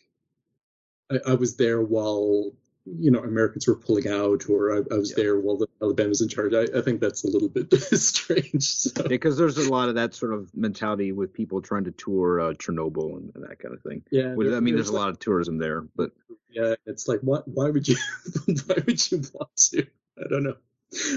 I, 1.13 1.31
I 1.31 1.33
was 1.35 1.55
there 1.57 1.81
while 1.81 2.51
you 2.85 3.09
know 3.11 3.19
Americans 3.19 3.65
were 3.67 3.75
pulling 3.75 4.07
out, 4.09 4.49
or 4.49 4.73
I, 4.75 4.77
I 4.93 4.97
was 4.97 5.11
Yeah. 5.11 5.23
there 5.23 5.39
while 5.39 5.57
the 5.57 5.67
Taliban 5.81 6.09
was 6.09 6.21
in 6.21 6.27
charge. 6.27 6.53
I, 6.53 6.63
I 6.77 6.81
think 6.81 6.99
that's 6.99 7.23
a 7.23 7.27
little 7.27 7.47
bit 7.49 7.71
strange. 7.93 8.63
So. 8.63 9.03
because 9.07 9.37
there's 9.37 9.57
a 9.57 9.69
lot 9.71 9.87
of 9.89 9.95
that 9.95 10.13
sort 10.13 10.33
of 10.33 10.49
mentality 10.55 11.11
with 11.13 11.33
people 11.33 11.61
trying 11.61 11.85
to 11.85 11.91
tour 11.91 12.41
uh, 12.41 12.53
Chernobyl 12.53 13.17
and, 13.17 13.31
and 13.35 13.43
that 13.49 13.59
kind 13.59 13.73
of 13.73 13.81
thing. 13.81 14.03
Yeah, 14.11 14.33
Which, 14.35 14.51
I 14.53 14.59
mean, 14.59 14.75
there's 14.75 14.89
a 14.89 14.93
like- 14.93 14.99
lot 14.99 15.09
of 15.09 15.19
tourism 15.19 15.57
there, 15.57 15.81
but 15.95 16.11
Yeah, 16.49 16.75
it's 16.85 17.07
like 17.07 17.19
why 17.21 17.39
why 17.45 17.69
would 17.69 17.87
you 17.87 17.95
why 18.67 18.75
would 18.85 19.11
you 19.11 19.21
want 19.33 19.55
to? 19.71 19.87
I 20.19 20.27
don't 20.29 20.43
know. 20.43 20.55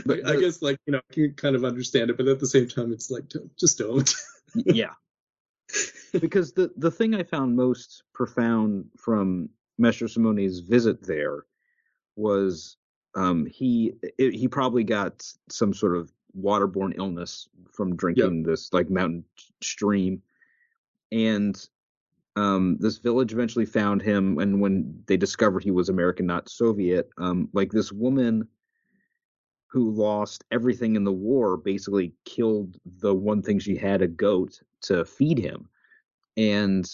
But 0.06 0.24
I 0.26 0.32
the- 0.36 0.40
guess 0.40 0.62
like 0.62 0.78
you 0.86 0.92
know 0.92 1.00
I 1.10 1.14
can 1.14 1.32
kind 1.34 1.56
of 1.56 1.64
understand 1.64 2.10
it, 2.10 2.16
but 2.16 2.28
at 2.28 2.38
the 2.38 2.46
same 2.46 2.68
time 2.68 2.92
it's 2.92 3.10
like 3.10 3.28
don't- 3.28 3.54
just 3.58 3.78
don't. 3.78 4.14
yeah 4.54 4.92
because 6.20 6.52
the 6.52 6.70
the 6.76 6.90
thing 6.92 7.12
i 7.14 7.22
found 7.24 7.56
most 7.56 8.04
profound 8.14 8.86
from 8.96 9.48
Mastrosimone's 9.78 10.60
visit 10.60 11.02
there 11.02 11.44
was 12.16 12.76
um 13.14 13.46
he 13.46 13.94
it, 14.18 14.34
he 14.34 14.48
probably 14.48 14.84
got 14.84 15.26
some 15.48 15.74
sort 15.74 15.96
of 15.96 16.12
waterborne 16.38 16.96
illness 16.98 17.48
from 17.72 17.96
drinking 17.96 18.42
this 18.42 18.72
like 18.72 18.90
mountain 18.90 19.24
stream. 19.62 20.22
And 21.12 21.56
um 22.36 22.76
this 22.80 22.98
village 22.98 23.32
eventually 23.32 23.66
found 23.66 24.02
him 24.02 24.38
and 24.38 24.60
when 24.60 25.02
they 25.06 25.16
discovered 25.16 25.62
he 25.62 25.70
was 25.70 25.88
american 25.88 26.26
not 26.26 26.50
soviet 26.50 27.08
um 27.16 27.48
like 27.54 27.72
this 27.72 27.90
woman 27.90 28.46
who 29.76 29.90
lost 29.90 30.42
everything 30.50 30.96
in 30.96 31.04
the 31.04 31.12
war 31.12 31.58
basically 31.58 32.14
killed 32.24 32.76
the 33.00 33.14
one 33.14 33.42
thing 33.42 33.58
she 33.58 33.76
had 33.76 34.00
a 34.00 34.06
goat 34.06 34.58
to 34.80 35.04
feed 35.04 35.38
him. 35.38 35.68
And 36.38 36.88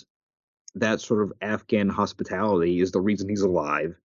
that 0.74 1.00
sort 1.00 1.22
of 1.22 1.32
afghan 1.42 1.88
hospitality 1.88 2.80
is 2.80 2.92
the 2.92 3.00
reason 3.00 3.28
he's 3.28 3.42
alive 3.42 3.98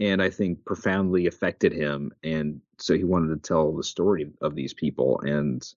and 0.00 0.22
i 0.22 0.30
think 0.30 0.64
profoundly 0.64 1.26
affected 1.26 1.72
him 1.72 2.12
and 2.22 2.60
so 2.78 2.96
he 2.96 3.04
wanted 3.04 3.28
to 3.34 3.48
tell 3.48 3.72
the 3.74 3.82
story 3.82 4.30
of 4.40 4.54
these 4.54 4.74
people 4.74 5.20
and 5.20 5.74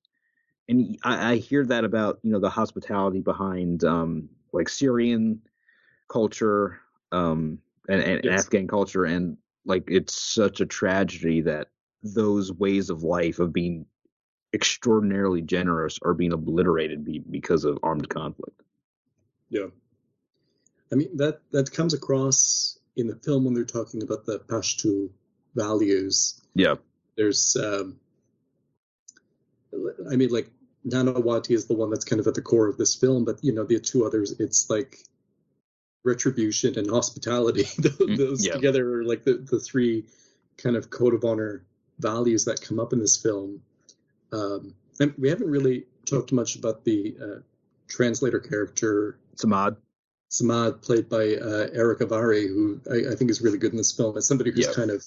and 0.69 0.97
i, 1.03 1.33
I 1.33 1.35
hear 1.37 1.65
that 1.65 1.83
about 1.83 2.19
you 2.23 2.31
know 2.31 2.39
the 2.39 2.49
hospitality 2.49 3.19
behind 3.19 3.83
um 3.83 4.29
like 4.53 4.69
syrian 4.69 5.41
culture 6.07 6.79
um 7.11 7.59
and, 7.89 8.01
and 8.01 8.25
Yes. 8.25 8.43
afghan 8.45 8.67
culture 8.67 9.05
and 9.05 9.37
like 9.65 9.83
it's 9.87 10.13
such 10.13 10.61
a 10.61 10.65
tragedy 10.65 11.41
that 11.41 11.67
those 12.03 12.51
ways 12.51 12.89
of 12.89 13.03
life 13.03 13.39
of 13.39 13.53
being 13.53 13.85
extraordinarily 14.53 15.41
generous 15.41 15.99
are 16.03 16.13
being 16.13 16.33
obliterated 16.33 17.05
be, 17.05 17.19
because 17.19 17.63
of 17.63 17.79
armed 17.83 18.09
conflict. 18.09 18.61
Yeah. 19.49 19.67
I 20.91 20.95
mean 20.95 21.17
that 21.17 21.41
that 21.51 21.71
comes 21.71 21.93
across 21.93 22.79
in 22.95 23.07
the 23.07 23.15
film 23.15 23.45
when 23.45 23.53
they're 23.53 23.63
talking 23.63 24.03
about 24.03 24.25
the 24.25 24.39
Pashto 24.39 25.09
values. 25.55 26.41
Yeah. 26.53 26.75
There's, 27.15 27.55
um, 27.55 27.99
I 30.11 30.15
mean, 30.15 30.29
like 30.29 30.49
Nanawatai 30.87 31.51
is 31.51 31.67
the 31.67 31.73
one 31.73 31.89
that's 31.89 32.05
kind 32.05 32.19
of 32.19 32.27
at 32.27 32.33
the 32.33 32.41
core 32.41 32.67
of 32.67 32.77
this 32.77 32.95
film, 32.95 33.25
but 33.25 33.43
you 33.43 33.53
know 33.53 33.63
the 33.63 33.79
two 33.79 34.05
others, 34.05 34.39
it's 34.39 34.69
like 34.69 34.97
retribution 36.03 36.77
and 36.77 36.89
hospitality. 36.89 37.63
Mm, 38.01 38.17
Those 38.17 38.45
yeah. 38.45 38.53
together 38.53 38.99
are 38.99 39.03
like 39.03 39.23
the 39.23 39.35
the 39.35 39.59
three 39.59 40.05
kind 40.57 40.75
of 40.75 40.89
code 40.89 41.13
of 41.13 41.23
honor 41.23 41.63
values 41.99 42.45
that 42.45 42.61
come 42.61 42.79
up 42.79 42.93
in 42.93 42.99
this 42.99 43.15
film. 43.15 43.61
Um, 44.31 44.73
and 44.99 45.13
we 45.17 45.29
haven't 45.29 45.49
really 45.49 45.85
talked 46.05 46.31
much 46.31 46.55
about 46.55 46.83
the 46.83 47.15
uh, 47.21 47.39
translator 47.87 48.39
character 48.39 49.19
Samad. 49.35 49.77
Samad, 50.31 50.81
played 50.81 51.09
by 51.09 51.35
uh, 51.35 51.67
Erick 51.73 51.99
Avari, 51.99 52.47
who 52.47 52.79
I, 52.89 53.11
I 53.11 53.15
think 53.15 53.29
is 53.29 53.41
really 53.41 53.57
good 53.57 53.71
in 53.71 53.77
this 53.77 53.91
film, 53.91 54.17
as 54.17 54.25
somebody 54.25 54.51
who's 54.51 54.67
Yeah. 54.67 54.73
kind 54.73 54.89
of 54.89 55.05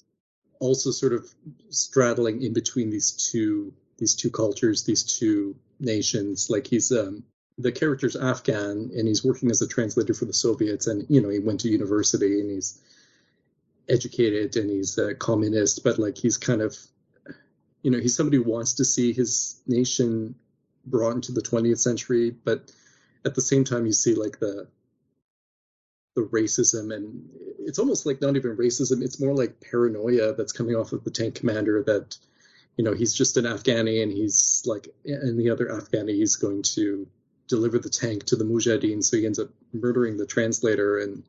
also 0.61 0.91
sort 0.91 1.12
of 1.12 1.27
straddling 1.70 2.43
in 2.43 2.53
between 2.53 2.91
these 2.91 3.12
two 3.12 3.72
these 3.97 4.14
two 4.14 4.31
cultures, 4.31 4.85
these 4.85 5.03
two 5.03 5.57
nations. 5.81 6.51
Like 6.51 6.66
he's 6.66 6.93
um, 6.93 7.25
the 7.59 7.72
character's 7.72 8.16
Afghan, 8.16 8.91
and 8.97 9.09
he's 9.09 9.25
working 9.25 9.51
as 9.51 9.62
a 9.62 9.68
translator 9.68 10.14
for 10.14 10.25
the 10.27 10.33
Soviets, 10.33 10.87
and 10.89 11.07
you 11.09 11.20
know 11.22 11.29
he 11.31 11.39
went 11.39 11.61
to 11.61 11.68
university 11.68 12.41
and 12.41 12.51
he's 12.51 12.79
educated 13.89 14.57
and 14.57 14.70
he's 14.70 14.97
a 14.99 15.14
communist, 15.14 15.85
but 15.85 15.99
like 15.99 16.16
he's 16.18 16.37
kind 16.37 16.61
of 16.61 16.77
you 17.83 17.91
know 17.91 17.99
he's 17.99 18.14
somebody 18.16 18.39
who 18.39 18.45
wants 18.51 18.75
to 18.75 18.85
see 18.85 19.12
his 19.12 19.61
nation 19.66 20.35
brought 20.87 21.12
into 21.14 21.33
the 21.33 21.41
20th 21.43 21.79
century, 21.79 22.31
but 22.31 22.70
at 23.25 23.35
the 23.35 23.41
same 23.41 23.64
time 23.64 23.87
you 23.87 23.93
see 23.93 24.14
like 24.14 24.39
the 24.39 24.66
the 26.14 26.22
racism 26.22 26.94
and 26.94 27.28
it's 27.58 27.78
almost 27.78 28.06
like 28.06 28.20
not 28.20 28.36
even 28.36 28.56
racism 28.56 29.02
it's 29.02 29.20
more 29.20 29.34
like 29.34 29.60
paranoia 29.60 30.32
that's 30.34 30.52
coming 30.52 30.76
off 30.76 30.92
of 30.92 31.02
the 31.04 31.10
tank 31.10 31.34
commander 31.34 31.82
that 31.82 32.16
you 32.76 32.84
know 32.84 32.92
he's 32.92 33.14
just 33.14 33.36
an 33.36 33.44
afghani 33.44 34.02
and 34.02 34.12
he's 34.12 34.62
like 34.66 34.88
and 35.04 35.38
the 35.38 35.50
other 35.50 35.66
afghani 35.66 36.14
he's 36.14 36.36
going 36.36 36.62
to 36.62 37.06
deliver 37.48 37.78
the 37.78 37.90
tank 37.90 38.24
to 38.24 38.36
the 38.36 38.44
mujahideen. 38.44 39.02
So 39.04 39.16
he 39.16 39.26
ends 39.26 39.38
up 39.38 39.50
murdering 39.72 40.16
the 40.16 40.26
translator. 40.26 40.98
And 40.98 41.22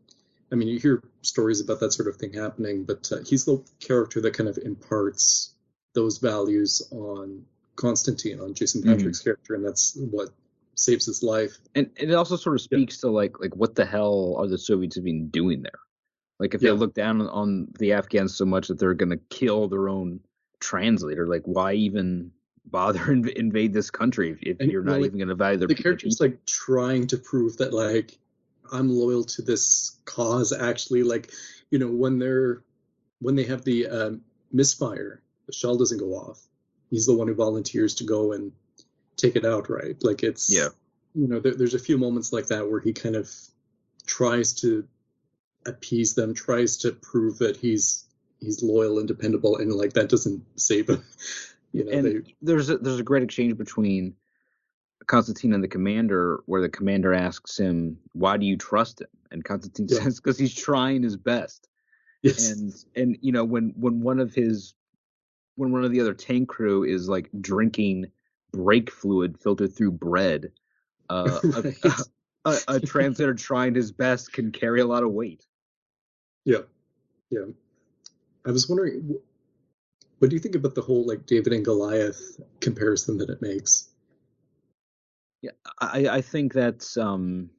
i 0.52 0.56
mean 0.56 0.68
you 0.68 0.80
hear 0.80 1.04
stories 1.22 1.60
about 1.60 1.80
that 1.80 1.92
sort 1.92 2.08
of 2.08 2.18
thing 2.18 2.34
happening 2.34 2.84
but 2.84 3.12
uh, 3.12 3.18
he's 3.26 3.46
the 3.46 3.64
character 3.80 4.22
that 4.22 4.36
kind 4.36 4.48
of 4.48 4.60
imparts 4.60 5.54
those 5.96 6.20
values 6.20 6.84
on 6.92 7.46
constantine 7.76 8.40
on 8.40 8.54
Jason 8.54 8.84
Patric's 8.84 9.20
character. 9.20 9.56
And 9.56 9.66
that's 9.66 9.96
what 9.96 10.30
saves 10.76 11.06
his 11.06 11.24
life 11.24 11.58
and, 11.74 11.90
and 12.00 12.12
it 12.12 12.14
also 12.14 12.36
sort 12.36 12.56
of 12.56 12.62
Yeah. 12.70 12.78
speaks 12.78 12.98
to 13.00 13.10
like 13.10 13.40
like 13.40 13.56
what 13.56 13.76
the 13.76 13.86
hell 13.86 14.36
are 14.38 14.48
the 14.48 14.58
Soviets 14.58 14.98
even 14.98 15.30
doing 15.30 15.62
there? 15.64 15.80
Like 16.40 16.54
if 16.54 16.62
Yeah. 16.62 16.72
they 16.72 16.78
look 16.78 16.94
down 16.94 17.22
on 17.22 17.68
the 17.80 17.94
Afghans 17.94 18.36
so 18.36 18.46
much 18.46 18.68
that 18.68 18.78
they're 18.80 18.94
going 18.94 19.10
to 19.12 19.20
kill 19.30 19.68
their 19.70 19.88
own 19.90 20.20
translator, 20.60 21.28
like 21.28 21.44
why 21.46 21.74
even 21.74 22.32
bother 22.66 23.00
inv- 23.16 23.34
invade 23.34 23.74
this 23.74 23.90
country 23.90 24.32
if, 24.32 24.40
if 24.42 24.58
And, 24.60 24.72
you're 24.72 24.82
well, 24.84 24.94
not 24.96 25.02
like, 25.02 25.08
even 25.08 25.20
going 25.20 25.30
to 25.30 25.36
value 25.36 25.58
their 25.58 25.68
the 25.68 25.76
character's 25.76 26.20
like 26.20 26.46
trying 26.46 27.08
to 27.08 27.18
prove 27.18 27.58
that 27.58 27.74
like 27.74 28.18
I'm 28.72 28.90
loyal 28.90 29.24
to 29.24 29.42
this 29.44 29.98
cause. 30.06 30.52
Actually, 30.52 31.04
like 31.04 31.32
you 31.72 31.80
know 31.80 31.88
when 31.88 32.20
they're 32.20 32.64
when 33.20 33.36
they 33.36 33.44
have 33.44 33.64
the 33.64 33.88
um, 33.88 34.22
misfire, 34.52 35.22
the 35.46 35.54
shell 35.54 35.78
doesn't 35.78 36.00
go 36.00 36.14
off. 36.16 36.42
He's 36.90 37.06
the 37.06 37.14
one 37.14 37.28
who 37.28 37.34
volunteers 37.36 37.96
to 37.96 38.04
go 38.04 38.34
and 38.34 38.52
take 39.18 39.36
it 39.36 39.46
out. 39.46 39.70
Right? 39.70 39.96
Like 40.04 40.24
it's 40.24 40.50
Yeah. 40.54 40.70
You 41.14 41.28
know, 41.30 41.40
there, 41.40 41.56
there's 41.56 41.74
a 41.74 41.80
few 41.80 41.98
moments 41.98 42.34
like 42.34 42.48
that 42.48 42.70
where 42.70 42.82
he 42.82 42.92
kind 42.92 43.16
of 43.16 43.32
tries 44.06 44.54
to 44.56 44.86
appease 45.66 46.14
them, 46.14 46.34
tries 46.34 46.78
to 46.78 46.92
prove 46.92 47.38
that 47.40 47.56
he's 47.58 48.06
he's 48.42 48.62
loyal 48.62 49.00
and 49.00 49.08
dependable, 49.08 49.58
and 49.58 49.72
like 49.72 49.94
that 49.94 50.10
doesn't 50.10 50.44
save 50.60 50.90
him. 50.90 51.04
You 51.72 51.84
know, 51.84 51.92
and 51.92 52.06
they, 52.06 52.34
there's 52.42 52.70
a, 52.70 52.78
there's 52.78 53.02
a 53.02 53.04
great 53.04 53.24
exchange 53.24 53.58
between 53.58 54.16
Constantine 55.08 55.54
and 55.54 55.62
the 55.62 55.68
commander, 55.68 56.42
where 56.46 56.62
the 56.62 56.70
commander 56.70 57.14
asks 57.14 57.58
him, 57.60 57.98
"Why 58.14 58.38
do 58.38 58.46
you 58.46 58.56
trust 58.56 59.02
him?" 59.02 59.10
And 59.32 59.44
Constantine 59.44 59.88
Yeah. 59.90 60.00
says, 60.00 60.22
"Because 60.22 60.38
he's 60.40 60.54
trying 60.56 61.04
his 61.04 61.18
best." 61.18 61.68
yes, 62.22 62.50
And 62.50 62.74
and 62.96 63.18
you 63.20 63.34
know 63.34 63.44
when 63.44 63.74
when 63.76 64.00
one 64.00 64.22
of 64.22 64.34
his 64.34 64.74
when 65.56 65.74
one 65.74 65.84
of 65.84 65.92
the 65.92 66.00
other 66.00 66.14
tank 66.14 66.48
crew 66.48 66.86
is 66.86 67.10
like 67.10 67.30
drinking 67.42 68.06
brake 68.56 68.92
fluid 68.92 69.38
filtered 69.40 69.76
through 69.76 69.92
bread, 69.92 70.52
uh, 71.10 71.40
a, 71.44 71.92
a, 72.46 72.58
a 72.68 72.80
translator 72.80 73.34
trying 73.34 73.76
his 73.76 73.92
best 73.92 74.34
can 74.34 74.52
carry 74.52 74.82
a 74.82 74.86
lot 74.86 75.04
of 75.04 75.12
weight. 75.12 75.46
Yeah, 76.46 76.62
yeah. 77.30 77.46
I 78.46 78.52
was 78.52 78.70
wondering, 78.70 79.18
what 80.20 80.30
do 80.30 80.36
you 80.36 80.40
think 80.40 80.56
about 80.56 80.76
the 80.76 80.82
whole 80.82 81.06
like 81.06 81.26
David 81.26 81.54
and 81.54 81.66
Goliath 81.66 82.40
comparison 82.60 83.18
that 83.18 83.30
it 83.30 83.42
makes? 83.42 83.90
Yeah, 85.42 85.52
I, 85.80 86.08
I 86.08 86.22
think 86.22 86.54
that's 86.54 86.98
um 86.98 87.50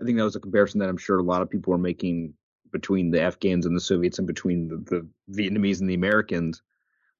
I 0.00 0.04
think 0.04 0.16
that 0.16 0.24
was 0.24 0.36
a 0.36 0.40
comparison 0.40 0.80
that 0.80 0.88
I'm 0.88 0.96
sure 0.96 1.18
a 1.18 1.22
lot 1.22 1.42
of 1.42 1.50
people 1.50 1.74
are 1.74 1.78
making 1.78 2.34
between 2.72 3.10
the 3.10 3.20
Afghans 3.20 3.66
and 3.66 3.76
the 3.76 3.80
Soviets 3.80 4.18
and 4.18 4.26
between 4.26 4.68
the, 4.68 4.76
the 4.76 5.42
Vietnamese 5.42 5.80
and 5.80 5.90
the 5.90 5.94
Americans. 5.94 6.62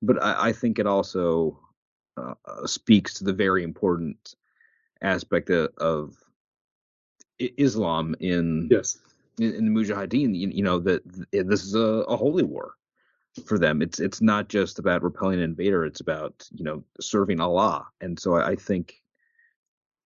But 0.01 0.23
I, 0.23 0.49
I 0.49 0.53
think 0.53 0.79
it 0.79 0.87
also 0.87 1.61
uh, 2.17 2.35
uh, 2.45 2.67
speaks 2.67 3.15
to 3.15 3.25
the 3.25 3.33
very 3.33 3.63
important 3.63 4.35
aspect 5.03 5.51
of, 5.51 5.71
of 5.79 6.17
Islam 7.39 8.15
in, 8.21 8.69
Yes, 8.71 8.99
in 9.39 9.55
in 9.55 9.73
the 9.73 9.81
Mujahideen. 9.81 10.37
You, 10.37 10.49
you 10.49 10.63
know 10.63 10.79
that 10.81 11.03
th- 11.33 11.47
this 11.47 11.65
is 11.65 11.75
a, 11.75 12.05
a 12.09 12.17
holy 12.17 12.43
war 12.43 12.75
for 13.47 13.59
them. 13.59 13.83
It's 13.83 14.01
it's 14.01 14.21
not 14.21 14.49
just 14.49 14.79
about 14.79 15.03
repelling 15.03 15.39
an 15.39 15.45
invader. 15.45 15.85
It's 15.85 16.01
about 16.01 16.47
you 16.53 16.65
know 16.65 16.85
serving 17.01 17.41
Allah. 17.41 17.87
And 18.01 18.19
so 18.19 18.35
I, 18.35 18.51
I 18.51 18.57
think 18.57 19.03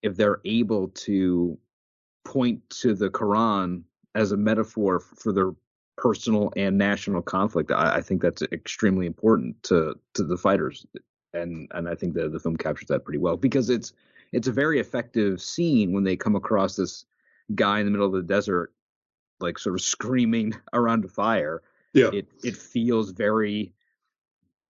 if 0.02 0.16
they're 0.16 0.40
able 0.44 0.88
to 0.88 1.58
point 2.24 2.68
to 2.68 2.94
the 2.94 3.10
Quran 3.10 3.82
as 4.14 4.32
a 4.32 4.36
metaphor 4.36 5.00
for 5.00 5.32
their 5.32 5.52
personal 5.96 6.52
and 6.56 6.76
national 6.76 7.22
conflict, 7.22 7.70
I, 7.70 7.96
I 7.96 8.00
think 8.00 8.22
that's 8.22 8.42
extremely 8.42 9.06
important 9.06 9.62
to 9.64 9.98
to 10.14 10.22
the 10.22 10.36
fighters, 10.36 10.86
and 11.34 11.68
and 11.72 11.88
I 11.88 11.94
think 11.94 12.14
the 12.14 12.28
the 12.28 12.38
film 12.38 12.56
captures 12.56 12.88
that 12.88 13.04
pretty 13.04 13.18
well 13.18 13.36
because 13.36 13.70
it's 13.70 13.92
it's 14.32 14.48
a 14.48 14.52
very 14.52 14.80
effective 14.80 15.40
scene 15.40 15.92
when 15.92 16.04
they 16.04 16.16
come 16.16 16.34
across 16.36 16.76
this 16.76 17.04
guy 17.54 17.78
in 17.80 17.84
the 17.84 17.90
middle 17.90 18.06
of 18.06 18.12
the 18.12 18.22
desert, 18.22 18.72
like 19.40 19.58
sort 19.58 19.74
of 19.74 19.82
screaming 19.94 20.54
around 20.72 21.04
a 21.04 21.08
fire. 21.08 21.62
yeah, 21.92 22.10
It 22.12 22.26
it 22.42 22.56
feels 22.56 23.10
very. 23.10 23.72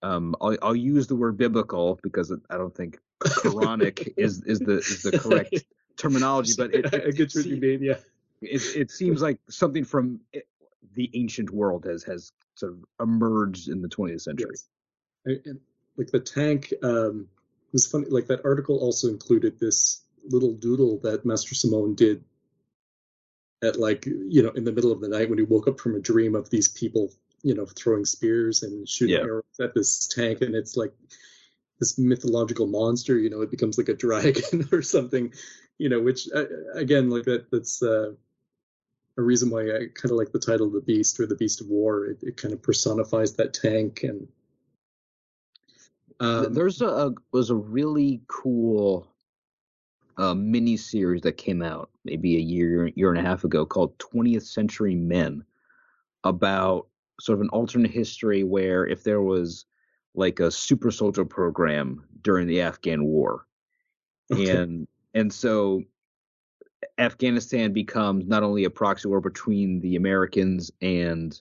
Um, 0.03 0.37
I'll, 0.43 0.57
I'll 0.61 0.77
use 0.77 1.07
the 1.07 1.17
word 1.17 1.39
biblical 1.39 1.99
because 2.03 2.31
I 2.51 2.59
don't 2.59 2.75
think 2.75 2.99
Quranic 3.21 4.13
is 4.19 4.43
is 4.43 4.59
the 4.59 4.79
is 4.79 5.03
the 5.03 5.19
correct 5.19 5.65
terminology, 5.97 6.53
but 6.59 6.75
it, 6.75 6.87
I 6.93 7.11
get 7.11 7.33
what 7.35 7.47
you 7.47 7.57
mean. 7.57 7.83
Yeah, 7.83 7.97
it, 8.43 8.63
it 8.77 8.91
seems 8.91 9.23
like 9.23 9.39
something 9.49 9.85
from 9.85 10.21
it- 10.33 10.47
the 10.95 11.11
ancient 11.15 11.51
world 11.51 11.87
has 11.87 12.03
has 12.05 12.33
sort 12.55 12.73
of 12.73 12.85
emerged 13.01 13.69
in 13.69 13.81
the 13.81 13.89
20th 13.89 14.21
century. 14.21 14.51
yes. 14.53 14.69
And, 15.47 15.59
like 15.97 16.11
the 16.11 16.21
tank 16.21 16.73
um, 16.83 17.29
it 17.69 17.73
was 17.73 17.87
funny. 17.87 18.07
Like 18.09 18.27
that 18.29 18.45
article 18.45 18.79
also 18.79 19.09
included 19.09 19.59
this 19.59 20.03
little 20.29 20.53
doodle 20.53 20.99
that 21.03 21.25
Mastrosimone 21.25 21.97
did 21.97 22.25
at 23.63 23.79
like 23.79 24.07
you 24.07 24.43
know 24.43 24.51
in 24.51 24.65
the 24.65 24.73
middle 24.73 24.93
of 24.93 25.01
the 25.01 25.09
night 25.09 25.29
when 25.29 25.39
he 25.39 25.45
woke 25.45 25.67
up 25.69 25.81
from 25.81 25.95
a 25.95 26.01
dream 26.01 26.35
of 26.35 26.51
these 26.51 26.69
people 26.69 27.13
you 27.43 27.55
know 27.55 27.67
throwing 27.67 28.05
spears 28.05 28.63
and 28.63 28.89
shooting 28.89 29.17
Yeah. 29.17 29.25
arrows 29.25 29.61
at 29.61 29.75
this 29.75 30.07
tank 30.09 30.43
and 30.43 30.55
it's 30.55 30.77
like 30.77 30.93
this 31.81 31.99
mythological 31.99 32.67
monster 32.67 33.19
you 33.19 33.31
know 33.31 33.43
it 33.43 33.51
becomes 33.51 33.79
like 33.79 33.89
a 33.89 33.95
dragon 33.95 34.69
or 34.73 34.83
something 34.83 35.33
you 35.79 35.89
know 35.89 36.01
which 36.01 36.29
uh, 36.35 36.45
again 36.75 37.11
like 37.11 37.25
that 37.25 37.51
that's 37.51 37.83
uh, 37.83 38.13
a 39.17 39.23
reason 39.23 39.51
why 39.51 39.63
i 39.63 39.79
kind 39.95 40.11
of 40.11 40.19
like 40.19 40.33
the 40.33 40.39
title 40.39 40.67
of 40.67 40.73
the 40.73 40.81
beast 40.81 41.19
or 41.21 41.27
the 41.27 41.37
beast 41.37 41.61
of 41.61 41.69
war 41.69 42.07
it, 42.07 42.23
it 42.23 42.37
kind 42.37 42.53
of 42.55 42.63
personifies 42.63 43.35
that 43.35 43.55
tank 43.55 44.03
and 44.03 44.29
Um, 46.21 46.53
There's 46.53 46.81
a, 46.81 46.87
a 46.87 47.15
was 47.33 47.51
a 47.51 47.55
really 47.55 48.21
cool 48.29 49.09
uh, 50.17 50.35
mini 50.35 50.77
series 50.77 51.23
that 51.23 51.37
came 51.37 51.63
out 51.63 51.91
maybe 52.05 52.37
a 52.37 52.41
year 52.41 52.87
year 52.95 53.11
and 53.11 53.19
a 53.19 53.29
half 53.29 53.45
ago 53.45 53.67
called 53.67 53.99
20th 53.99 54.45
Century 54.47 54.95
Men 54.95 55.45
about 56.23 56.87
sort 57.21 57.39
of 57.39 57.43
an 57.43 57.49
alternate 57.51 57.91
history 57.91 58.45
where 58.45 58.87
if 58.87 59.03
there 59.05 59.23
was 59.23 59.67
like 60.15 60.41
a 60.41 60.51
super 60.51 60.91
soldier 60.91 61.25
program 61.25 62.05
during 62.23 62.47
the 62.47 62.61
Afghan 62.61 63.05
war 63.05 63.47
okay. 64.33 64.51
and 64.51 64.87
and 65.15 65.33
so 65.33 65.83
Afghanistan 66.99 67.73
becomes 67.73 68.27
not 68.27 68.43
only 68.43 68.65
a 68.65 68.71
proxy 68.71 69.09
war 69.09 69.21
between 69.21 69.81
the 69.81 69.97
Americans 69.97 70.71
and 70.81 71.41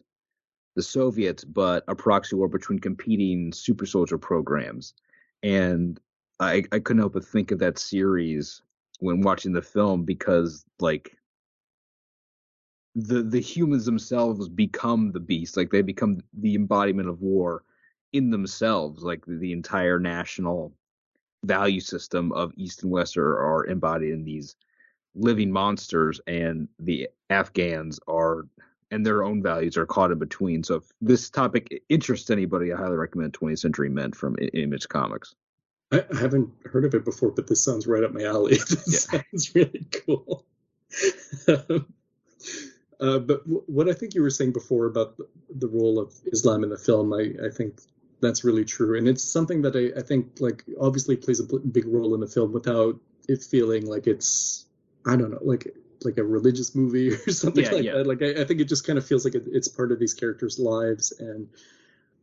the 0.76 0.84
Soviets, 0.84 1.44
but 1.44 1.84
a 1.88 1.96
proxy 1.96 2.36
war 2.36 2.48
between 2.48 2.80
competing 2.80 3.52
super 3.54 3.86
soldier 3.86 4.18
programs. 4.18 4.94
And 5.44 6.00
I, 6.40 6.64
I 6.72 6.80
couldn't 6.80 7.00
help 7.00 7.14
but 7.14 7.26
think 7.26 7.52
of 7.52 7.60
that 7.60 7.78
series 7.78 8.62
when 9.00 9.22
watching 9.22 9.54
the 9.54 9.62
film 9.62 10.04
because, 10.04 10.66
like, 10.80 11.16
the 12.96 13.24
the 13.24 13.40
humans 13.40 13.86
themselves 13.86 14.48
become 14.48 15.12
the 15.12 15.20
beast 15.20 15.58
like 15.58 15.72
they 15.72 15.82
become 15.82 16.20
the 16.34 16.54
embodiment 16.54 17.10
of 17.10 17.22
war 17.22 17.64
in 18.12 18.30
themselves 18.30 19.02
like 19.02 19.26
the, 19.26 19.36
the 19.38 19.52
entire 19.52 20.00
national 20.00 20.72
value 21.44 21.80
system 21.80 22.32
of 22.34 22.54
east 22.56 22.84
and 22.84 22.92
west 22.92 23.18
are, 23.18 23.40
are 23.40 23.66
embodied 23.66 24.14
in 24.14 24.24
these 24.24 24.56
living 25.16 25.52
monsters 25.52 26.22
and 26.28 26.68
the 26.80 27.08
afghans 27.30 28.00
are 28.08 28.46
and 28.94 29.06
their 29.06 29.24
own 29.24 29.42
values 29.42 29.76
are 29.78 29.86
caught 29.86 30.12
in 30.12 30.20
between. 30.20 30.64
So 30.64 30.76
if 30.76 30.84
this 31.02 31.30
topic 31.30 31.84
interests 31.90 32.30
anybody 32.30 32.72
i 32.74 32.78
highly 32.78 32.96
recommend 32.96 33.34
20th 33.34 33.60
century 33.60 33.90
men 33.90 34.12
from 34.12 34.36
I- 34.40 34.46
image 34.54 34.88
comics. 34.88 35.36
I, 35.92 36.04
haven't 36.20 36.50
heard 36.66 36.86
of 36.86 36.94
it 36.96 37.06
before 37.06 37.32
but 37.32 37.48
this 37.48 37.64
sounds 37.64 37.86
right 37.88 38.04
up 38.04 38.14
my 38.14 38.24
alley. 38.24 38.58
This 38.70 39.08
Yeah. 39.12 39.22
sounds 39.22 39.56
really 39.56 39.86
cool. 40.06 40.46
Uh, 43.00 43.20
but 43.20 43.44
w- 43.44 43.64
what 43.68 43.90
I 43.90 43.94
think 43.94 44.14
you 44.16 44.22
were 44.22 44.30
saying 44.30 44.54
before 44.54 44.86
about 44.86 45.18
the, 45.18 45.28
the 45.56 45.68
role 45.68 46.00
of 46.00 46.14
Islam 46.32 46.64
in 46.64 46.70
the 46.70 46.78
film, 46.78 47.12
I, 47.14 47.34
I 47.46 47.50
think 47.50 47.82
that's 48.22 48.46
really 48.46 48.64
true, 48.64 48.98
and 48.98 49.08
it's 49.10 49.24
something 49.24 49.64
that 49.64 49.76
I, 49.76 50.00
I 50.00 50.04
think 50.04 50.40
like 50.40 50.64
obviously 50.80 51.18
plays 51.18 51.42
a 51.42 51.44
big 51.60 51.86
role 51.88 52.14
in 52.16 52.22
the 52.22 52.28
film 52.28 52.54
without 52.54 52.98
it 53.28 53.44
feeling 53.44 53.86
like 53.88 54.08
it's 54.08 54.66
I 55.06 55.18
don't 55.18 55.32
know 55.32 55.40
like 55.42 55.76
like 56.06 56.18
a 56.18 56.24
religious 56.24 56.76
movie 56.76 57.10
or 57.28 57.32
something 57.32 57.64
Yeah, 57.66 57.72
like 57.72 57.84
yeah. 57.84 57.94
that. 57.94 58.08
Like 58.08 58.22
I, 58.22 58.42
I 58.42 58.46
think 58.46 58.60
it 58.62 58.66
just 58.66 58.86
kind 58.86 58.98
of 58.98 59.06
feels 59.06 59.26
like 59.26 59.36
it, 59.36 59.44
it's 59.48 59.68
part 59.68 59.92
of 59.92 60.00
these 60.00 60.14
characters' 60.14 60.60
lives, 60.60 61.12
and 61.20 61.48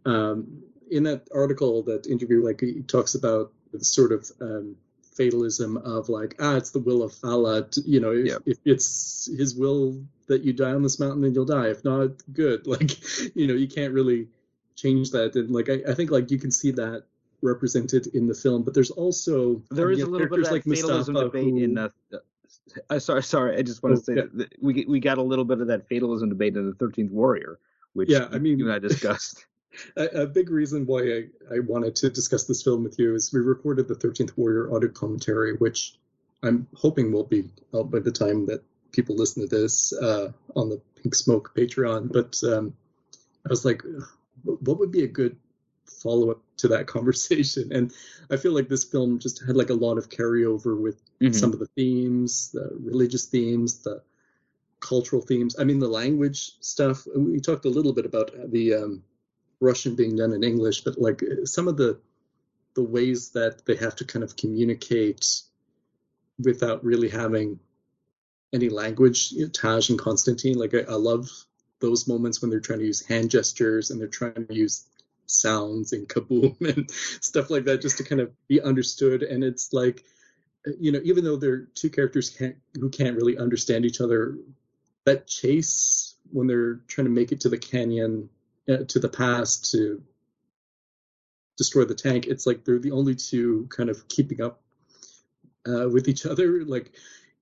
um, 0.07 0.63
in 0.91 1.03
that 1.05 1.29
article, 1.35 1.83
that 1.85 2.07
interview, 2.07 2.45
like 2.45 2.61
he 2.61 2.83
talks 2.83 3.15
about 3.15 3.53
the 3.73 3.85
sort 3.85 4.13
of 4.13 4.31
um, 4.41 4.77
fatalism 5.17 5.77
of 5.79 6.09
like 6.09 6.35
ah 6.41 6.57
it's 6.57 6.71
the 6.71 6.79
will 6.79 7.03
of 7.03 7.15
Allah 7.23 7.65
to, 7.69 7.81
you 7.85 8.01
know 8.01 8.13
if, 8.13 8.27
Yeah. 8.27 8.37
if 8.47 8.59
it's 8.65 9.29
his 9.37 9.55
will 9.55 10.03
that 10.29 10.43
you 10.43 10.53
die 10.53 10.71
on 10.73 10.83
this 10.83 10.99
mountain 10.99 11.21
then 11.21 11.35
you'll 11.35 11.45
die 11.45 11.69
if 11.69 11.85
not 11.85 12.11
good 12.33 12.67
like 12.75 12.93
you 13.37 13.47
know 13.47 13.55
you 13.55 13.69
can't 13.69 13.93
really 13.93 14.29
change 14.77 15.11
that 15.11 15.35
and 15.35 15.51
like 15.51 15.69
I, 15.69 15.83
I 15.91 15.95
think 15.95 16.11
like 16.11 16.31
you 16.31 16.39
can 16.39 16.51
see 16.51 16.71
that 16.73 17.05
represented 17.43 18.07
in 18.15 18.29
the 18.29 18.35
film 18.35 18.63
but 18.63 18.73
there's 18.73 18.93
also 18.93 19.61
there 19.71 19.91
is 19.91 19.99
you 19.99 20.07
a 20.07 20.09
little 20.09 20.29
bit 20.29 20.39
of 20.39 20.45
that 20.45 20.51
characters 20.63 20.81
fatalism 20.81 21.15
Mustafa 21.15 21.39
debate 21.39 21.63
in 21.65 21.77
who- 21.77 21.91
the 22.11 22.23
uh, 22.91 22.99
sorry 22.99 23.23
sorry 23.23 23.57
i 23.57 23.63
just 23.63 23.83
want 23.83 23.95
to 23.97 24.01
Oh, 24.01 24.05
say 24.05 24.15
yeah. 24.21 24.29
that 24.35 24.55
we 24.61 24.85
we 24.89 25.01
got 25.01 25.19
a 25.19 25.23
little 25.23 25.45
bit 25.45 25.61
of 25.61 25.67
that 25.69 25.89
fatalism 25.89 26.29
debate 26.29 26.57
in 26.57 26.67
the 26.69 26.75
13th 26.77 27.11
warrior 27.11 27.59
which 27.95 28.09
Yeah, 28.11 28.29
I 28.31 28.39
mean- 28.39 28.59
you 28.59 28.67
and 28.67 28.75
i 28.75 28.79
discussed 28.89 29.47
a, 29.97 30.23
a 30.23 30.27
big 30.27 30.51
reason 30.51 30.85
why 30.85 31.01
I, 31.03 31.55
I 31.55 31.59
wanted 31.61 31.95
to 31.97 32.11
discuss 32.11 32.45
this 32.45 32.63
film 32.63 32.83
with 32.83 32.99
you 32.99 33.15
is 33.15 33.33
we 33.33 33.39
recorded 33.41 33.87
the 33.87 33.95
13th 33.95 34.37
Warrior 34.37 34.75
audio 34.75 34.89
commentary, 34.91 35.55
which 35.59 35.95
I'm 36.43 36.67
hoping 36.75 37.13
will 37.13 37.23
be 37.23 37.45
out 37.73 37.89
by 37.89 38.01
the 38.01 38.11
time 38.11 38.47
that 38.47 38.65
people 38.91 39.15
listen 39.15 39.49
to 39.49 39.57
this 39.57 39.93
uh, 39.93 40.33
on 40.57 40.71
the 40.71 40.81
Pink 41.01 41.15
Smoke 41.15 41.53
Patreon. 41.57 42.11
But 42.13 42.43
um, 42.53 42.75
I 43.47 43.49
was 43.49 43.65
like, 43.65 43.83
what 44.43 44.81
would 44.81 44.91
be 44.91 45.05
a 45.05 45.07
good 45.07 45.37
follow 45.87 46.31
up 46.31 46.41
to 46.59 46.69
that 46.69 46.87
conversation? 46.97 47.73
And 47.73 47.93
I 48.31 48.37
feel 48.37 48.53
like 48.53 48.69
this 48.69 48.85
film 48.85 49.19
just 49.19 49.45
had 49.47 49.57
like 49.57 49.71
a 49.71 49.75
lot 49.75 49.99
of 49.99 50.09
carryover 50.09 50.81
with 50.81 51.01
Mhm. 51.21 51.35
some 51.35 51.53
of 51.53 51.59
the 51.59 51.67
themes, 51.77 52.51
the 52.53 52.71
religious 52.81 53.27
themes, 53.27 53.79
the 53.83 54.03
cultural 54.81 55.21
themes. 55.21 55.57
I 55.59 55.65
mean, 55.65 55.79
the 55.79 55.89
language 55.89 56.53
stuff. 56.61 57.07
We 57.15 57.41
talked 57.41 57.67
a 57.67 57.71
little 57.71 57.93
bit 57.93 58.07
about 58.07 58.31
the 58.51 58.75
um, 58.75 59.05
Russian 59.61 59.95
being 59.95 60.17
done 60.17 60.33
in 60.33 60.43
English, 60.43 60.81
but 60.83 60.99
like 60.99 61.23
some 61.45 61.69
of 61.69 61.77
the 61.77 62.01
the 62.75 62.83
ways 62.85 63.31
that 63.31 63.67
they 63.67 63.75
have 63.77 63.97
to 63.97 64.05
kind 64.05 64.23
of 64.23 64.37
communicate 64.37 65.43
without 66.39 66.85
really 66.85 67.09
having 67.09 67.59
any 68.53 68.69
language. 68.69 69.33
You 69.33 69.45
know, 69.45 69.51
Taj 69.51 69.91
and 69.91 69.99
Constantine, 69.99 70.59
like 70.59 70.75
I, 70.75 70.81
I 70.89 70.95
love 70.95 71.29
those 71.81 72.07
moments 72.07 72.41
when 72.41 72.51
they're 72.51 72.61
trying 72.61 72.79
to 72.81 72.87
use 72.87 73.05
hand 73.05 73.31
gestures 73.31 73.91
and 73.91 74.01
they're 74.01 74.09
trying 74.09 74.47
to 74.47 74.55
use 74.55 74.87
sounds 75.31 75.93
and 75.93 76.09
kaboom 76.09 76.61
and 76.77 76.91
stuff 76.91 77.51
like 77.51 77.65
that 77.65 77.81
just 77.81 77.99
to 77.99 78.05
kind 78.05 78.21
of 78.21 78.31
be 78.49 78.61
understood. 78.61 79.23
And 79.23 79.45
it's 79.45 79.73
like, 79.73 80.05
you 80.79 80.93
know, 80.93 81.01
even 81.05 81.25
though 81.25 81.37
they're 81.37 81.67
two 81.75 81.91
characters 81.91 82.31
can't 82.31 82.57
who 82.79 82.91
can't 82.91 83.17
really 83.17 83.39
understand 83.39 83.85
each 83.85 84.01
other, 84.01 84.37
that 85.05 85.27
chase 85.27 86.17
when 86.33 86.47
they're 86.47 86.77
trying 86.87 87.07
to 87.07 87.11
make 87.11 87.33
it 87.33 87.41
to 87.41 87.49
the 87.49 87.59
canyon, 87.59 88.29
uh, 88.69 88.85
to 88.89 88.99
the 88.99 89.09
pass 89.09 89.71
to 89.73 90.03
destroy 91.57 91.85
the 91.85 91.95
tank, 91.95 92.27
it's 92.27 92.47
like 92.47 92.65
they're 92.65 92.79
the 92.79 92.93
only 92.93 93.15
two 93.15 93.67
kind 93.71 93.91
of 93.91 94.09
keeping 94.09 94.41
up 94.41 94.63
uh, 95.69 95.89
with 95.89 96.09
each 96.09 96.27
other. 96.27 96.65
Like, 96.67 96.93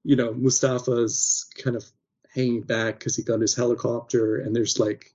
you 0.05 0.17
know, 0.17 0.33
Mustafa's 0.33 1.51
kind 1.63 1.77
of 1.77 1.85
hanging 2.35 2.63
back 2.63 2.99
because 2.99 3.17
he 3.17 3.23
got 3.23 3.41
his 3.41 3.55
helicopter, 3.55 4.39
and 4.39 4.55
there's 4.55 4.79
like, 4.79 5.13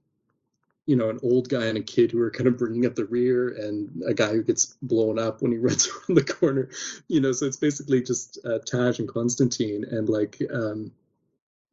you 0.86 0.96
know, 0.96 1.10
an 1.10 1.20
old 1.24 1.48
guy 1.50 1.66
and 1.66 1.78
a 1.78 1.82
kid 1.82 2.12
who 2.12 2.20
are 2.20 2.32
kind 2.32 2.48
of 2.48 2.58
bringing 2.58 2.86
up 2.86 2.96
the 2.96 3.06
rear, 3.06 3.50
and 3.50 4.04
a 4.06 4.14
guy 4.14 4.32
who 4.34 4.44
gets 4.44 4.76
blown 4.82 5.18
up 5.18 5.42
when 5.42 5.52
he 5.52 5.58
runs 5.60 5.88
around 5.88 6.18
the 6.18 6.24
corner. 6.24 6.70
You 7.08 7.22
know, 7.22 7.32
so 7.32 7.46
it's 7.46 7.58
basically 7.58 8.02
just 8.02 8.40
uh, 8.46 8.60
Taj 8.60 9.00
and 9.00 9.08
Constantine, 9.08 9.86
and 9.90 10.10
like, 10.10 10.42
um, 10.54 10.92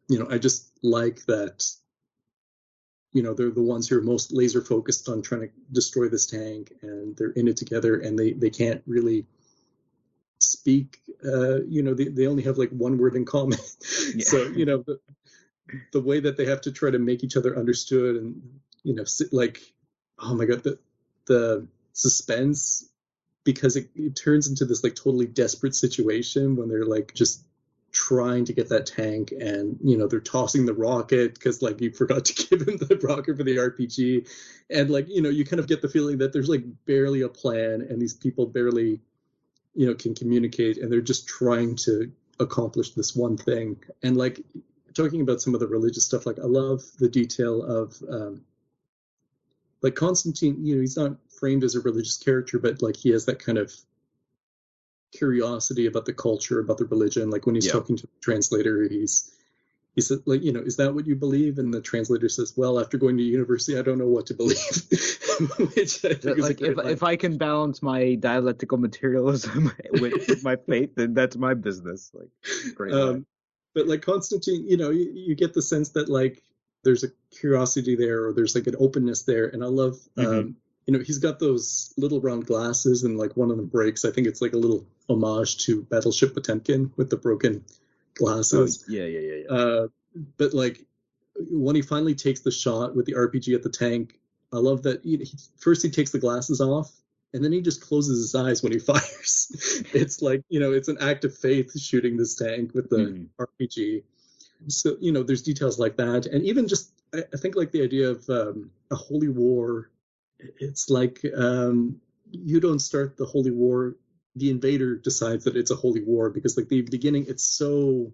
you 0.09 0.19
know, 0.19 0.27
I 0.31 0.39
just 0.39 0.71
like 0.83 1.25
that. 1.27 1.65
You 3.13 3.25
know, 3.25 3.35
they're 3.35 3.51
the 3.51 3.63
ones 3.63 3.89
who 3.89 3.99
are 3.99 4.03
most 4.03 4.33
laser 4.33 4.63
focused 4.63 5.09
on 5.09 5.23
trying 5.23 5.41
to 5.41 5.51
destroy 5.73 6.09
this 6.09 6.27
tank, 6.27 6.73
and 6.83 7.17
they're 7.17 7.33
in 7.33 7.49
it 7.49 7.57
together, 7.57 7.99
and 7.99 8.17
they 8.19 8.33
they 8.33 8.51
can't 8.51 8.83
really 8.87 9.27
speak 10.43 11.01
uh 11.23 11.61
you 11.65 11.83
know 11.83 11.93
they, 11.93 12.09
they 12.09 12.27
only 12.27 12.43
have 12.43 12.57
like 12.57 12.71
one 12.71 12.97
word 12.97 13.15
in 13.15 13.27
common 13.27 13.59
Yeah. 14.15 14.25
so 14.25 14.43
you 14.45 14.65
know 14.65 14.79
the, 14.79 14.99
the 15.93 16.01
way 16.01 16.19
that 16.21 16.39
they 16.39 16.47
have 16.47 16.63
to 16.63 16.73
try 16.73 16.91
to 16.91 16.99
make 16.99 17.23
each 17.23 17.37
other 17.37 17.59
understood 17.59 18.17
and 18.17 18.41
you 18.83 18.95
know 18.95 19.05
like 19.33 19.61
oh 20.19 20.35
my 20.35 20.45
god 20.45 20.63
the 20.63 20.79
the 21.27 21.67
suspense 21.93 22.89
because 23.45 23.77
it, 23.77 23.89
it 23.95 24.15
turns 24.15 24.49
into 24.49 24.65
this 24.65 24.85
like 24.85 24.95
totally 24.95 25.27
desperate 25.27 25.75
situation 25.75 26.57
when 26.57 26.69
they're 26.69 26.85
like 26.85 27.15
just 27.15 27.45
trying 27.93 28.45
to 28.45 28.53
get 28.53 28.69
that 28.69 28.87
tank 28.87 29.33
and 29.33 29.79
you 29.83 29.97
know 29.97 30.07
they're 30.07 30.21
tossing 30.21 30.65
the 30.65 30.75
rocket 30.75 31.35
because 31.35 31.61
like 31.61 31.81
you 31.81 31.91
forgot 31.91 32.25
to 32.25 32.35
give 32.49 32.67
him 32.67 32.77
the 32.77 33.01
rocket 33.03 33.37
for 33.37 33.43
the 33.43 33.57
rpg 33.57 34.29
and 34.71 34.91
like 34.91 35.09
you 35.09 35.21
know 35.21 35.29
you 35.29 35.45
kind 35.45 35.59
of 35.59 35.67
get 35.67 35.83
the 35.83 35.89
feeling 35.89 36.19
that 36.19 36.33
there's 36.33 36.49
like 36.49 36.65
barely 36.87 37.23
a 37.23 37.29
plan 37.29 37.85
and 37.89 38.01
these 38.01 38.15
people 38.15 38.47
barely 38.47 39.01
you 39.75 39.87
know 39.87 39.95
can 39.95 40.15
communicate 40.15 40.79
and 40.79 40.93
they're 40.93 41.01
just 41.01 41.27
trying 41.27 41.75
to 41.75 42.13
accomplish 42.41 42.91
this 42.93 43.15
one 43.15 43.37
thing. 43.37 43.77
And 44.03 44.17
like 44.17 44.41
talking 44.95 45.21
about 45.21 45.41
some 45.41 45.55
of 45.55 45.61
the 45.61 45.69
religious 45.69 46.05
stuff 46.05 46.27
like 46.27 46.41
i 46.41 46.45
love 46.45 46.83
the 46.99 47.09
detail 47.09 47.63
of 47.63 47.97
um 48.11 48.43
like 49.83 49.95
constantine 49.95 50.65
you 50.65 50.75
know 50.75 50.81
he's 50.81 50.97
not 50.97 51.17
framed 51.39 51.65
as 51.65 51.75
a 51.75 51.81
religious 51.81 52.19
character 52.19 52.59
but 52.59 52.83
like 52.83 52.97
he 52.97 53.11
has 53.11 53.25
that 53.27 53.39
kind 53.39 53.59
of 53.59 53.73
curiosity 55.13 55.87
about 55.87 56.05
the 56.05 56.13
culture 56.13 56.61
about 56.61 56.79
the 56.79 56.85
religion. 56.87 57.31
Like 57.31 57.47
when 57.47 57.55
he's 57.55 57.67
Yeah. 57.67 57.73
talking 57.73 57.97
to 57.97 58.07
the 58.07 58.13
translator 58.21 58.87
he's 58.89 59.33
he 59.97 60.01
said 60.01 60.19
like 60.25 60.43
you 60.43 60.53
know 60.53 60.61
is 60.61 60.77
that 60.77 60.95
what 60.95 61.07
you 61.07 61.17
believe? 61.17 61.59
And 61.59 61.75
the 61.75 61.81
translator 61.81 62.29
says 62.29 62.57
well 62.57 62.79
after 62.79 62.97
going 62.97 63.17
to 63.17 63.23
university 63.23 63.79
i 63.79 63.83
don't 63.83 63.99
know 63.99 64.07
what 64.07 64.27
to 64.27 64.35
believe. 64.35 64.59
Which 65.75 66.05
I 66.05 66.15
think 66.15 66.39
like 66.39 66.61
if, 66.61 66.77
line. 66.77 66.87
if 66.87 67.03
i 67.03 67.17
can 67.17 67.39
balance 67.39 67.83
my 67.83 68.15
dialectical 68.15 68.79
materialism 68.79 69.73
with, 69.93 70.29
with 70.29 70.45
my 70.45 70.57
faith 70.57 70.95
then 70.95 71.15
that's 71.15 71.37
my 71.37 71.55
business. 71.55 72.13
Like 72.15 72.31
great 72.75 72.95
um, 72.95 73.27
but 73.75 73.87
like 73.87 74.03
Constantine, 74.03 74.67
you 74.67 74.77
know, 74.77 74.91
you, 74.91 75.13
you 75.15 75.35
get 75.37 75.55
the 75.55 75.63
sense 75.63 75.91
that 75.91 76.09
like 76.09 76.43
there's 76.83 77.05
a 77.05 77.09
curiosity 77.31 77.95
there, 77.97 78.27
or 78.27 78.33
there's 78.33 78.55
like 78.55 78.67
an 78.67 78.77
openness 78.79 79.23
there, 79.23 79.47
and 79.49 79.63
I 79.63 79.67
love, 79.67 79.99
um, 80.17 80.25
Mhm. 80.27 80.55
you 80.87 80.93
know, 80.97 81.05
he's 81.05 81.19
got 81.19 81.39
those 81.39 81.93
little 81.97 82.21
round 82.21 82.47
glasses, 82.47 83.05
and 83.05 83.19
like 83.19 83.37
one 83.37 83.51
of 83.51 83.57
them 83.57 83.67
breaks. 83.67 84.05
I 84.05 84.11
think 84.11 84.27
it's 84.27 84.41
like 84.41 84.55
a 84.55 84.59
little 84.59 84.87
homage 85.09 85.59
to 85.67 85.83
Battleship 85.83 86.35
Potemkin 86.35 86.93
with 86.97 87.11
the 87.11 87.17
broken 87.17 87.65
Oh, 87.69 88.15
glasses. 88.15 88.85
yeah 88.89 89.05
yeah 89.05 89.21
yeah 89.21 89.35
yeah 89.49 89.55
Uh, 89.55 89.89
but 90.37 90.53
like 90.55 90.87
when 91.51 91.77
he 91.77 91.83
finally 91.83 92.15
takes 92.15 92.41
the 92.41 92.51
shot 92.51 92.95
with 92.97 93.07
the 93.07 93.15
RPG 93.15 93.55
at 93.55 93.63
the 93.63 93.71
tank, 93.71 94.19
I 94.53 94.57
love 94.59 94.83
that. 94.83 95.03
He, 95.05 95.17
he, 95.19 95.39
first, 95.59 95.83
he 95.83 95.91
takes 95.91 96.11
the 96.11 96.19
glasses 96.19 96.61
off, 96.61 96.91
and 97.33 97.45
then 97.45 97.53
he 97.53 97.61
just 97.61 97.81
closes 97.81 98.19
his 98.21 98.35
eyes 98.35 98.63
when 98.63 98.73
he 98.73 98.79
fires. 98.91 99.85
it's 99.95 100.21
like 100.23 100.43
you 100.49 100.59
know, 100.61 100.73
it's 100.73 100.89
an 100.89 100.99
act 101.01 101.25
of 101.25 101.37
faith 101.37 101.79
shooting 101.79 102.17
this 102.17 102.35
tank 102.35 102.75
with 102.75 102.89
the 102.91 102.97
Mhm. 102.97 103.29
RPG. 103.39 104.03
So 104.69 104.97
you 105.01 105.13
know, 105.13 105.23
there's 105.23 105.43
details 105.43 105.79
like 105.79 105.97
that, 105.97 106.27
and 106.27 106.45
even 106.45 106.69
just 106.69 106.93
I, 107.15 107.25
I 107.33 107.37
think 107.37 107.57
like 107.57 107.73
the 107.73 107.83
idea 107.83 108.11
of 108.11 108.29
um, 108.29 108.71
a 108.91 108.97
holy 108.97 109.29
war. 109.29 109.91
It's 110.39 110.89
like 110.89 111.21
um, 111.37 112.01
you 112.31 112.61
don't 112.61 112.79
start 112.79 113.17
the 113.17 113.27
holy 113.27 113.51
war. 113.51 113.97
The 114.37 114.51
invader 114.51 114.97
decides 114.97 115.45
that 115.45 115.57
it's 115.57 115.71
a 115.71 115.77
holy 115.77 116.03
war 116.03 116.31
because 116.31 116.57
like 116.57 116.69
the 116.69 116.83
beginning, 116.83 117.27
it's 117.29 117.45
so 117.45 118.13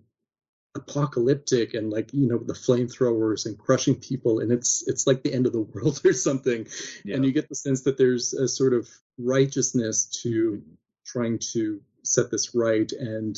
apocalyptic 0.76 1.74
and 1.74 1.90
like 1.90 2.12
you 2.12 2.28
know 2.28 2.38
the 2.38 2.52
flamethrowers 2.52 3.46
and 3.46 3.58
crushing 3.58 3.94
people 3.94 4.40
and 4.40 4.52
it's 4.52 4.86
it's 4.86 5.06
like 5.06 5.22
the 5.22 5.32
end 5.32 5.46
of 5.46 5.52
the 5.52 5.60
world 5.74 6.00
or 6.04 6.12
something 6.12 6.66
yeah. 7.04 7.16
and 7.16 7.24
you 7.24 7.32
get 7.32 7.48
the 7.48 7.54
sense 7.54 7.82
that 7.82 7.96
there's 7.96 8.34
a 8.34 8.46
sort 8.46 8.74
of 8.74 8.88
righteousness 9.18 10.04
to 10.04 10.62
trying 11.06 11.38
to 11.38 11.80
set 12.02 12.30
this 12.30 12.54
right 12.54 12.92
and 12.92 13.36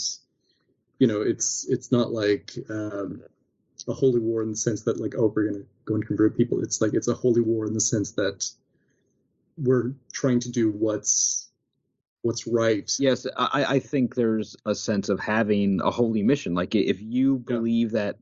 you 0.99 1.07
know 1.07 1.21
it's 1.23 1.67
it's 1.69 1.93
not 1.93 2.13
like 2.13 2.53
um 2.71 3.23
a 3.87 3.93
holy 3.93 4.21
war 4.21 4.43
in 4.43 4.51
the 4.51 4.57
sense 4.57 4.83
that 4.83 5.01
like 5.01 5.15
oh 5.17 5.33
we're 5.35 5.51
gonna 5.51 5.65
go 5.85 5.95
and 5.95 6.07
convert 6.07 6.37
people. 6.37 6.63
It's 6.63 6.81
like 6.81 6.95
it's 6.95 7.09
a 7.09 7.15
holy 7.15 7.41
war 7.41 7.67
in 7.67 7.73
the 7.73 7.81
sense 7.81 8.13
that 8.13 8.49
we're 9.57 9.93
trying 10.13 10.41
to 10.41 10.51
do 10.51 10.71
what's 10.71 11.49
what's 12.23 12.47
right. 12.47 12.91
Yes, 12.99 13.27
I, 13.37 13.65
I 13.65 13.79
think 13.79 14.15
there's 14.15 14.57
a 14.67 14.75
sense 14.75 15.09
of 15.09 15.21
having 15.21 15.81
a 15.83 15.91
holy 15.91 16.23
mission. 16.23 16.55
Like 16.55 16.75
if 16.75 17.01
you 17.01 17.39
believe 17.39 17.93
yeah. 17.93 17.99
that, 18.01 18.17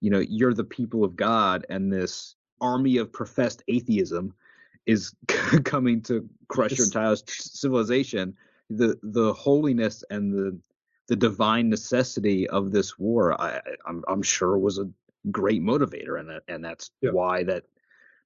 you 0.00 0.10
know, 0.10 0.18
you're 0.18 0.54
the 0.54 0.64
people 0.64 1.04
of 1.04 1.16
God 1.16 1.64
and 1.70 1.92
this 1.92 2.34
army 2.60 2.98
of 2.98 3.12
professed 3.12 3.62
atheism 3.68 4.34
is 4.86 5.14
coming 5.64 6.02
to 6.02 6.28
crush 6.48 6.76
your 6.76 6.86
entire 6.86 7.16
civilization, 7.26 8.36
the 8.68 8.98
the 9.02 9.32
holiness 9.32 10.04
and 10.10 10.32
the 10.32 10.58
the 11.10 11.16
divine 11.16 11.68
necessity 11.68 12.48
of 12.48 12.70
this 12.70 12.96
war, 12.96 13.38
I, 13.38 13.60
I'm 13.84 14.04
I'm 14.06 14.22
sure 14.22 14.56
was 14.56 14.78
a 14.78 14.88
great 15.32 15.60
motivator, 15.60 16.20
and 16.20 16.40
and 16.46 16.64
that's 16.64 16.92
yeah. 17.00 17.10
why 17.10 17.42
that 17.42 17.64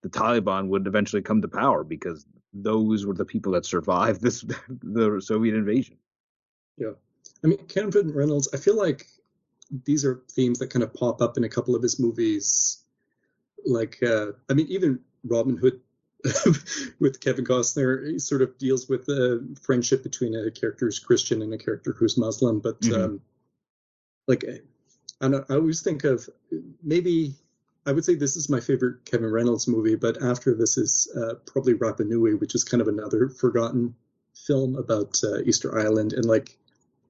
the 0.03 0.11
Taliban 0.11 0.68
would 0.68 0.87
eventually 0.87 1.22
come 1.22 1.41
to 1.41 1.49
power 1.49 1.82
because 1.82 2.26
those 2.53 3.07
were 3.07 3.14
the 3.14 3.24
people 3.24 3.53
that 3.53 3.64
survived 3.64 4.20
this 4.20 4.45
the 4.68 5.18
Soviet 5.24 5.55
invasion. 5.55 5.97
Yeah, 6.76 6.93
I 7.43 7.47
mean 7.47 7.66
Kevin 7.68 8.12
Reynolds. 8.12 8.51
I 8.53 8.59
feel 8.59 8.76
like 8.76 9.07
these 9.87 10.05
are 10.05 10.20
themes 10.30 10.59
that 10.59 10.68
kind 10.68 10.82
of 10.82 10.93
pop 10.93 11.22
up 11.22 11.39
in 11.39 11.45
a 11.45 11.49
couple 11.49 11.74
of 11.74 11.82
his 11.82 11.99
movies. 11.99 12.85
Like, 13.64 13.97
uh, 14.03 14.32
I 14.51 14.53
mean, 14.53 14.66
even 14.68 15.01
Robin 15.24 15.57
Hood 15.57 15.80
with 17.01 17.20
Kevin 17.20 17.45
Costner, 17.45 18.20
sort 18.20 18.43
of 18.43 18.57
deals 18.59 18.89
with 18.89 19.07
the 19.07 19.57
friendship 19.62 20.03
between 20.03 20.35
a 20.35 20.51
character 20.51 20.87
who's 20.87 20.99
Christian 20.99 21.43
and 21.43 21.53
a 21.53 21.59
character 21.59 21.93
who's 21.93 22.16
Muslim. 22.16 22.61
But 22.61 22.81
mm-hmm. 22.81 23.03
um, 23.03 23.20
like, 24.27 24.45
I, 25.20 25.27
I 25.27 25.55
always 25.55 25.83
think 25.83 26.05
of 26.05 26.29
maybe 26.83 27.35
I 27.87 27.93
would 27.93 28.05
say 28.05 28.14
this 28.14 28.37
is 28.37 28.49
my 28.49 28.61
favorite 28.61 29.05
Kevin 29.05 29.31
Reynolds 29.31 29.68
movie, 29.68 29.97
but 29.97 30.22
after 30.22 30.55
this 30.55 30.79
is 30.79 31.09
uh, 31.16 31.35
probably 31.47 31.75
Rapa 31.75 32.07
Nui, 32.07 32.35
which 32.35 32.55
is 32.55 32.64
kind 32.64 32.81
of 32.81 32.89
another 32.89 33.29
forgotten 33.29 33.95
film 34.35 34.77
about 34.77 35.20
uh, 35.22 35.41
Easter 35.45 35.79
Island, 35.79 36.14
and 36.14 36.25
like 36.25 36.57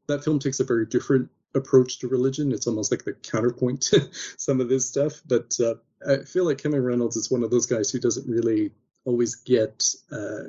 that 0.08 0.24
film 0.24 0.38
takes 0.38 0.60
a 0.60 0.64
very 0.64 0.86
different 0.86 1.30
approach 1.54 2.00
to 2.00 2.08
religion. 2.08 2.50
It's 2.50 2.66
almost 2.66 2.90
like 2.90 3.04
the 3.04 3.12
counterpoint 3.12 3.82
to 3.90 4.08
some 4.36 4.60
of 4.60 4.68
this 4.68 4.86
stuff. 4.86 5.22
But 5.26 5.56
uh, 5.60 5.74
I 6.06 6.24
feel 6.24 6.44
like 6.44 6.58
Kevin 6.58 6.82
Reynolds 6.82 7.16
is 7.16 7.30
one 7.30 7.44
of 7.44 7.50
those 7.50 7.66
guys 7.66 7.90
who 7.90 8.00
doesn't 8.00 8.28
really 8.28 8.72
always 9.04 9.36
get 9.36 9.84
uh, 10.12 10.48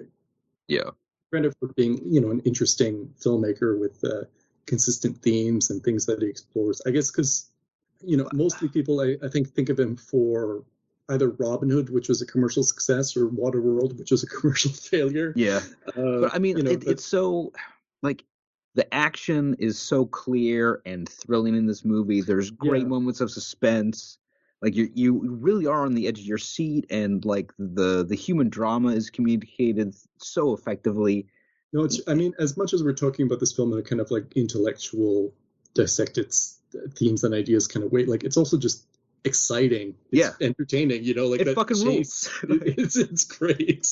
yeah 0.67 0.89
credit 1.31 1.55
for 1.59 1.67
being 1.73 2.01
you 2.05 2.21
know 2.21 2.31
an 2.31 2.39
interesting 2.41 3.13
filmmaker 3.19 3.79
with 3.79 4.03
uh, 4.03 4.25
consistent 4.65 5.17
themes 5.21 5.69
and 5.69 5.83
things 5.83 6.05
that 6.05 6.21
he 6.21 6.27
explores. 6.27 6.81
I 6.85 6.91
guess 6.91 7.11
because 7.11 7.49
you 8.03 8.17
know, 8.17 8.27
mostly 8.33 8.67
people 8.67 9.01
I, 9.01 9.17
I 9.23 9.29
think 9.29 9.49
think 9.49 9.69
of 9.69 9.79
him 9.79 9.95
for 9.95 10.63
either 11.09 11.29
Robin 11.29 11.69
Hood, 11.69 11.89
which 11.89 12.09
was 12.09 12.21
a 12.21 12.25
commercial 12.25 12.63
success, 12.63 13.15
or 13.15 13.27
Waterworld, 13.27 13.97
which 13.97 14.11
was 14.11 14.23
a 14.23 14.27
commercial 14.39 14.71
failure. 14.71 15.33
Yeah, 15.35 15.61
uh, 15.89 16.21
but 16.21 16.35
I 16.35 16.39
mean, 16.39 16.57
you 16.57 16.63
know, 16.63 16.71
it, 16.71 16.81
but, 16.81 16.89
it's 16.89 17.05
so 17.05 17.53
like 18.01 18.23
the 18.75 18.91
action 18.93 19.55
is 19.59 19.79
so 19.79 20.05
clear 20.05 20.81
and 20.85 21.07
thrilling 21.07 21.55
in 21.55 21.65
this 21.65 21.85
movie. 21.85 22.21
There's 22.21 22.51
great 22.51 22.83
yeah. 22.83 22.89
moments 22.89 23.21
of 23.21 23.31
suspense. 23.31 24.17
Like 24.65 24.75
you, 24.75 24.89
you 24.95 25.37
really 25.39 25.67
are 25.67 25.85
on 25.85 25.93
the 25.93 26.07
edge 26.07 26.19
of 26.19 26.25
your 26.25 26.39
seat, 26.39 26.87
and 26.89 27.23
like 27.23 27.53
the 27.59 28.03
the 28.03 28.15
human 28.15 28.49
drama 28.49 28.89
is 28.89 29.11
communicated 29.11 29.95
so 30.17 30.53
effectively. 30.53 31.27
No, 31.71 31.83
it's. 31.83 32.01
I 32.07 32.15
mean, 32.15 32.33
as 32.39 32.57
much 32.57 32.73
as 32.73 32.83
we're 32.83 32.93
talking 32.93 33.27
about 33.27 33.39
this 33.39 33.53
film 33.53 33.71
in 33.73 33.79
a 33.79 33.83
kind 33.83 34.01
of 34.01 34.09
like 34.09 34.33
intellectual 34.35 35.33
dissected 35.75 36.33
themes 36.95 37.23
and 37.23 37.35
ideas 37.35 37.67
kind 37.67 37.85
of 37.85 37.91
way. 37.91 38.05
Like 38.05 38.23
it's 38.23 38.37
also 38.37 38.57
just 38.57 38.87
exciting. 39.23 39.95
It's 40.11 40.19
yeah, 40.19 40.31
entertaining. 40.41 41.03
You 41.03 41.13
know, 41.13 41.27
like 41.27 41.41
it 41.41 41.53
fucking 41.53 41.77
chase, 41.77 42.29
rules. 42.43 42.61
it's 42.65 42.95
it's 42.95 43.23
great. 43.25 43.87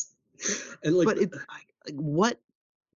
And 0.84 0.96
like, 0.96 1.06
but 1.06 1.18
it, 1.20 1.32
like, 1.32 1.94
what 1.94 2.40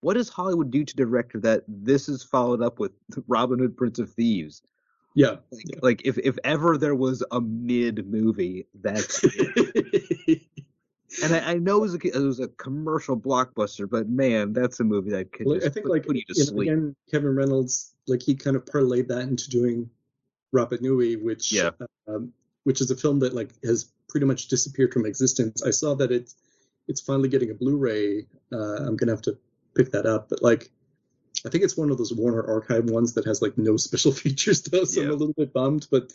what 0.00 0.14
does 0.14 0.30
Hollywood 0.30 0.70
do 0.70 0.84
to 0.84 0.96
director 0.96 1.40
that 1.40 1.64
this 1.68 2.08
is 2.08 2.22
followed 2.22 2.62
up 2.62 2.78
with 2.78 2.92
Robin 3.26 3.58
Hood, 3.58 3.76
Prince 3.76 3.98
of 3.98 4.10
Thieves? 4.12 4.62
Yeah, 5.16 5.36
like, 5.50 5.64
yeah. 5.64 5.78
like 5.80 6.02
if 6.04 6.18
if 6.18 6.38
ever 6.44 6.76
there 6.76 6.94
was 6.94 7.24
a 7.30 7.40
mid 7.40 8.06
movie, 8.06 8.66
that's 8.74 9.24
it. 9.24 10.42
and 11.24 11.34
I, 11.34 11.52
I, 11.52 11.54
know 11.54 11.78
it 11.78 11.80
was, 11.80 11.94
a, 11.94 12.06
it 12.06 12.22
was 12.22 12.38
a 12.38 12.48
commercial 12.48 13.18
blockbuster, 13.18 13.88
but 13.88 14.10
man, 14.10 14.52
that's 14.52 14.78
a 14.80 14.84
movie 14.84 15.12
that 15.12 15.32
could 15.32 15.46
well, 15.46 15.56
I 15.56 15.70
think 15.70 15.86
put, 15.86 15.92
like 15.92 16.06
put 16.06 16.16
you 16.16 16.22
to 16.28 16.34
you 16.36 16.44
sleep. 16.44 16.68
Know, 16.68 16.72
again, 16.74 16.96
Kevin 17.10 17.34
Reynolds, 17.34 17.94
like 18.06 18.22
he 18.22 18.34
kind 18.34 18.56
of 18.56 18.66
parlayed 18.66 19.08
that 19.08 19.20
into 19.20 19.48
doing 19.48 19.88
Rapa 20.54 20.82
Nui, 20.82 21.16
which 21.16 21.50
yeah. 21.50 21.70
um, 22.06 22.34
which 22.64 22.82
is 22.82 22.90
a 22.90 22.96
film 22.96 23.18
that 23.20 23.34
like 23.34 23.52
has 23.64 23.86
pretty 24.10 24.26
much 24.26 24.48
disappeared 24.48 24.92
from 24.92 25.06
existence. 25.06 25.62
I 25.62 25.70
saw 25.70 25.94
that 25.94 26.12
it's 26.12 26.36
it's 26.88 27.00
finally 27.00 27.30
getting 27.30 27.50
a 27.50 27.54
Blu-ray. 27.54 28.26
Uh, 28.52 28.84
I'm 28.84 28.96
gonna 28.96 29.12
have 29.12 29.22
to 29.22 29.38
pick 29.74 29.92
that 29.92 30.04
up, 30.04 30.28
but 30.28 30.42
like 30.42 30.70
I 31.46 31.48
think 31.48 31.62
it's 31.62 31.76
one 31.76 31.90
of 31.90 31.98
those 31.98 32.12
Warner 32.12 32.44
Archive 32.44 32.90
ones 32.90 33.14
that 33.14 33.24
has 33.24 33.40
like 33.40 33.56
no 33.56 33.76
special 33.76 34.12
features 34.22 34.62
though, 34.62 34.84
so 34.84 35.00
yeah. 35.00 35.06
I'm 35.06 35.12
a 35.12 35.16
little 35.16 35.34
bit 35.34 35.52
bummed. 35.52 35.86
But 35.90 36.12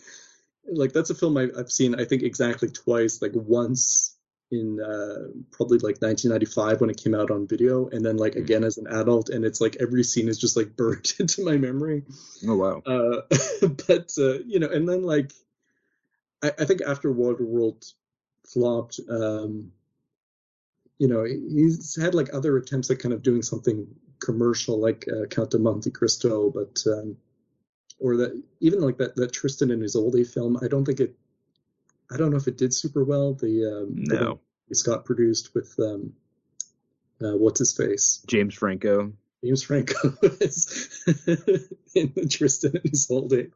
like 0.68 0.94
that's 0.94 1.10
a 1.10 1.16
film 1.16 1.38
I, 1.38 1.48
I've 1.58 1.72
seen 1.72 2.00
I 2.00 2.06
think 2.06 2.24
exactly 2.24 2.70
twice, 2.70 3.22
like 3.22 3.32
once 3.34 4.16
in 4.52 4.82
uh, 4.82 5.32
probably 5.52 5.78
like 5.78 6.02
1995 6.02 6.82
when 6.82 6.90
it 6.90 7.02
came 7.02 7.16
out 7.16 7.32
on 7.32 7.48
video, 7.48 7.88
and 7.88 8.06
then 8.06 8.18
like 8.18 8.34
hmm. 8.34 8.42
again 8.42 8.64
as 8.66 8.78
an 8.78 8.88
adult, 8.88 9.30
and 9.30 9.46
it's 9.46 9.62
like 9.62 9.78
every 9.80 10.04
scene 10.04 10.28
is 10.28 10.38
just 10.38 10.58
like 10.58 10.76
burnt 10.76 11.14
into 11.20 11.46
my 11.46 11.58
memory. 11.58 12.04
Oh 12.48 12.58
wow! 12.58 12.82
Uh, 12.86 13.22
but 13.88 14.12
uh, 14.18 14.40
you 14.46 14.60
know, 14.60 14.70
and 14.70 14.88
then 14.88 15.04
like 15.04 15.32
I, 16.44 16.52
I 16.60 16.66
think 16.66 16.82
after 16.82 17.14
Waterworld 17.14 17.94
flopped, 18.46 19.00
um, 19.10 19.72
you 21.00 21.08
know, 21.08 21.24
he's 21.24 22.00
had 22.00 22.14
like 22.14 22.34
other 22.34 22.58
attempts 22.58 22.92
at 22.92 23.00
kind 23.00 23.14
of 23.14 23.24
doing 23.24 23.42
something 23.42 23.88
commercial, 24.22 24.80
like 24.80 25.06
uh, 25.10 25.26
Count 25.28 25.54
of 25.54 25.62
Monte 25.62 25.92
Cristo, 25.92 26.50
but 26.50 26.84
um, 26.88 27.18
or 28.00 28.18
that 28.18 28.42
even 28.60 28.82
like 28.82 28.98
that 28.98 29.16
that 29.16 29.34
Tristan 29.34 29.72
and 29.72 29.84
Isolde 29.84 30.26
film. 30.26 30.58
I 30.62 30.68
don't 30.68 30.86
think 30.86 31.00
it 31.00 31.16
I 32.12 32.18
don't 32.18 32.32
know 32.32 32.38
if 32.38 32.48
it 32.48 32.58
did 32.58 32.74
super 32.74 33.04
well. 33.04 33.34
The 33.34 33.66
um, 33.66 33.96
no 33.96 34.40
Scott 34.74 35.06
produced 35.06 35.54
with 35.54 35.76
um, 35.80 36.14
uh, 37.22 37.38
what's 37.38 37.60
his 37.60 37.76
face 37.76 38.24
James 38.28 38.56
Franco. 38.56 39.14
James 39.44 39.64
Franco 39.64 40.14
is 40.40 41.04
in 41.96 42.30
Tristan 42.30 42.78
and 42.78 42.94
Isolde. 42.94 43.52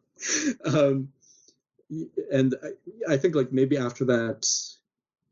Um, 0.66 1.10
and 2.32 2.56
I, 2.64 3.14
I, 3.14 3.18
think 3.18 3.36
like 3.36 3.52
maybe 3.52 3.78
after 3.78 4.06
that, 4.06 4.48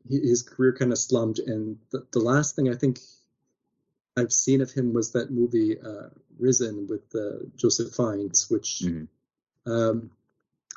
his 0.08 0.42
career 0.42 0.72
kind 0.72 0.92
of 0.92 0.98
slumped. 0.98 1.40
And 1.40 1.78
the, 1.90 2.06
the, 2.12 2.20
last 2.20 2.54
thing 2.54 2.68
I 2.68 2.76
think 2.76 3.00
I've 4.16 4.32
seen 4.32 4.60
of 4.60 4.70
him 4.70 4.92
was 4.92 5.12
that 5.12 5.30
movie 5.30 5.78
uh, 5.80 6.08
Risen 6.38 6.86
with 6.86 7.02
uh, 7.14 7.44
Joseph 7.56 7.94
Fiennes, 7.94 8.48
which 8.48 8.82
mm-hmm. 8.84 9.70
um, 9.70 10.10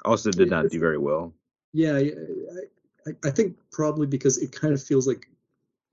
also 0.05 0.31
did 0.31 0.49
not 0.49 0.69
do 0.69 0.79
very 0.79 0.97
well. 0.97 1.33
Yeah, 1.73 1.97
I, 1.97 3.11
I 3.23 3.31
think 3.31 3.57
probably 3.71 4.07
because 4.07 4.37
it 4.37 4.51
kind 4.51 4.73
of 4.73 4.81
feels 4.81 5.07
like 5.07 5.27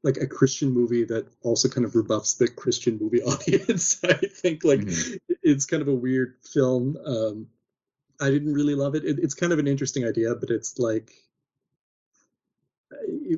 like 0.03 0.19
a 0.19 0.27
Christian 0.27 0.71
movie 0.71 1.05
that 1.05 1.27
also 1.43 1.67
kind 1.69 1.87
of 1.87 1.97
rebuffs 1.97 2.35
the 2.35 2.47
Christian 2.47 2.99
movie 3.01 3.23
audience. 3.31 3.99
I 4.05 4.15
think 4.15 4.65
like 4.65 4.81
mm-hmm. 4.81 5.17
it's 5.43 5.67
kind 5.67 5.83
of 5.83 5.89
a 5.89 5.95
weird 5.95 6.37
film. 6.43 6.97
Um, 7.05 7.47
I 8.21 8.31
didn't 8.31 8.55
really 8.55 8.75
love 8.75 8.95
it. 8.95 9.05
it. 9.05 9.19
It's 9.19 9.35
kind 9.35 9.53
of 9.53 9.59
an 9.59 9.67
interesting 9.67 10.07
idea, 10.07 10.35
but 10.35 10.51
it's 10.51 10.79
like 10.79 11.13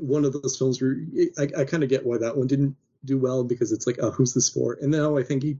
one 0.01 0.25
of 0.25 0.33
those 0.33 0.57
films 0.57 0.83
where 0.83 0.97
I, 1.39 1.63
I 1.63 1.65
kind 1.65 1.83
of 1.83 1.89
get 1.89 2.05
why 2.05 2.19
that 2.19 2.37
one 2.37 2.47
didn't 2.47 2.77
do 3.05 3.19
well 3.19 3.45
because 3.45 3.73
it's 3.73 3.87
like, 3.87 3.99
oh, 4.01 4.11
who's 4.11 4.35
this 4.35 4.49
for? 4.49 4.79
And 4.81 4.91
now 4.91 5.17
I 5.17 5.23
think 5.23 5.43
he, 5.43 5.59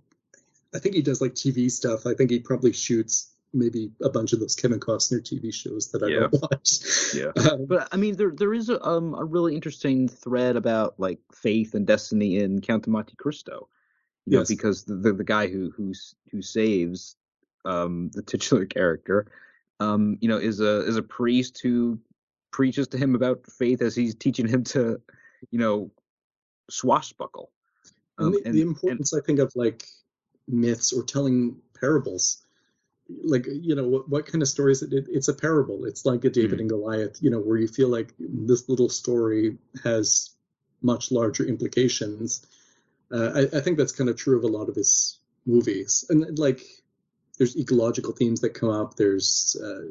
I 0.75 0.79
think 0.79 0.95
he 0.95 1.03
does 1.03 1.21
like 1.21 1.35
TV 1.35 1.71
stuff. 1.71 2.07
I 2.07 2.15
think 2.15 2.31
he 2.31 2.41
probably 2.41 2.73
shoots 2.73 3.31
maybe 3.53 3.91
a 4.03 4.09
bunch 4.09 4.33
of 4.33 4.41
those 4.41 4.55
Kevin 4.55 4.81
Costner 4.81 5.21
TV 5.21 5.53
shows 5.53 5.91
that 5.93 6.03
I 6.03 6.09
yeah. 6.09 6.21
don't 6.21 6.43
watch. 6.43 6.81
Yeah, 7.15 7.33
um, 7.51 7.67
but 7.67 7.89
I 7.93 7.97
mean, 7.97 8.17
there 8.17 8.31
there 8.31 8.55
is 8.55 8.69
a, 8.69 8.85
um, 8.85 9.15
a 9.15 9.25
really 9.25 9.55
interesting 9.55 10.09
thread 10.09 10.57
about 10.57 10.99
like 10.99 11.19
faith 11.33 11.75
and 11.75 11.87
destiny 11.87 12.39
in 12.39 12.61
Count 12.61 12.87
of 12.87 12.93
Monte 12.93 13.17
Cristo. 13.17 13.69
You 14.27 14.39
yes. 14.39 14.51
know, 14.51 14.57
because 14.57 14.85
the, 14.85 14.95
the, 14.95 15.13
the 15.13 15.25
guy 15.25 15.49
who 15.49 15.71
who 15.71 15.93
who 16.31 16.43
saves 16.43 17.17
um, 17.65 18.11
the 18.13 18.23
titular 18.23 18.67
character, 18.67 19.27
um, 19.81 20.19
you 20.21 20.29
know, 20.29 20.39
is 20.39 20.61
a 20.61 20.81
is 20.87 20.97
a 20.97 21.03
priest 21.03 21.61
who 21.63 21.99
preaches 22.51 22.89
to 22.89 22.99
him 22.99 23.15
about 23.15 23.47
faith 23.51 23.83
as 23.83 23.95
he's 23.95 24.15
teaching 24.15 24.49
him 24.49 24.65
to, 24.65 25.01
you 25.51 25.59
know, 25.59 25.91
swashbuckle. 26.71 27.51
Um, 28.19 28.27
and 28.27 28.35
the, 28.35 28.43
and, 28.47 28.55
the 28.55 28.63
importance, 28.63 29.13
and, 29.13 29.23
I 29.23 29.27
think, 29.27 29.39
of 29.39 29.53
like 29.55 29.85
myths 30.49 30.93
or 30.93 31.03
telling 31.03 31.57
parables 31.79 32.43
like 33.23 33.47
you 33.47 33.75
know 33.75 33.87
what, 33.87 34.09
what 34.09 34.27
kind 34.27 34.43
of 34.43 34.49
story 34.49 34.73
is 34.73 34.83
it? 34.83 34.93
it? 34.93 35.07
it's 35.09 35.29
a 35.29 35.35
parable 35.35 35.85
it's 35.85 36.05
like 36.05 36.25
a 36.25 36.31
david 36.31 36.53
mm-hmm. 36.53 36.61
and 36.61 36.71
goliath 36.71 37.19
you 37.21 37.31
know 37.31 37.39
where 37.39 37.57
you 37.57 37.69
feel 37.69 37.89
like 37.89 38.13
this 38.19 38.69
little 38.69 38.89
story 38.89 39.57
has 39.85 40.31
much 40.83 41.13
larger 41.13 41.45
implications 41.45 42.47
uh, 43.13 43.31
I, 43.35 43.59
I, 43.59 43.61
think 43.61 43.79
that's 43.79 43.93
kind 43.93 44.11
of 44.11 44.17
true 44.17 44.37
of 44.37 44.43
a 44.43 44.49
lot 44.49 44.69
of 44.69 44.75
his 44.75 45.21
movies 45.47 46.05
and 46.11 46.37
like 46.37 46.63
there's 47.39 47.57
ecological 47.57 48.13
themes 48.13 48.41
that 48.41 48.55
come 48.55 48.71
up 48.71 48.97
there's 48.97 49.57
uh, 49.63 49.87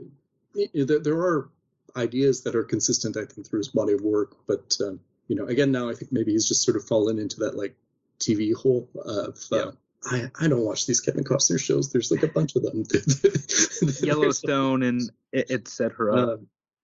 there 0.83 1.19
are 1.19 1.49
ideas 1.95 2.41
that 2.41 2.55
are 2.55 2.63
consistent, 2.63 3.17
I 3.17 3.25
think, 3.25 3.47
through 3.47 3.59
his 3.59 3.69
body 3.69 3.93
of 3.93 4.01
work. 4.01 4.35
But 4.47 4.77
um, 4.81 4.99
you 5.27 5.35
know, 5.35 5.45
again, 5.45 5.71
now 5.71 5.89
I 5.89 5.93
think 5.93 6.11
maybe 6.11 6.31
he's 6.31 6.47
just 6.47 6.63
sort 6.63 6.77
of 6.77 6.85
fallen 6.85 7.19
into 7.19 7.39
that 7.41 7.55
like 7.55 7.75
TV 8.19 8.53
hole 8.53 8.89
of. 9.03 9.37
Uh, 9.51 9.57
yeah. 9.57 9.71
I, 10.07 10.29
I 10.39 10.47
don't 10.47 10.61
watch 10.61 10.85
these 10.85 11.01
Kevin 11.01 11.23
Costner 11.23 11.59
shows. 11.59 11.91
There's 11.91 12.11
like 12.11 12.21
a 12.21 12.27
bunch 12.27 12.55
of 12.55 12.61
them. 12.61 12.83
Yellowstone 14.03 14.83
and 14.83 15.01
it, 15.31 15.49
it 15.49 15.67
set 15.67 15.93
her 15.93 16.11
up. 16.11 16.29
Uh, 16.29 16.37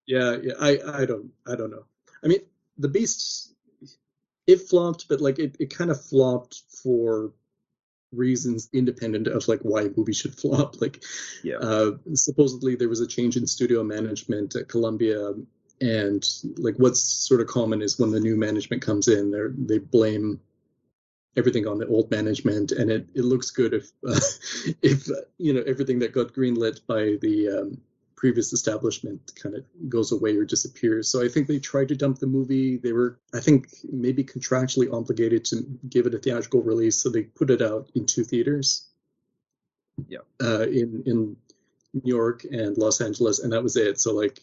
yeah, 0.08 0.38
yeah. 0.42 0.54
I, 0.60 0.80
I 1.02 1.06
don't 1.06 1.32
I 1.48 1.56
don't 1.56 1.70
know. 1.70 1.86
I 2.24 2.28
mean, 2.28 2.40
the 2.80 2.88
Beast 2.88 3.54
it 4.48 4.62
flopped, 4.62 5.08
but 5.08 5.22
like 5.22 5.40
it, 5.40 5.56
it 5.60 5.76
kind 5.76 5.92
of 5.92 6.04
flopped 6.04 6.64
for 6.82 7.32
reasons 8.12 8.70
independent 8.74 9.28
of 9.28 9.48
like 9.48 9.62
why 9.62 9.84
a 9.84 9.90
movie 9.96 10.14
should 10.14 10.36
flop. 10.36 10.76
Like, 10.82 11.04
yeah. 11.44 11.58
Uh, 11.58 11.92
supposedly 12.14 12.76
there 12.76 12.90
was 12.90 13.02
a 13.02 13.08
change 13.08 13.38
in 13.38 13.46
studio 13.46 13.84
management 13.84 14.56
at 14.56 14.68
Columbia, 14.68 15.34
and 15.82 16.24
like 16.58 16.76
what's 16.78 17.02
sort 17.02 17.42
of 17.42 17.48
common 17.48 17.82
is 17.82 18.00
when 18.00 18.12
the 18.12 18.20
new 18.20 18.38
management 18.38 18.82
comes 18.82 19.08
in, 19.08 19.32
they 19.32 19.76
they 19.76 19.80
blame 19.80 20.40
everything 21.38 21.68
on 21.68 21.78
the 21.78 21.88
old 21.88 22.12
management, 22.12 22.72
and 22.72 22.92
it, 22.92 23.08
it 23.16 23.24
looks 23.24 23.52
good 23.52 23.74
if 23.74 23.92
uh, 24.08 24.20
if 24.82 25.08
you 25.38 25.54
know 25.54 25.64
everything 25.68 26.00
that 26.00 26.14
got 26.14 26.34
greenlit 26.34 26.86
by 26.88 27.18
the 27.22 27.50
um, 27.50 27.82
previous 28.16 28.54
establishment 28.54 29.32
kind 29.42 29.56
of 29.56 29.66
goes 29.90 30.12
away 30.12 30.36
or 30.38 30.46
disappears. 30.46 31.10
So 31.10 31.26
I 31.26 31.28
think 31.28 31.48
they 31.48 31.58
tried 31.58 31.88
to 31.88 31.96
dump 31.96 32.20
the 32.20 32.28
movie. 32.28 32.78
They 32.78 32.94
were, 32.94 33.20
I 33.34 33.40
think, 33.40 33.70
maybe 33.92 34.24
contractually 34.24 34.94
obligated 34.94 35.44
to 35.46 35.66
give 35.90 36.06
it 36.06 36.14
a 36.14 36.20
theatrical 36.20 36.62
release, 36.62 37.02
so 37.02 37.10
they 37.10 37.24
put 37.24 37.50
it 37.50 37.64
out 37.64 37.90
in 37.96 38.06
two 38.06 38.24
theaters. 38.24 38.88
Yeah. 40.08 40.20
Uh, 40.42 40.68
in 40.68 41.04
in 41.08 41.36
New 41.94 42.16
York 42.16 42.44
and 42.46 42.78
Los 42.78 43.02
Angeles, 43.02 43.40
and 43.40 43.52
that 43.52 43.64
was 43.64 43.76
it. 43.76 44.00
So 44.00 44.14
like, 44.14 44.40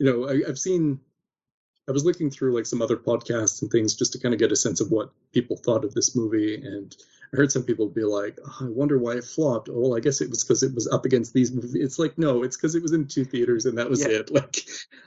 you 0.00 0.06
know, 0.06 0.28
I, 0.28 0.48
I've 0.48 0.58
seen. 0.58 0.98
I 1.88 1.92
was 1.92 2.04
looking 2.04 2.30
through 2.30 2.54
like 2.54 2.66
some 2.66 2.82
other 2.82 2.96
podcasts 2.96 3.62
and 3.62 3.70
things 3.70 3.96
just 3.96 4.12
to 4.12 4.20
kind 4.20 4.32
of 4.32 4.38
get 4.38 4.52
a 4.52 4.56
sense 4.56 4.80
of 4.80 4.92
what 4.92 5.10
people 5.32 5.56
thought 5.56 5.84
of 5.84 5.92
this 5.92 6.14
movie, 6.14 6.54
and 6.54 6.94
I 7.32 7.36
heard 7.36 7.52
some 7.52 7.64
people 7.64 7.88
be 7.88 8.02
like, 8.02 8.38
oh, 8.44 8.58
I 8.62 8.68
wonder 8.68 8.98
why 8.98 9.14
it 9.14 9.24
flopped. 9.24 9.68
Oh, 9.68 9.78
well, 9.78 9.96
I 9.96 10.00
guess 10.00 10.20
it 10.20 10.30
was 10.30 10.42
because 10.42 10.62
it 10.62 10.74
was 10.74 10.88
up 10.88 11.04
against 11.04 11.32
these 11.32 11.52
movies. 11.52 11.74
It's 11.74 11.98
like, 11.98 12.16
no, 12.16 12.42
it's 12.42 12.56
because 12.56 12.74
it 12.74 12.82
was 12.82 12.92
in 12.92 13.06
two 13.06 13.24
theaters 13.24 13.66
and 13.66 13.78
that 13.78 13.90
was 13.90 14.02
yeah. 14.02 14.18
it. 14.18 14.30
Like, 14.40 14.62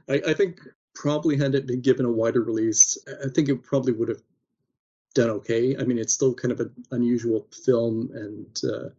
I, 0.10 0.32
I, 0.32 0.34
think 0.34 0.60
probably 0.94 1.38
had 1.38 1.56
it 1.56 1.68
been 1.68 1.82
given 1.82 2.06
a 2.06 2.12
wider 2.12 2.42
release, 2.42 2.98
I 3.08 3.30
think 3.30 3.50
it 3.50 3.64
probably 3.64 3.94
would 3.94 4.10
have 4.10 4.22
done 5.14 5.30
okay. 5.30 5.76
I 5.78 5.84
mean, 5.84 5.98
it's 5.98 6.14
still 6.14 6.34
kind 6.34 6.52
of 6.52 6.60
an 6.60 6.72
unusual 6.92 7.48
film 7.66 8.10
and. 8.14 8.60
Uh, 8.64 8.90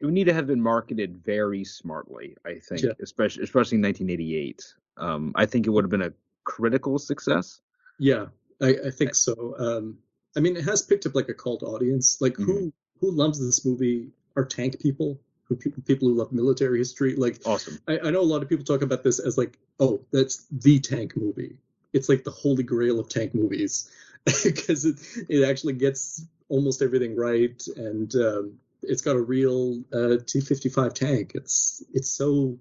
it 0.00 0.04
would 0.04 0.14
need 0.14 0.24
to 0.24 0.32
have 0.32 0.46
been 0.46 0.60
marketed 0.60 1.24
very 1.24 1.64
smartly, 1.64 2.36
I 2.46 2.60
think, 2.60 2.82
yeah. 2.82 2.92
especially 3.02 3.42
especially 3.42 3.76
in 3.76 3.82
1988. 3.82 4.74
Um, 4.98 5.32
I 5.34 5.46
think 5.46 5.66
it 5.66 5.70
would 5.70 5.84
have 5.84 5.90
been 5.90 6.02
a 6.02 6.12
critical 6.44 6.98
success. 6.98 7.60
Yeah, 7.98 8.26
I, 8.60 8.76
I 8.86 8.90
think 8.90 9.14
so. 9.14 9.54
Um, 9.58 9.98
I 10.36 10.40
mean, 10.40 10.56
it 10.56 10.64
has 10.64 10.82
picked 10.82 11.06
up 11.06 11.14
like 11.14 11.28
a 11.28 11.34
cult 11.34 11.62
audience. 11.62 12.20
Like 12.20 12.34
mm-hmm. 12.34 12.44
who 12.44 12.72
who 13.00 13.10
loves 13.10 13.44
this 13.44 13.64
movie 13.64 14.10
are 14.36 14.44
tank 14.44 14.80
people, 14.80 15.20
who 15.44 15.56
people 15.56 16.08
who 16.08 16.14
love 16.14 16.32
military 16.32 16.78
history. 16.78 17.16
Like 17.16 17.40
awesome. 17.44 17.78
I, 17.88 17.98
I 17.98 18.10
know 18.10 18.20
a 18.20 18.22
lot 18.22 18.42
of 18.42 18.48
people 18.48 18.64
talk 18.64 18.82
about 18.82 19.02
this 19.02 19.18
as 19.18 19.38
like, 19.38 19.58
oh, 19.80 20.00
that's 20.12 20.46
the 20.50 20.80
tank 20.80 21.16
movie. 21.16 21.58
It's 21.92 22.08
like 22.08 22.24
the 22.24 22.30
holy 22.30 22.62
grail 22.62 23.00
of 23.00 23.08
tank 23.08 23.34
movies 23.34 23.90
because 24.24 24.84
it 24.84 24.96
it 25.28 25.48
actually 25.48 25.74
gets 25.74 26.24
almost 26.48 26.82
everything 26.82 27.14
right 27.14 27.62
and 27.76 28.14
um, 28.14 28.58
it's 28.82 29.02
got 29.02 29.16
a 29.16 29.20
real 29.20 29.80
uh, 29.92 30.18
T55 30.24 30.94
tank. 30.94 31.32
It's 31.34 31.82
it's 31.92 32.10
so 32.10 32.58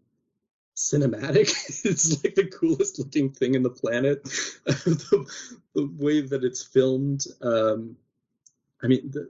cinematic. 0.78 1.50
it's 1.86 2.24
like 2.24 2.36
the 2.36 2.46
coolest 2.46 3.00
looking 3.00 3.32
thing 3.32 3.56
in 3.56 3.64
the 3.64 3.70
planet. 3.70 4.24
the, 4.66 5.26
the, 5.74 5.92
way 5.98 6.22
that 6.22 6.44
it's 6.44 6.64
filmed. 6.64 7.26
Um, 7.42 7.98
I 8.82 8.88
mean, 8.88 9.12
the, 9.12 9.30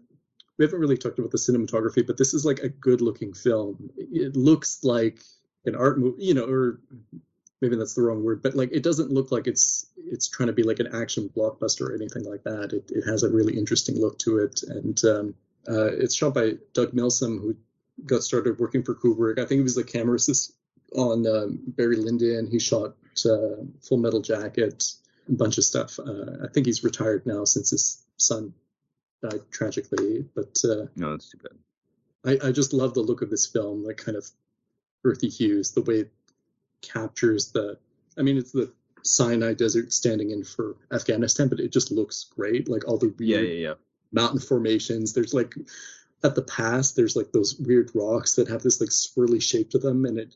we 0.58 0.66
haven't 0.66 0.80
really 0.80 0.98
talked 0.98 1.20
about 1.20 1.32
the 1.32 1.38
cinematography, 1.38 2.06
but 2.06 2.18
this 2.18 2.34
is 2.34 2.46
like 2.46 2.60
a 2.60 2.70
good 2.70 3.02
looking 3.02 3.34
film. 3.34 3.90
It 3.98 4.36
looks 4.36 4.84
like 4.84 5.22
an 5.66 5.76
art 5.76 6.00
movie, 6.00 6.24
you 6.24 6.34
know, 6.34 6.46
or 6.46 6.80
maybe 7.62 7.76
that's 7.76 7.96
the 7.96 8.02
wrong 8.02 8.24
word, 8.24 8.42
but 8.42 8.56
like 8.56 8.72
it 8.72 8.84
doesn't 8.84 9.12
look 9.12 9.32
like 9.32 9.48
it's 9.48 9.88
it's 9.98 10.28
trying 10.28 10.48
to 10.48 10.54
be 10.54 10.64
like 10.64 10.80
an 10.80 10.94
action 10.94 11.30
blockbuster 11.36 11.90
or 11.90 11.96
anything 11.96 12.24
like 12.24 12.44
that. 12.44 12.74
It, 12.74 12.92
it 12.92 13.10
has 13.10 13.24
a 13.24 13.30
really 13.30 13.58
interesting 13.58 14.00
look 14.00 14.20
to 14.20 14.40
it, 14.40 14.64
and 14.64 15.00
um, 15.06 15.36
uh, 15.68 15.92
it's 15.94 16.16
shot 16.16 16.34
by 16.34 16.54
Doug 16.74 16.92
Milsome, 16.92 17.40
who 17.40 17.56
got 18.06 18.24
started 18.24 18.60
working 18.60 18.84
for 18.84 18.96
Kubrick. 18.96 19.40
I 19.40 19.46
think 19.46 19.60
he 19.60 19.64
was 19.64 19.76
the 19.76 19.84
camera 19.84 20.16
assist, 20.16 20.54
on 20.96 21.28
um, 21.28 21.60
Barry 21.68 21.98
Lyndon. 21.98 22.48
He 22.48 22.60
shot 22.60 22.96
uh, 23.26 23.64
Full 23.82 23.98
Metal 23.98 24.22
Jacket, 24.22 24.84
a 25.28 25.32
bunch 25.34 25.58
of 25.58 25.64
stuff. 25.64 26.00
Uh, 26.00 26.44
I 26.44 26.48
think 26.54 26.66
he's 26.66 26.84
retired 26.84 27.26
now 27.26 27.46
since 27.46 27.72
his 27.72 28.04
son 28.18 28.54
died 29.22 29.42
tragically. 29.52 30.26
But 30.36 30.62
uh, 30.64 30.86
no, 30.96 31.12
that's 31.12 31.30
too 31.30 31.40
bad. 31.40 31.58
I, 32.44 32.48
I 32.50 32.52
just 32.52 32.74
love 32.74 32.94
the 32.94 33.02
look 33.02 33.22
of 33.22 33.30
this 33.30 33.46
film, 33.46 33.86
the 33.86 33.94
kind 33.94 34.18
of 34.18 34.28
earthy 35.04 35.30
hues, 35.30 35.72
the 35.72 35.82
way 35.82 36.02
it 36.02 36.12
captures 36.82 37.52
the. 37.52 37.78
I 38.18 38.24
mean, 38.24 38.38
it's 38.38 38.52
the 38.52 38.72
Sinai 39.04 39.54
Desert 39.54 39.94
standing 39.94 40.32
in 40.32 40.44
for 40.44 40.76
Afghanistan, 40.92 41.48
but 41.48 41.60
it 41.60 41.72
just 41.72 41.92
looks 41.92 42.26
great. 42.36 42.70
Like 42.70 42.88
all 42.88 42.98
the 42.98 43.14
weird 43.18 43.48
yeah, 43.48 43.54
yeah, 43.54 43.68
yeah. 43.70 43.74
mountain 44.12 44.40
formations. 44.40 45.14
There's 45.14 45.34
like 45.34 45.54
at 46.24 46.36
the 46.36 46.42
pass, 46.42 46.92
there's 46.92 47.16
like 47.16 47.32
those 47.32 47.56
weird 47.60 47.92
rocks 47.94 48.36
that 48.36 48.50
have 48.50 48.64
this 48.64 48.82
like 48.82 48.90
swirly 48.90 49.42
shape 49.42 49.72
to 49.72 49.78
them, 49.78 50.06
and 50.06 50.18
it 50.18 50.36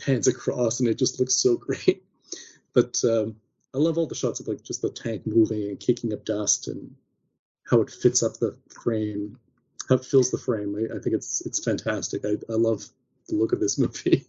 pans 0.00 0.28
across 0.28 0.80
and 0.80 0.88
it 0.88 0.98
just 0.98 1.20
looks 1.20 1.34
so 1.34 1.56
great. 1.66 2.02
But 2.72 3.02
um, 3.04 3.36
I 3.74 3.78
love 3.78 3.98
all 3.98 4.06
the 4.06 4.14
shots 4.14 4.40
of 4.40 4.48
like 4.48 4.62
just 4.62 4.82
the 4.82 4.90
tank 4.90 5.26
moving 5.26 5.68
and 5.68 5.80
kicking 5.80 6.12
up 6.12 6.24
dust 6.24 6.68
and 6.68 6.94
how 7.68 7.80
it 7.80 7.90
fits 7.90 8.22
up 8.22 8.34
the 8.34 8.56
frame, 8.68 9.38
how 9.88 9.96
it 9.96 10.04
fills 10.04 10.30
the 10.30 10.38
frame. 10.38 10.76
I, 10.76 10.96
I 10.96 10.98
think 11.00 11.14
it's 11.14 11.40
it's 11.42 11.62
fantastic. 11.62 12.24
I, 12.24 12.36
I 12.48 12.56
love 12.56 12.84
the 13.28 13.36
look 13.36 13.52
of 13.52 13.60
this 13.60 13.78
movie. 13.78 14.26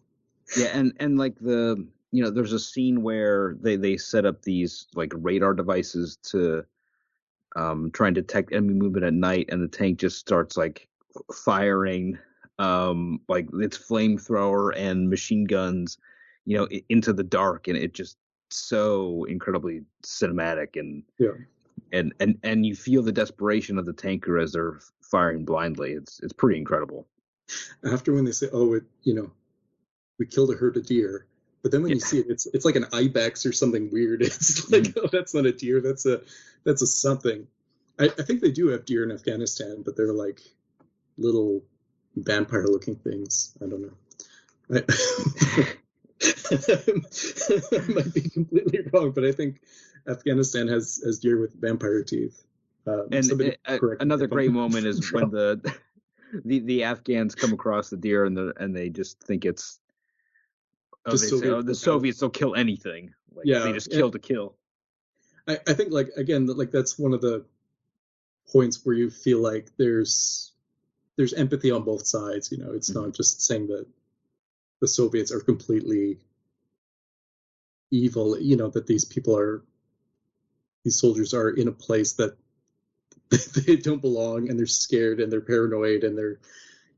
Yeah, 0.58 0.70
and 0.74 0.94
and 1.00 1.18
like 1.18 1.40
the 1.40 1.88
you 2.12 2.24
know 2.24 2.30
there's 2.30 2.54
a 2.54 2.60
scene 2.60 3.02
where 3.02 3.56
they 3.60 3.78
they 3.78 3.98
set 3.98 4.26
up 4.26 4.42
these 4.42 4.88
like 4.96 5.14
radar 5.16 5.54
devices 5.54 6.18
to 6.24 6.66
um 7.56 7.92
try 7.92 8.08
and 8.08 8.16
detect 8.16 8.54
enemy 8.54 8.74
movement 8.74 9.06
at 9.06 9.14
night, 9.14 9.50
and 9.50 9.64
the 9.64 9.68
tank 9.68 10.00
just 10.00 10.20
starts 10.20 10.58
like 10.58 10.88
firing 11.34 12.18
um, 12.62 13.20
like 13.28 13.48
its 13.54 13.78
flamethrower 13.78 14.72
and 14.76 15.10
machine 15.10 15.46
guns, 15.46 15.98
you 16.46 16.58
know, 16.58 16.68
into 16.90 17.12
the 17.12 17.24
dark, 17.24 17.68
and 17.68 17.76
it 17.76 17.94
just 17.94 18.18
so 18.50 19.24
incredibly 19.24 19.82
cinematic 20.04 20.80
and 20.80 21.04
yeah. 21.18 21.32
and 21.92 22.14
and 22.20 22.38
and 22.44 22.66
you 22.66 22.76
feel 22.76 23.02
the 23.02 23.12
desperation 23.12 23.80
of 23.80 23.86
the 23.86 23.94
tanker 23.94 24.38
as 24.38 24.52
they're 24.52 24.80
firing 25.02 25.44
blindly. 25.44 25.94
It's 25.94 26.20
it's 26.20 26.34
pretty 26.34 26.60
incredible. 26.60 27.08
After 27.92 28.14
when 28.14 28.26
they 28.26 28.32
say, 28.32 28.48
"Oh, 28.54 28.76
it 28.76 28.84
you 29.02 29.16
know, 29.16 29.32
we 30.20 30.28
killed 30.28 30.52
a 30.52 30.56
herd 30.56 30.78
of 30.78 30.86
deer," 30.86 31.26
but 31.64 31.72
then 31.72 31.82
when 31.82 31.90
yeah. 31.90 31.96
you 31.96 32.02
see 32.02 32.20
it, 32.20 32.28
it's 32.30 32.46
it's 32.54 32.66
like 32.66 32.76
an 32.76 32.86
ibex 32.94 33.44
or 33.44 33.54
something 33.54 33.90
weird. 33.92 34.22
It's 34.26 34.72
like, 34.72 34.84
mm. 34.84 35.02
oh, 35.04 35.10
that's 35.12 35.34
not 35.34 35.48
a 35.48 35.52
deer. 35.52 35.82
That's 35.82 36.06
a 36.06 36.22
that's 36.64 36.84
a 36.84 36.88
something. 36.88 37.48
I, 37.98 38.06
I 38.06 38.22
think 38.22 38.42
they 38.42 38.52
do 38.52 38.68
have 38.68 38.86
deer 38.86 39.04
in 39.04 39.12
Afghanistan, 39.12 39.82
but 39.84 39.98
they're 39.98 40.14
like 40.14 40.42
little 41.18 41.64
vampire 42.16 42.66
looking 42.68 42.96
things. 42.96 43.58
I 43.62 43.68
don't 43.68 43.82
know. 43.82 43.94
I, 44.74 44.84
I 47.72 47.88
might 47.88 48.14
be 48.14 48.30
completely 48.30 48.80
wrong, 48.92 49.12
but 49.12 49.26
I 49.26 49.32
think 49.32 49.62
Afghanistan 50.08 50.68
has 50.68 51.02
has 51.04 51.20
deer 51.20 51.40
with 51.40 51.60
vampire 51.60 52.04
teeth. 52.04 52.44
Um, 52.88 53.08
and 53.12 53.42
it, 53.42 53.60
another 54.00 54.28
great 54.28 54.52
moment 54.52 54.86
is 54.86 55.12
when 55.12 55.30
the 55.30 55.76
the 56.46 56.60
the 56.60 56.84
Afghans 56.84 57.36
come 57.36 57.54
across 57.54 57.90
the 57.90 57.98
deer 57.98 58.26
and 58.26 58.36
the 58.36 58.54
and 58.58 58.76
they 58.76 58.90
just 58.90 59.22
think 59.22 59.46
it's 59.46 59.80
oh, 61.06 61.12
the, 61.12 61.18
Soviet, 61.18 61.42
say, 61.42 61.50
oh, 61.50 61.62
the 61.62 61.76
Soviets 61.76 62.22
will 62.22 62.30
kill 62.30 62.56
anything. 62.56 63.14
Like, 63.34 63.46
yeah, 63.46 63.60
they 63.60 63.74
just 63.74 63.92
kill 63.92 64.12
to 64.12 64.20
kill. 64.20 64.56
I, 65.48 65.60
I 65.68 65.74
think 65.74 65.92
like 65.92 66.10
again 66.18 66.48
like 66.48 66.72
that's 66.72 66.98
one 66.98 67.14
of 67.14 67.22
the 67.22 67.46
points 68.52 68.82
where 68.84 68.96
you 68.96 69.10
feel 69.10 69.40
like 69.40 69.70
there's 69.78 70.51
there's 71.22 71.34
empathy 71.34 71.70
on 71.70 71.84
both 71.84 72.08
sides. 72.08 72.52
You 72.52 72.58
know, 72.58 72.72
it's 72.72 72.90
mm-hmm. 72.90 73.04
not 73.04 73.14
just 73.14 73.44
saying 73.44 73.68
that 73.68 73.86
the 74.80 74.88
Soviets 74.88 75.32
are 75.32 75.40
completely 75.40 76.18
evil. 77.92 78.40
You 78.40 78.58
know, 78.58 78.70
that 78.70 78.88
these 78.88 79.06
people 79.06 79.38
are 79.38 79.64
these 80.84 81.00
soldiers 81.00 81.36
are 81.36 81.52
in 81.52 81.68
a 81.68 81.72
place 81.72 82.14
that 82.14 82.36
they 83.66 83.76
don't 83.76 84.02
belong 84.02 84.50
and 84.50 84.58
they're 84.58 84.66
scared 84.66 85.20
and 85.20 85.32
they're 85.32 85.42
paranoid 85.42 86.04
and 86.04 86.18
they're 86.18 86.40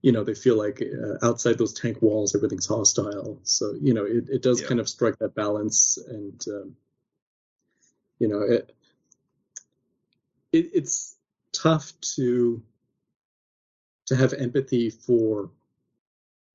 you 0.01 0.13
know 0.13 0.23
they 0.23 0.33
feel 0.33 0.57
like 0.57 0.81
uh, 0.81 1.25
outside 1.25 1.57
those 1.57 1.73
tank 1.73 2.01
walls 2.01 2.33
everything's 2.33 2.65
hostile 2.65 3.39
so 3.43 3.73
you 3.81 3.93
know 3.93 4.05
it, 4.05 4.29
it 4.29 4.41
does 4.41 4.61
yeah. 4.61 4.67
kind 4.67 4.79
of 4.79 4.87
strike 4.87 5.19
that 5.19 5.35
balance 5.35 5.97
and 6.07 6.45
um, 6.47 6.75
you 8.19 8.29
know 8.29 8.41
it, 8.41 8.73
it 10.53 10.71
it's 10.73 11.17
tough 11.51 11.91
to 12.15 12.63
to 14.07 14.15
have 14.15 14.33
empathy 14.33 14.89
for 14.89 15.49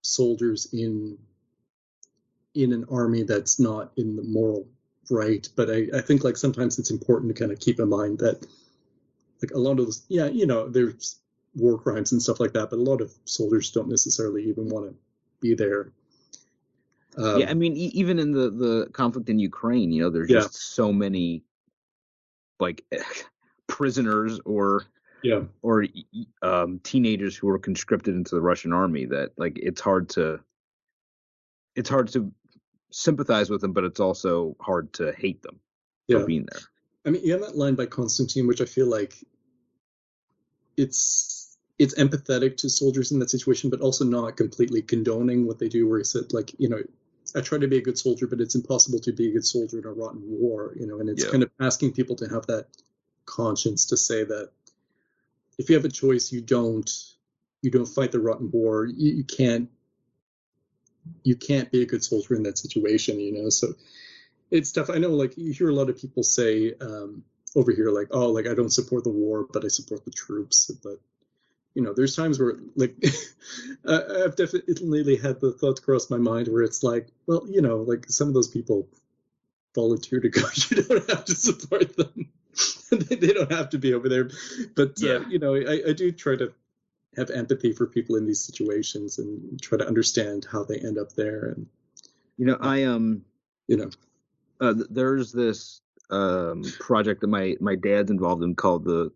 soldiers 0.03 0.69
in 0.73 1.19
in 2.55 2.73
an 2.73 2.85
army 2.91 3.23
that's 3.23 3.61
not 3.61 3.93
in 3.97 4.17
the 4.17 4.23
moral 4.23 4.67
right. 5.11 5.49
But 5.57 5.71
I, 5.71 5.87
I 5.95 6.01
think 6.01 6.25
like 6.25 6.37
sometimes 6.37 6.79
it's 6.79 6.91
important 6.91 7.35
to 7.35 7.41
kind 7.41 7.53
of 7.53 7.61
keep 7.61 7.79
in 7.81 7.89
mind 7.89 8.19
that 8.19 8.47
like 9.43 9.53
a 9.53 9.59
lot 9.59 9.73
of 9.73 9.87
those, 9.87 10.03
yeah, 10.09 10.27
you 10.27 10.47
know, 10.47 10.69
there's 10.69 11.21
war 11.55 11.79
crimes 11.79 12.13
and 12.13 12.23
stuff 12.23 12.41
like 12.41 12.53
that, 12.55 12.71
but 12.71 12.79
a 12.79 12.83
lot 12.83 13.01
of 13.01 13.13
soldiers 13.25 13.71
don't 13.71 13.89
necessarily 13.89 14.45
even 14.49 14.69
want 14.69 14.89
to 14.91 14.95
be 15.41 15.55
there. 15.55 15.93
Um, 17.17 17.39
yeah, 17.39 17.51
I 17.51 17.55
mean, 17.55 17.77
e- 17.77 17.91
even 17.95 18.19
in 18.19 18.33
the 18.33 18.51
the 18.51 18.89
conflict 18.93 19.29
in 19.29 19.39
Ukraine, 19.39 19.91
you 19.93 20.03
know, 20.03 20.11
there's 20.11 20.29
Yeah. 20.29 20.41
just 20.41 20.75
so 20.75 20.93
many 20.93 21.45
like 22.61 22.85
prisoners 23.67 24.41
or 24.45 24.85
yeah, 25.23 25.43
or 25.63 25.87
um, 26.43 26.81
teenagers 26.83 27.37
who 27.37 27.47
were 27.47 27.59
conscripted 27.59 28.15
into 28.15 28.35
the 28.35 28.41
Russian 28.41 28.73
army 28.73 29.07
that 29.07 29.33
like 29.37 29.59
it's 29.59 29.81
hard 29.81 30.09
to 30.11 30.41
it's 31.75 31.89
hard 31.89 32.09
to 32.09 32.33
sympathize 32.91 33.51
with 33.51 33.61
them, 33.61 33.73
but 33.73 33.85
it's 33.85 34.01
also 34.01 34.57
hard 34.61 34.93
to 34.95 35.13
hate 35.13 35.43
them 35.43 35.61
yeah. 36.07 36.19
for 36.19 36.27
being 36.27 36.47
there. 36.51 36.63
I 37.05 37.11
mean, 37.11 37.25
you 37.25 37.33
have 37.33 37.43
that 37.43 37.57
line 37.57 37.75
by 37.75 37.87
Constantine, 37.87 38.47
which 38.47 38.61
I 38.61 38.65
feel 38.65 38.87
like 38.87 39.15
it's 40.77 41.57
it's 41.79 41.95
empathetic 41.95 42.57
to 42.59 42.69
soldiers 42.69 43.13
in 43.13 43.21
that 43.21 43.31
situation, 43.31 43.71
but 43.71 43.81
also 43.81 44.05
not 44.05 44.37
completely 44.37 44.83
condoning 44.83 45.47
what 45.47 45.59
they 45.59 45.69
do. 45.69 45.89
Where 45.89 45.99
he 45.99 46.05
said, 46.05 46.33
like, 46.33 46.55
you 46.59 46.69
know, 46.69 46.83
I 47.37 47.41
try 47.41 47.59
to 47.59 47.69
be 47.69 47.79
a 47.79 47.83
good 47.83 47.99
soldier, 47.99 48.27
but 48.27 48.41
it's 48.41 48.55
impossible 48.55 48.99
to 49.01 49.13
be 49.13 49.29
a 49.29 49.33
good 49.33 49.47
soldier 49.47 49.79
in 49.79 49.85
a 49.85 49.93
rotten 49.93 50.23
war. 50.25 50.75
You 50.79 50.87
know, 50.87 51.01
and 51.01 51.09
it's 51.09 51.25
Yeah. 51.25 51.31
kind 51.31 51.43
of 51.43 51.51
asking 51.61 51.93
people 51.93 52.17
to 52.17 52.29
have 52.29 52.47
that 52.47 52.67
conscience 53.27 53.87
to 53.87 53.97
say 53.97 54.25
that 54.25 54.51
if 55.59 55.69
you 55.69 55.77
have 55.77 55.85
a 55.85 55.91
choice, 55.91 56.33
you 56.33 56.41
don't 56.41 56.91
you 57.63 57.71
don't 57.71 57.87
fight 57.87 58.13
the 58.13 58.21
rotten 58.21 58.51
war. 58.51 58.87
You, 58.87 59.17
you 59.17 59.25
can't 59.25 59.69
you 61.25 61.37
can't 61.37 61.71
be 61.71 61.83
a 61.83 61.87
good 61.87 62.05
soldier 62.05 62.35
in 62.35 62.45
that 62.45 62.59
situation. 62.59 63.21
You 63.21 63.43
know, 63.43 63.49
so 63.51 63.75
it's 64.51 64.73
tough. 64.73 64.91
I 64.91 64.99
know, 64.99 65.11
like 65.11 65.37
you 65.37 65.53
hear 65.53 65.69
a 65.69 65.75
lot 65.75 65.91
of 65.91 65.99
people 65.99 66.23
say 66.23 66.75
um, 66.81 67.25
over 67.57 67.73
here, 67.73 67.91
like, 67.91 68.09
"Oh, 68.11 68.31
like 68.31 68.47
I 68.47 68.55
don't 68.55 68.73
support 68.73 69.05
the 69.05 69.11
war, 69.11 69.47
but 69.53 69.65
I 69.65 69.69
support 69.69 70.05
the 70.05 70.11
troops." 70.11 70.71
But 70.83 71.01
you 71.75 71.83
know, 71.83 71.93
there's 71.95 72.17
times 72.17 72.41
where, 72.41 72.55
like, 72.77 72.97
I've 73.89 74.37
definitely 74.37 75.17
had 75.17 75.41
the 75.41 75.53
thought 75.53 75.83
cross 75.83 76.11
my 76.11 76.17
mind 76.17 76.49
where 76.49 76.63
it's 76.63 76.83
like, 76.83 77.09
well, 77.27 77.47
you 77.49 77.63
know, 77.63 77.79
like 77.79 78.07
some 78.09 78.29
of 78.29 78.35
those 78.35 78.49
people 78.49 78.89
volunteer 79.75 80.21
to 80.21 80.29
go. 80.29 80.43
You 80.71 80.83
don't 80.83 81.09
have 81.11 81.25
to 81.27 81.35
support 81.35 81.97
them. 81.97 82.31
they, 82.91 83.17
they 83.17 83.33
don't 83.33 83.53
have 83.53 83.71
to 83.71 83.79
be 83.79 83.95
over 83.95 84.09
there. 84.09 84.31
But 84.75 85.03
uh, 85.03 85.21
you 85.29 85.39
know, 85.39 85.55
I, 85.55 85.83
I 85.89 85.93
do 85.93 86.13
try 86.13 86.37
to 86.37 86.53
have 87.17 87.31
empathy 87.31 87.73
for 87.73 87.87
people 87.87 88.17
in 88.17 88.27
these 88.27 88.45
situations 88.45 89.19
and 89.19 89.61
try 89.61 89.79
to 89.79 89.87
understand 89.87 90.47
how 90.51 90.65
they 90.65 90.79
end 90.79 90.99
up 90.99 91.13
there. 91.15 91.55
And 91.57 91.67
You 92.37 92.47
know, 92.47 92.59
I 92.61 92.85
um 92.85 93.25
you 93.67 93.77
know, 93.77 93.91
uh, 94.61 94.75
there's 94.91 95.31
this 95.33 95.81
um, 96.11 96.65
project 96.81 97.21
that 97.21 97.29
my 97.29 97.57
my 97.61 97.77
dad's 97.77 98.11
involved 98.11 98.43
in 98.43 98.55
called 98.55 98.85
the 98.85 99.13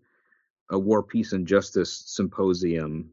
uh, 0.73 0.79
War, 0.79 1.03
Peace, 1.03 1.33
and 1.33 1.47
Justice 1.47 2.05
Symposium 2.07 3.11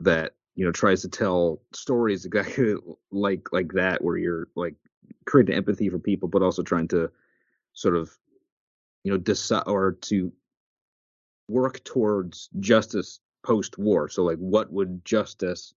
that 0.00 0.34
you 0.56 0.64
know 0.64 0.72
tries 0.72 1.02
to 1.02 1.08
tell 1.08 1.62
stories 1.72 2.24
exactly 2.24 2.74
like 3.10 3.52
like 3.52 3.72
that, 3.72 4.02
where 4.02 4.16
you're 4.16 4.48
like 4.56 4.74
creating 5.24 5.54
empathy 5.54 5.88
for 5.88 5.98
people, 5.98 6.28
but 6.28 6.42
also 6.42 6.62
trying 6.62 6.88
to 6.88 7.10
sort 7.72 7.96
of 7.96 8.10
you 9.04 9.10
know 9.12 9.18
decide 9.18 9.64
or 9.66 9.92
to 9.92 10.32
work 11.48 11.82
towards 11.84 12.48
justice 12.60 13.20
post-war. 13.42 14.08
So 14.08 14.22
like, 14.24 14.38
what 14.38 14.72
would 14.72 15.04
justice 15.04 15.74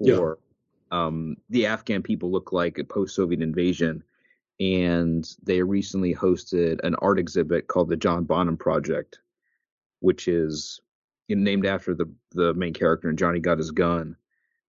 Yeah. 0.00 0.16
for 0.16 0.38
um, 0.90 1.36
the 1.50 1.66
Afghan 1.66 2.02
people 2.02 2.30
look 2.30 2.52
like 2.52 2.80
post-Soviet 2.88 3.42
invasion? 3.42 4.02
and 4.60 5.28
they 5.42 5.60
recently 5.62 6.14
hosted 6.14 6.78
an 6.84 6.94
art 7.02 7.18
exhibit 7.18 7.66
called 7.66 7.88
the 7.88 7.96
Joe 7.96 8.20
Bonham 8.20 8.56
Project, 8.56 9.18
which 9.98 10.28
is 10.28 10.80
named 11.28 11.66
after 11.66 11.92
the 11.92 12.08
the 12.30 12.54
main 12.54 12.72
character 12.72 13.10
in 13.10 13.16
Johnny 13.16 13.40
Got 13.40 13.58
His 13.58 13.72
Gun, 13.72 14.16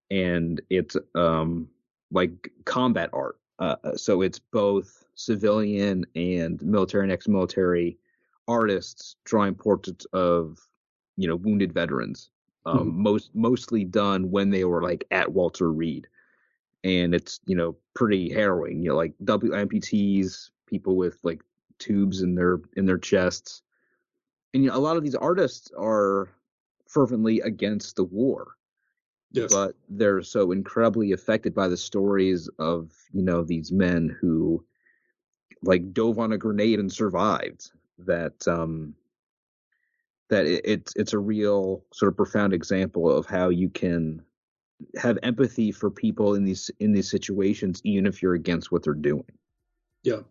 and 0.10 0.60
it's 0.72 0.98
um 1.14 1.70
like 2.12 2.52
combat 2.66 3.12
art. 3.14 3.38
Uh, 3.60 3.76
so 3.96 4.22
it's 4.22 4.40
both 4.40 5.06
civilian 5.16 6.06
and 6.16 6.62
military 6.62 7.04
and 7.04 7.12
ex-military 7.12 7.98
artists 8.48 9.16
drawing 9.26 9.56
portraits 9.56 10.06
of 10.14 10.60
you 11.18 11.28
know 11.28 11.36
wounded 11.38 11.74
veterans, 11.74 12.32
um, 12.66 12.90
Mhm. 12.90 12.96
most 13.02 13.34
mostly 13.36 13.86
done 13.86 14.30
when 14.32 14.50
they 14.50 14.66
were 14.66 14.82
like 14.84 15.06
at 15.12 15.34
Walter 15.34 15.72
Reed 15.72 16.08
and 16.84 17.14
it's 17.16 17.40
you 17.46 17.56
know 17.56 17.78
pretty 17.94 18.30
harrowing. 18.30 18.82
You 18.82 18.90
know, 18.90 18.96
like 18.96 19.14
W 19.24 19.54
amputees, 19.54 20.52
people 20.68 20.96
with 20.98 21.20
like 21.24 21.44
tubes 21.80 22.22
in 22.22 22.36
their 22.36 22.60
in 22.76 22.86
their 22.86 22.98
chests, 22.98 23.62
and 24.54 24.64
you 24.64 24.70
know, 24.70 24.78
a 24.78 24.80
lot 24.80 24.98
of 24.98 25.04
these 25.04 25.16
artists 25.16 25.72
are 25.78 26.30
fervently 26.88 27.40
against 27.42 27.96
the 27.96 28.04
war, 28.04 28.56
yes, 29.36 29.52
but 29.52 29.76
they're 29.90 30.24
so 30.24 30.52
incredibly 30.52 31.12
affected 31.12 31.54
by 31.54 31.68
the 31.68 31.78
stories 31.78 32.50
of 32.60 32.92
you 33.12 33.22
know 33.22 33.44
these 33.44 33.72
men 33.72 34.16
who 34.22 34.64
like 35.64 35.94
dove 35.94 36.20
on 36.20 36.32
a 36.32 36.38
grenade 36.38 36.80
and 36.80 36.92
survived 36.92 37.72
that 38.00 38.48
um 38.48 38.94
that 40.30 40.46
it, 40.46 40.62
it's 40.66 40.94
it's 40.96 41.14
a 41.14 41.20
real 41.20 41.84
sort 41.94 42.12
of 42.12 42.18
profound 42.18 42.54
example 42.54 43.10
of 43.10 43.26
how 43.26 43.50
you 43.50 43.70
can 43.70 44.22
have 44.98 45.18
empathy 45.24 45.72
for 45.72 45.90
people 45.90 46.36
in 46.36 46.44
these 46.44 46.70
in 46.80 46.92
these 46.92 47.10
situations 47.10 47.82
even 47.84 48.06
if 48.06 48.22
you're 48.22 48.34
against 48.34 48.72
what 48.72 48.84
they're 48.84 48.94
doing. 48.94 49.24
Yeah. 50.04 50.22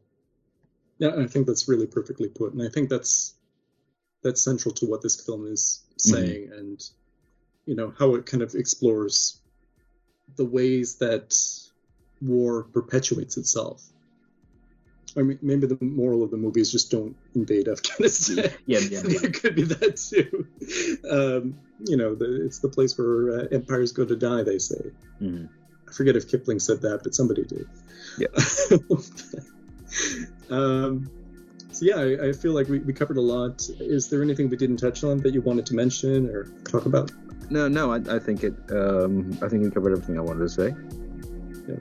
Yeah, 0.99 1.17
I 1.19 1.27
think 1.27 1.47
that's 1.47 1.69
really 1.69 1.89
perfectly 1.89 2.29
put, 2.29 2.53
and 2.53 2.63
I 2.63 2.69
think 2.69 2.89
that's 2.89 3.35
that's 4.23 4.41
central 4.41 4.73
to 4.77 4.87
what 4.87 5.03
this 5.03 5.21
film 5.21 5.47
is 5.47 5.83
saying, 5.99 6.51
and 6.53 6.81
you 7.67 7.75
know 7.75 7.93
how 7.99 8.15
it 8.15 8.27
kind 8.27 8.43
of 8.43 8.55
explores 8.55 9.41
the 10.37 10.45
ways 10.45 10.97
that 10.97 11.37
war 12.21 12.65
perpetuates 12.65 13.37
itself. 13.37 13.83
I 15.17 15.23
mean, 15.23 15.39
maybe 15.43 15.67
the 15.67 15.79
moral 15.81 16.25
of 16.25 16.31
the 16.31 16.37
movie 16.37 16.61
is 16.61 16.73
just 16.73 16.91
don't 16.91 17.15
invade 17.35 17.69
Afghanistan. 17.69 18.51
Yeah, 18.67 18.81
yeah, 18.81 19.03
maybe. 19.05 19.27
it 19.27 19.41
could 19.41 19.55
be 19.55 19.63
that 19.63 19.97
too. 19.97 20.47
Um, 21.09 21.57
you 21.87 21.97
know, 21.97 22.15
the, 22.15 22.45
it's 22.45 22.59
the 22.59 22.69
place 22.69 22.99
where 22.99 23.41
uh, 23.41 23.47
empires 23.53 23.93
go 23.93 24.05
to 24.05 24.17
die. 24.17 24.43
They 24.43 24.59
say. 24.59 24.91
Mhm. 25.21 25.49
I 25.89 25.93
forget 25.93 26.17
if 26.17 26.29
Kipling 26.29 26.59
said 26.59 26.81
that, 26.83 27.03
but 27.05 27.15
somebody 27.15 27.45
did. 27.45 27.69
Yeah. 28.19 28.27
um, 30.51 31.09
so 31.71 31.85
yeah, 31.85 31.97
I, 31.97 32.29
I 32.29 32.33
feel 32.33 32.53
like 32.53 32.69
we, 32.69 32.79
we 32.81 32.93
covered 32.93 33.17
a 33.17 33.21
lot. 33.21 33.69
Is 33.79 34.09
there 34.09 34.23
anything 34.23 34.49
we 34.49 34.57
didn't 34.57 34.79
touch 34.79 35.05
on 35.05 35.19
that 35.21 35.33
you 35.33 35.43
wanted 35.43 35.67
to 35.67 35.75
mention 35.75 36.29
or 36.31 36.45
talk 36.65 36.87
about? 36.87 37.13
No 37.51 37.69
no 37.69 37.93
I, 37.93 37.97
I 38.09 38.19
think 38.19 38.43
it 38.45 38.55
um 38.71 39.37
i 39.43 39.49
think 39.49 39.63
we 39.63 39.71
covered 39.71 39.93
everything 39.93 40.19
i 40.19 40.21
wanted 40.23 40.41
to 40.41 40.49
say 40.49 40.75
Yeah. 41.69 41.77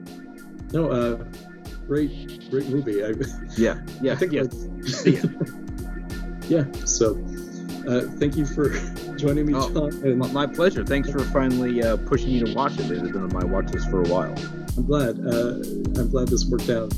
No, 0.72 0.90
uh, 0.90 1.24
great, 1.86 2.50
great 2.50 2.68
movie. 2.68 3.04
I, 3.04 3.12
yeah 3.56 3.80
yeah 4.02 4.12
I 4.12 4.16
think 4.16 4.32
yeah 4.32 4.42
like, 4.42 5.24
yeah. 6.48 6.64
So, 6.84 7.12
uh, 7.86 8.08
thank 8.18 8.36
you 8.36 8.44
for 8.44 8.70
joining 9.16 9.46
me, 9.46 9.52
Oh, 9.54 9.70
John. 9.70 9.92
And 10.04 10.18
my, 10.18 10.26
my 10.32 10.46
pleasure 10.46 10.84
thanks 10.84 11.10
for 11.10 11.20
finally 11.20 11.82
uh, 11.82 11.96
pushing 11.96 12.32
me 12.32 12.40
to 12.44 12.54
watch 12.54 12.72
it 12.80 12.90
it 12.90 12.98
has 12.98 13.10
been 13.12 13.22
on 13.22 13.32
my 13.32 13.44
watch 13.44 13.68
list 13.72 13.88
for 13.90 14.02
a 14.02 14.08
while 14.08 14.34
I'm 14.76 14.86
glad. 14.86 15.20
Uh, 15.20 15.62
I'm 16.00 16.10
glad 16.10 16.26
this 16.28 16.46
worked 16.46 16.68
out. 16.70 16.92